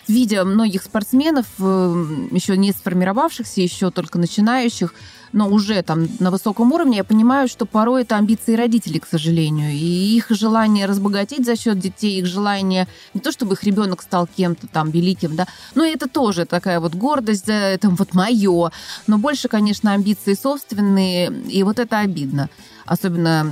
видя 0.09 0.44
многих 0.44 0.82
спортсменов, 0.82 1.46
э, 1.59 2.07
еще 2.30 2.57
не 2.57 2.72
сформировавшихся, 2.72 3.61
еще 3.61 3.90
только 3.90 4.18
начинающих, 4.18 4.94
но 5.32 5.48
уже 5.48 5.82
там 5.82 6.09
на 6.20 6.30
высоком 6.30 6.72
уровне, 6.72 6.98
я 6.98 7.05
понимаю, 7.05 7.48
что 7.48 7.64
порой 7.64 8.03
это 8.03 8.16
амбиции 8.16 8.55
родителей, 8.55 9.00
к 9.00 9.07
сожалению, 9.07 9.70
и 9.70 10.16
их 10.16 10.26
желание 10.30 10.86
разбогатеть 10.86 11.46
за 11.46 11.57
счет 11.57 11.78
детей, 11.78 12.18
их 12.18 12.26
желание 12.26 12.86
не 13.14 13.20
то, 13.20 13.32
чтобы 13.32 13.55
их 13.55 13.64
ребенок 13.64 14.03
стал 14.03 14.26
кем-то 14.26 14.66
там 14.66 14.90
великим, 14.90 15.36
да, 15.36 15.46
но 15.74 15.84
это 15.84 16.09
тоже 16.09 16.44
такая 16.44 16.80
вот 16.80 16.94
гордость 16.94 17.46
за 17.46 17.55
это 17.55 17.88
вот 17.88 18.14
мое, 18.14 18.70
но 19.07 19.18
больше, 19.18 19.48
конечно, 19.48 19.92
амбиции 19.92 20.34
собственные, 20.34 21.32
и 21.48 21.62
вот 21.62 21.78
это 21.78 22.00
обидно 22.00 22.50
особенно 22.85 23.51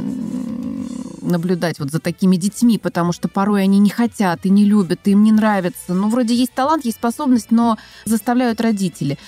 наблюдать 1.23 1.79
вот 1.79 1.91
за 1.91 2.01
такими 2.01 2.37
детьми, 2.37 2.79
потому 2.79 3.13
что 3.13 3.29
порой 3.29 3.63
они 3.63 3.79
не 3.79 3.91
хотят 3.91 4.45
и 4.45 4.51
не 4.51 4.65
любят, 4.65 5.01
и 5.05 5.13
им 5.13 5.23
не 5.23 5.33
нравится. 5.33 5.95
Ну, 5.95 6.09
вроде 6.09 6.35
есть 6.35 6.53
талант, 6.53 6.85
есть 6.85 6.99
способность, 6.99 7.51
но 7.51 7.77
заставляют 8.05 8.61
родители. 8.61 9.19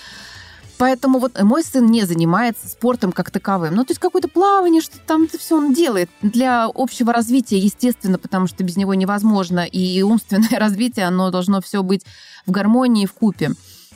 Поэтому 0.78 1.20
вот 1.20 1.40
мой 1.40 1.62
сын 1.62 1.86
не 1.86 2.04
занимается 2.06 2.68
спортом 2.68 3.12
как 3.12 3.30
таковым. 3.30 3.74
Ну, 3.74 3.84
то 3.84 3.92
есть 3.92 4.00
какое-то 4.00 4.26
плавание, 4.26 4.80
что 4.80 4.98
там 4.98 5.24
это 5.24 5.38
все 5.38 5.56
он 5.56 5.72
делает. 5.72 6.10
Для 6.22 6.64
общего 6.64 7.12
развития, 7.12 7.58
естественно, 7.58 8.18
потому 8.18 8.48
что 8.48 8.64
без 8.64 8.76
него 8.76 8.94
невозможно. 8.94 9.60
И 9.60 10.02
умственное 10.02 10.48
развитие, 10.58 11.06
оно 11.06 11.30
должно 11.30 11.60
все 11.60 11.84
быть 11.84 12.04
в 12.46 12.50
гармонии, 12.50 13.06
в 13.06 13.12
купе 13.12 13.52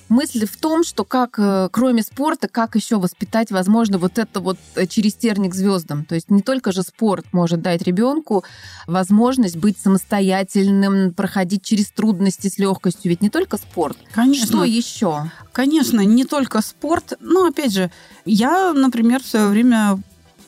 мысль 0.08 0.46
в 0.46 0.56
том, 0.56 0.84
что 0.84 1.04
как, 1.04 1.38
э, 1.38 1.68
кроме 1.70 2.02
спорта, 2.02 2.48
как 2.48 2.76
еще 2.76 2.96
воспитать, 2.96 3.50
возможно, 3.50 3.98
вот 3.98 4.18
это 4.18 4.40
вот 4.40 4.58
э, 4.74 4.86
через 4.86 5.14
терник 5.14 5.54
звездам. 5.54 6.04
То 6.04 6.14
есть 6.14 6.30
не 6.30 6.42
только 6.42 6.72
же 6.72 6.82
спорт 6.82 7.26
может 7.32 7.62
дать 7.62 7.82
ребенку 7.82 8.44
возможность 8.86 9.56
быть 9.56 9.78
самостоятельным, 9.78 11.12
проходить 11.12 11.64
через 11.64 11.90
трудности 11.90 12.48
с 12.48 12.58
легкостью. 12.58 13.10
Ведь 13.10 13.22
не 13.22 13.30
только 13.30 13.56
спорт. 13.56 13.96
Конечно. 14.12 14.46
Что 14.46 14.64
еще? 14.64 15.30
Конечно, 15.52 16.00
не 16.00 16.24
только 16.24 16.60
спорт. 16.62 17.14
Но, 17.20 17.46
опять 17.46 17.72
же, 17.72 17.90
я, 18.24 18.72
например, 18.72 19.22
в 19.22 19.26
свое 19.26 19.48
время 19.48 19.98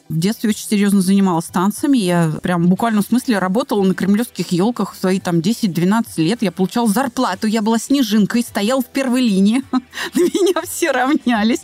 в 0.08 0.18
детстве 0.18 0.50
очень 0.50 0.66
серьезно 0.66 1.02
занималась 1.02 1.46
танцами. 1.46 1.98
Я 1.98 2.32
прям 2.42 2.64
в 2.64 2.68
буквальном 2.68 3.04
смысле 3.04 3.38
работала 3.38 3.82
на 3.82 3.94
кремлевских 3.94 4.52
елках 4.52 4.94
свои 4.94 5.20
там 5.20 5.40
10-12 5.40 6.04
лет. 6.16 6.42
Я 6.42 6.50
получала 6.50 6.88
зарплату, 6.88 7.46
я 7.46 7.60
была 7.60 7.78
снежинкой, 7.78 8.42
стояла 8.42 8.80
в 8.80 8.86
первой 8.86 9.20
линии. 9.20 9.62
На 9.70 10.20
меня 10.20 10.62
все 10.62 10.92
равнялись. 10.92 11.60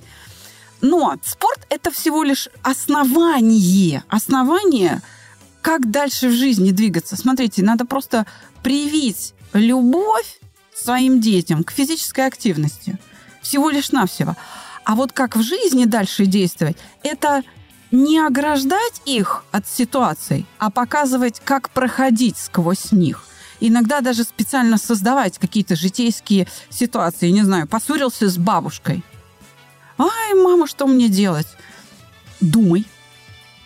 Но 0.82 1.14
спорт– 1.24 1.66
это 1.70 1.90
всего 1.90 2.22
лишь 2.22 2.50
основание. 2.62 4.04
Основание, 4.08 5.00
как 5.62 5.90
дальше 5.90 6.28
в 6.28 6.32
жизни 6.32 6.72
двигаться. 6.72 7.16
Смотрите, 7.16 7.62
надо 7.62 7.86
просто 7.86 8.26
привить 8.62 9.32
любовь 9.54 10.38
своим 10.74 11.22
детям 11.22 11.64
к 11.64 11.70
физической 11.70 12.26
активности. 12.26 12.98
Всего 13.40 13.70
лишь 13.70 13.92
навсего. 13.92 14.36
А 14.84 14.94
вот 14.94 15.12
как 15.12 15.36
в 15.36 15.42
жизни 15.42 15.86
дальше 15.86 16.26
действовать, 16.26 16.76
это 17.02 17.42
не 17.94 18.18
ограждать 18.18 19.00
их 19.04 19.44
от 19.52 19.68
ситуаций, 19.68 20.46
а 20.58 20.70
показывать, 20.70 21.40
как 21.44 21.70
проходить 21.70 22.36
сквозь 22.36 22.90
них. 22.90 23.24
Иногда 23.60 24.00
даже 24.00 24.24
специально 24.24 24.78
создавать 24.78 25.38
какие-то 25.38 25.76
житейские 25.76 26.48
ситуации. 26.70 27.30
Не 27.30 27.42
знаю, 27.42 27.68
поссорился 27.68 28.28
с 28.28 28.36
бабушкой. 28.36 29.04
Ай, 29.96 30.34
мама, 30.34 30.66
что 30.66 30.88
мне 30.88 31.08
делать? 31.08 31.46
Думай, 32.40 32.84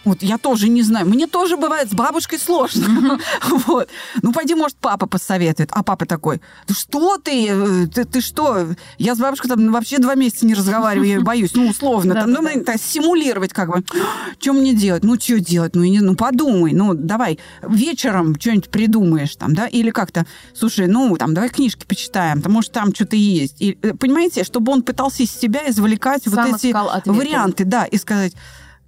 вот 0.04 0.22
я 0.22 0.38
тоже 0.38 0.68
не 0.68 0.82
знаю. 0.82 1.06
Мне 1.06 1.26
тоже 1.26 1.56
бывает 1.56 1.90
с 1.90 1.94
бабушкой 1.94 2.38
сложно. 2.38 3.18
Вот. 3.66 3.88
Ну, 4.22 4.32
пойди, 4.32 4.54
может, 4.54 4.76
папа 4.78 5.06
посоветует. 5.06 5.70
А 5.72 5.82
папа 5.82 6.06
такой, 6.06 6.40
ты 6.66 6.74
что 6.74 7.18
ты? 7.18 7.86
Ты, 7.88 8.04
ты 8.04 8.20
что? 8.20 8.68
Я 8.98 9.14
с 9.14 9.18
бабушкой 9.18 9.50
там 9.50 9.72
вообще 9.72 9.98
два 9.98 10.14
месяца 10.14 10.46
не 10.46 10.54
разговариваю, 10.54 11.08
я 11.08 11.20
боюсь. 11.20 11.54
Ну, 11.54 11.68
условно. 11.68 12.14
Там, 12.14 12.30
ну, 12.30 12.42
так, 12.64 12.80
симулировать 12.80 13.52
как 13.52 13.70
бы. 13.70 13.84
Что 14.40 14.52
мне 14.52 14.74
делать? 14.74 15.04
Ну, 15.04 15.18
что 15.18 15.40
делать? 15.40 15.74
Ну, 15.74 15.84
не, 15.84 16.00
ну, 16.00 16.14
подумай. 16.14 16.72
Ну, 16.72 16.94
давай 16.94 17.38
вечером 17.62 18.38
что-нибудь 18.38 18.70
придумаешь 18.70 19.36
там, 19.36 19.54
да? 19.54 19.66
Или 19.66 19.90
как-то, 19.90 20.26
слушай, 20.54 20.86
ну, 20.86 21.16
там, 21.16 21.34
давай 21.34 21.50
книжки 21.50 21.84
почитаем. 21.86 22.40
Там, 22.42 22.52
может, 22.52 22.72
там 22.72 22.94
что-то 22.94 23.16
есть. 23.16 23.60
И, 23.60 23.78
э, 23.82 23.94
понимаете, 23.94 24.44
чтобы 24.44 24.72
он 24.72 24.82
пытался 24.82 25.22
из 25.22 25.30
себя 25.30 25.68
извлекать 25.68 26.24
Сам 26.24 26.50
вот 26.50 26.56
эти 26.56 26.72
варианты, 27.08 27.64
да, 27.64 27.84
и 27.84 27.96
сказать, 27.96 28.34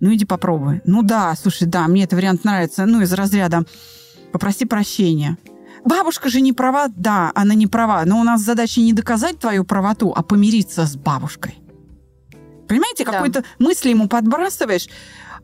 ну 0.00 0.14
иди 0.14 0.24
попробуй. 0.24 0.80
Ну 0.84 1.02
да, 1.02 1.34
слушай, 1.40 1.66
да, 1.66 1.86
мне 1.86 2.04
этот 2.04 2.14
вариант 2.14 2.44
нравится. 2.44 2.86
Ну, 2.86 3.00
из 3.02 3.12
разряда 3.12 3.64
попроси 4.32 4.64
прощения. 4.64 5.36
Бабушка 5.84 6.28
же 6.28 6.40
не 6.40 6.52
права, 6.52 6.88
да, 6.88 7.32
она 7.34 7.54
не 7.54 7.66
права, 7.66 8.04
но 8.04 8.20
у 8.20 8.24
нас 8.24 8.42
задача 8.42 8.80
не 8.80 8.92
доказать 8.92 9.38
твою 9.38 9.64
правоту, 9.64 10.12
а 10.14 10.22
помириться 10.22 10.84
с 10.84 10.96
бабушкой. 10.96 11.58
Понимаете, 12.68 13.04
да. 13.04 13.12
какой-то 13.12 13.44
мысли 13.58 13.90
ему 13.90 14.06
подбрасываешь, 14.06 14.88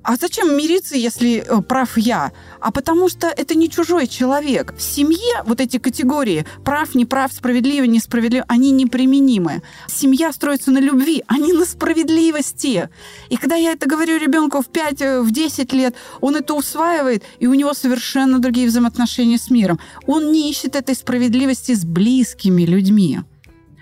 а 0.06 0.14
зачем 0.14 0.56
мириться, 0.56 0.96
если 0.96 1.38
э, 1.38 1.62
прав 1.62 1.98
я? 1.98 2.30
А 2.60 2.70
потому 2.70 3.08
что 3.08 3.26
это 3.26 3.56
не 3.56 3.68
чужой 3.68 4.06
человек. 4.06 4.72
В 4.76 4.80
семье 4.80 5.42
вот 5.44 5.60
эти 5.60 5.78
категории 5.78 6.46
прав, 6.64 6.94
неправ, 6.94 7.32
справедливо, 7.32 7.86
несправедливо, 7.86 8.44
они 8.46 8.70
неприменимы. 8.70 9.62
Семья 9.88 10.32
строится 10.32 10.70
на 10.70 10.78
любви, 10.78 11.24
а 11.26 11.38
не 11.38 11.52
на 11.52 11.64
справедливости. 11.64 12.88
И 13.30 13.36
когда 13.36 13.56
я 13.56 13.72
это 13.72 13.88
говорю 13.88 14.16
ребенку 14.16 14.62
в 14.62 14.68
5, 14.68 15.02
э, 15.02 15.20
в 15.22 15.32
10 15.32 15.72
лет, 15.72 15.96
он 16.20 16.36
это 16.36 16.54
усваивает, 16.54 17.24
и 17.40 17.48
у 17.48 17.54
него 17.54 17.74
совершенно 17.74 18.38
другие 18.38 18.68
взаимоотношения 18.68 19.38
с 19.38 19.50
миром. 19.50 19.80
Он 20.06 20.30
не 20.30 20.48
ищет 20.48 20.76
этой 20.76 20.94
справедливости 20.94 21.74
с 21.74 21.84
близкими 21.84 22.62
людьми 22.62 23.22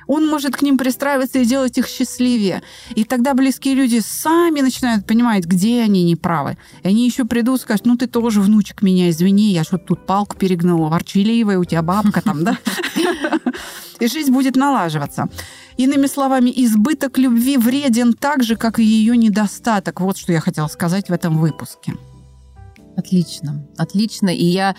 он 0.07 0.27
может 0.29 0.57
к 0.57 0.63
ним 0.63 0.79
пристраиваться 0.79 1.39
и 1.39 1.45
делать 1.45 1.79
их 1.79 1.87
счастливее. 1.87 2.63
И 2.95 3.05
тогда 3.05 3.35
близкие 3.35 3.75
люди 3.75 4.01
сами 4.01 4.61
начинают 4.61 5.07
понимать, 5.07 5.45
где 5.45 5.83
они 5.83 6.05
неправы. 6.05 6.57
И 6.83 6.89
они 6.89 7.07
еще 7.07 7.25
придут 7.25 7.61
и 7.61 7.63
скажут, 7.63 7.87
ну 7.87 7.97
ты 7.97 8.07
тоже 8.07 8.41
внучек 8.41 8.83
меня, 8.83 9.11
извини, 9.11 9.53
я 9.53 9.65
что 9.65 9.79
тут 9.79 10.07
палку 10.07 10.37
перегнула, 10.37 10.89
ворчливая 10.89 11.59
у 11.59 11.65
тебя 11.65 11.83
бабка 11.83 12.21
там, 12.21 12.45
да? 12.45 12.59
И 14.01 14.07
жизнь 14.09 14.33
будет 14.33 14.57
налаживаться. 14.57 15.29
Иными 15.77 16.07
словами, 16.07 16.53
избыток 16.55 17.19
любви 17.19 17.57
вреден 17.57 18.13
так 18.13 18.43
же, 18.43 18.57
как 18.57 18.79
и 18.79 18.85
ее 18.85 19.17
недостаток. 19.17 20.01
Вот 20.01 20.17
что 20.17 20.33
я 20.33 20.41
хотела 20.41 20.69
сказать 20.69 21.09
в 21.09 21.13
этом 21.13 21.39
выпуске. 21.39 21.95
Отлично, 22.97 23.67
отлично. 23.77 24.29
И 24.29 24.45
я 24.45 24.77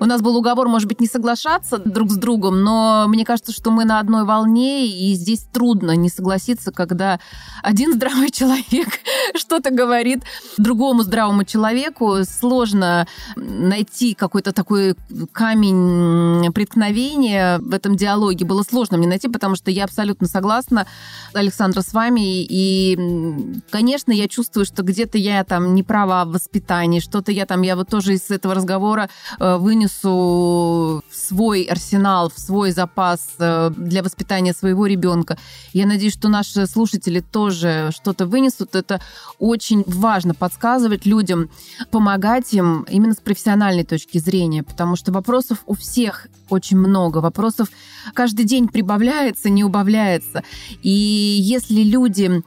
у 0.00 0.04
нас 0.04 0.22
был 0.22 0.36
уговор, 0.36 0.68
может 0.68 0.88
быть, 0.88 1.00
не 1.00 1.06
соглашаться 1.06 1.78
друг 1.78 2.10
с 2.10 2.16
другом, 2.16 2.62
но 2.62 3.06
мне 3.08 3.24
кажется, 3.24 3.52
что 3.52 3.70
мы 3.70 3.84
на 3.84 4.00
одной 4.00 4.24
волне, 4.24 4.86
и 4.86 5.14
здесь 5.14 5.46
трудно 5.52 5.92
не 5.96 6.08
согласиться, 6.08 6.72
когда 6.72 7.20
один 7.62 7.94
здравый 7.94 8.30
человек 8.32 8.88
что-то 9.34 9.70
говорит 9.70 10.22
другому 10.58 11.02
здравому 11.02 11.44
человеку. 11.44 12.24
Сложно 12.24 13.06
найти 13.36 14.14
какой-то 14.14 14.52
такой 14.52 14.94
камень 15.32 16.52
преткновения 16.52 17.58
в 17.58 17.72
этом 17.74 17.96
диалоге. 17.96 18.44
Было 18.44 18.62
сложно 18.62 18.98
мне 18.98 19.08
найти, 19.08 19.28
потому 19.28 19.56
что 19.56 19.70
я 19.70 19.84
абсолютно 19.84 20.26
согласна, 20.26 20.86
Александра, 21.32 21.80
с 21.82 21.92
вами. 21.92 22.44
И, 22.44 23.62
конечно, 23.70 24.12
я 24.12 24.28
чувствую, 24.28 24.64
что 24.64 24.82
где-то 24.82 25.18
я 25.18 25.44
там 25.44 25.74
не 25.74 25.82
права 25.82 26.24
в 26.24 26.32
воспитании, 26.32 27.00
что-то 27.00 27.32
я 27.32 27.46
там, 27.46 27.62
я 27.62 27.76
вот 27.76 27.88
тоже 27.88 28.14
из 28.14 28.30
этого 28.30 28.54
разговора 28.54 29.08
э, 29.38 29.56
вынесу 29.84 31.02
в 31.10 31.16
свой 31.16 31.62
арсенал, 31.64 32.30
в 32.30 32.38
свой 32.38 32.70
запас 32.70 33.28
э, 33.38 33.70
для 33.76 34.02
воспитания 34.02 34.52
своего 34.52 34.86
ребенка. 34.86 35.38
Я 35.72 35.86
надеюсь, 35.86 36.14
что 36.14 36.28
наши 36.28 36.66
слушатели 36.66 37.20
тоже 37.20 37.90
что-то 37.94 38.26
вынесут. 38.26 38.74
Это 38.74 39.00
очень 39.38 39.84
важно 39.86 40.34
подсказывать 40.34 41.06
людям, 41.06 41.50
помогать 41.90 42.52
им 42.54 42.82
именно 42.90 43.12
с 43.12 43.18
профессиональной 43.18 43.84
точки 43.84 44.18
зрения, 44.18 44.62
потому 44.62 44.96
что 44.96 45.12
вопросов 45.12 45.58
у 45.66 45.74
всех 45.74 46.28
очень 46.48 46.78
много. 46.78 47.18
Вопросов 47.18 47.68
каждый 48.14 48.44
день 48.44 48.68
прибавляется, 48.68 49.50
не 49.50 49.64
убавляется. 49.64 50.42
И 50.82 50.90
если 50.90 51.82
люди 51.82 52.42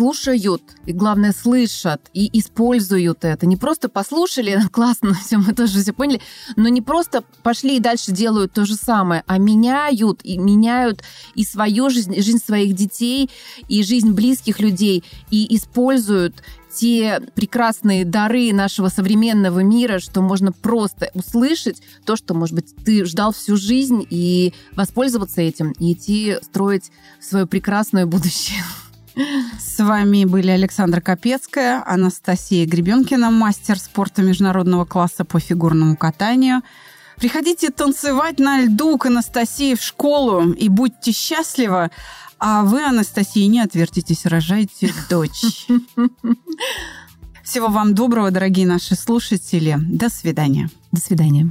слушают, 0.00 0.62
и 0.86 0.94
главное, 0.94 1.30
слышат 1.30 2.00
и 2.14 2.30
используют 2.38 3.22
это. 3.26 3.44
Не 3.44 3.58
просто 3.58 3.90
послушали, 3.90 4.58
классно, 4.72 5.12
все, 5.12 5.36
мы 5.36 5.52
тоже 5.52 5.82
все 5.82 5.92
поняли, 5.92 6.22
но 6.56 6.68
не 6.68 6.80
просто 6.80 7.22
пошли 7.42 7.76
и 7.76 7.80
дальше 7.80 8.10
делают 8.10 8.54
то 8.54 8.64
же 8.64 8.76
самое, 8.76 9.24
а 9.26 9.36
меняют, 9.36 10.20
и 10.24 10.38
меняют 10.38 11.02
и 11.34 11.44
свою 11.44 11.90
жизнь, 11.90 12.14
и 12.16 12.22
жизнь 12.22 12.42
своих 12.42 12.74
детей, 12.74 13.28
и 13.68 13.82
жизнь 13.82 14.12
близких 14.12 14.60
людей, 14.60 15.04
и 15.30 15.54
используют 15.54 16.34
те 16.74 17.20
прекрасные 17.34 18.06
дары 18.06 18.54
нашего 18.54 18.88
современного 18.88 19.60
мира, 19.60 19.98
что 19.98 20.22
можно 20.22 20.50
просто 20.50 21.10
услышать 21.12 21.82
то, 22.06 22.16
что, 22.16 22.32
может 22.32 22.54
быть, 22.54 22.74
ты 22.86 23.04
ждал 23.04 23.32
всю 23.32 23.58
жизнь, 23.58 24.06
и 24.08 24.54
воспользоваться 24.72 25.42
этим, 25.42 25.72
и 25.72 25.92
идти 25.92 26.38
строить 26.40 26.90
свое 27.20 27.46
прекрасное 27.46 28.06
будущее. 28.06 28.62
С 29.58 29.78
вами 29.78 30.24
были 30.24 30.50
Александра 30.50 31.00
Капецкая, 31.00 31.82
Анастасия 31.86 32.66
Гребенкина, 32.66 33.30
мастер 33.30 33.78
спорта 33.78 34.22
международного 34.22 34.84
класса 34.84 35.24
по 35.24 35.40
фигурному 35.40 35.96
катанию. 35.96 36.62
Приходите 37.16 37.70
танцевать 37.70 38.38
на 38.38 38.62
льду 38.62 38.96
к 38.96 39.06
Анастасии 39.06 39.74
в 39.74 39.82
школу 39.82 40.52
и 40.52 40.68
будьте 40.68 41.12
счастливы. 41.12 41.90
А 42.38 42.62
вы, 42.62 42.82
Анастасия, 42.82 43.46
не 43.48 43.60
отвертитесь, 43.60 44.24
рожайте 44.24 44.92
дочь. 45.10 45.66
Всего 47.44 47.68
вам 47.68 47.94
доброго, 47.94 48.30
дорогие 48.30 48.66
наши 48.66 48.94
слушатели. 48.94 49.76
До 49.78 50.08
свидания. 50.08 50.70
До 50.92 51.00
свидания. 51.00 51.50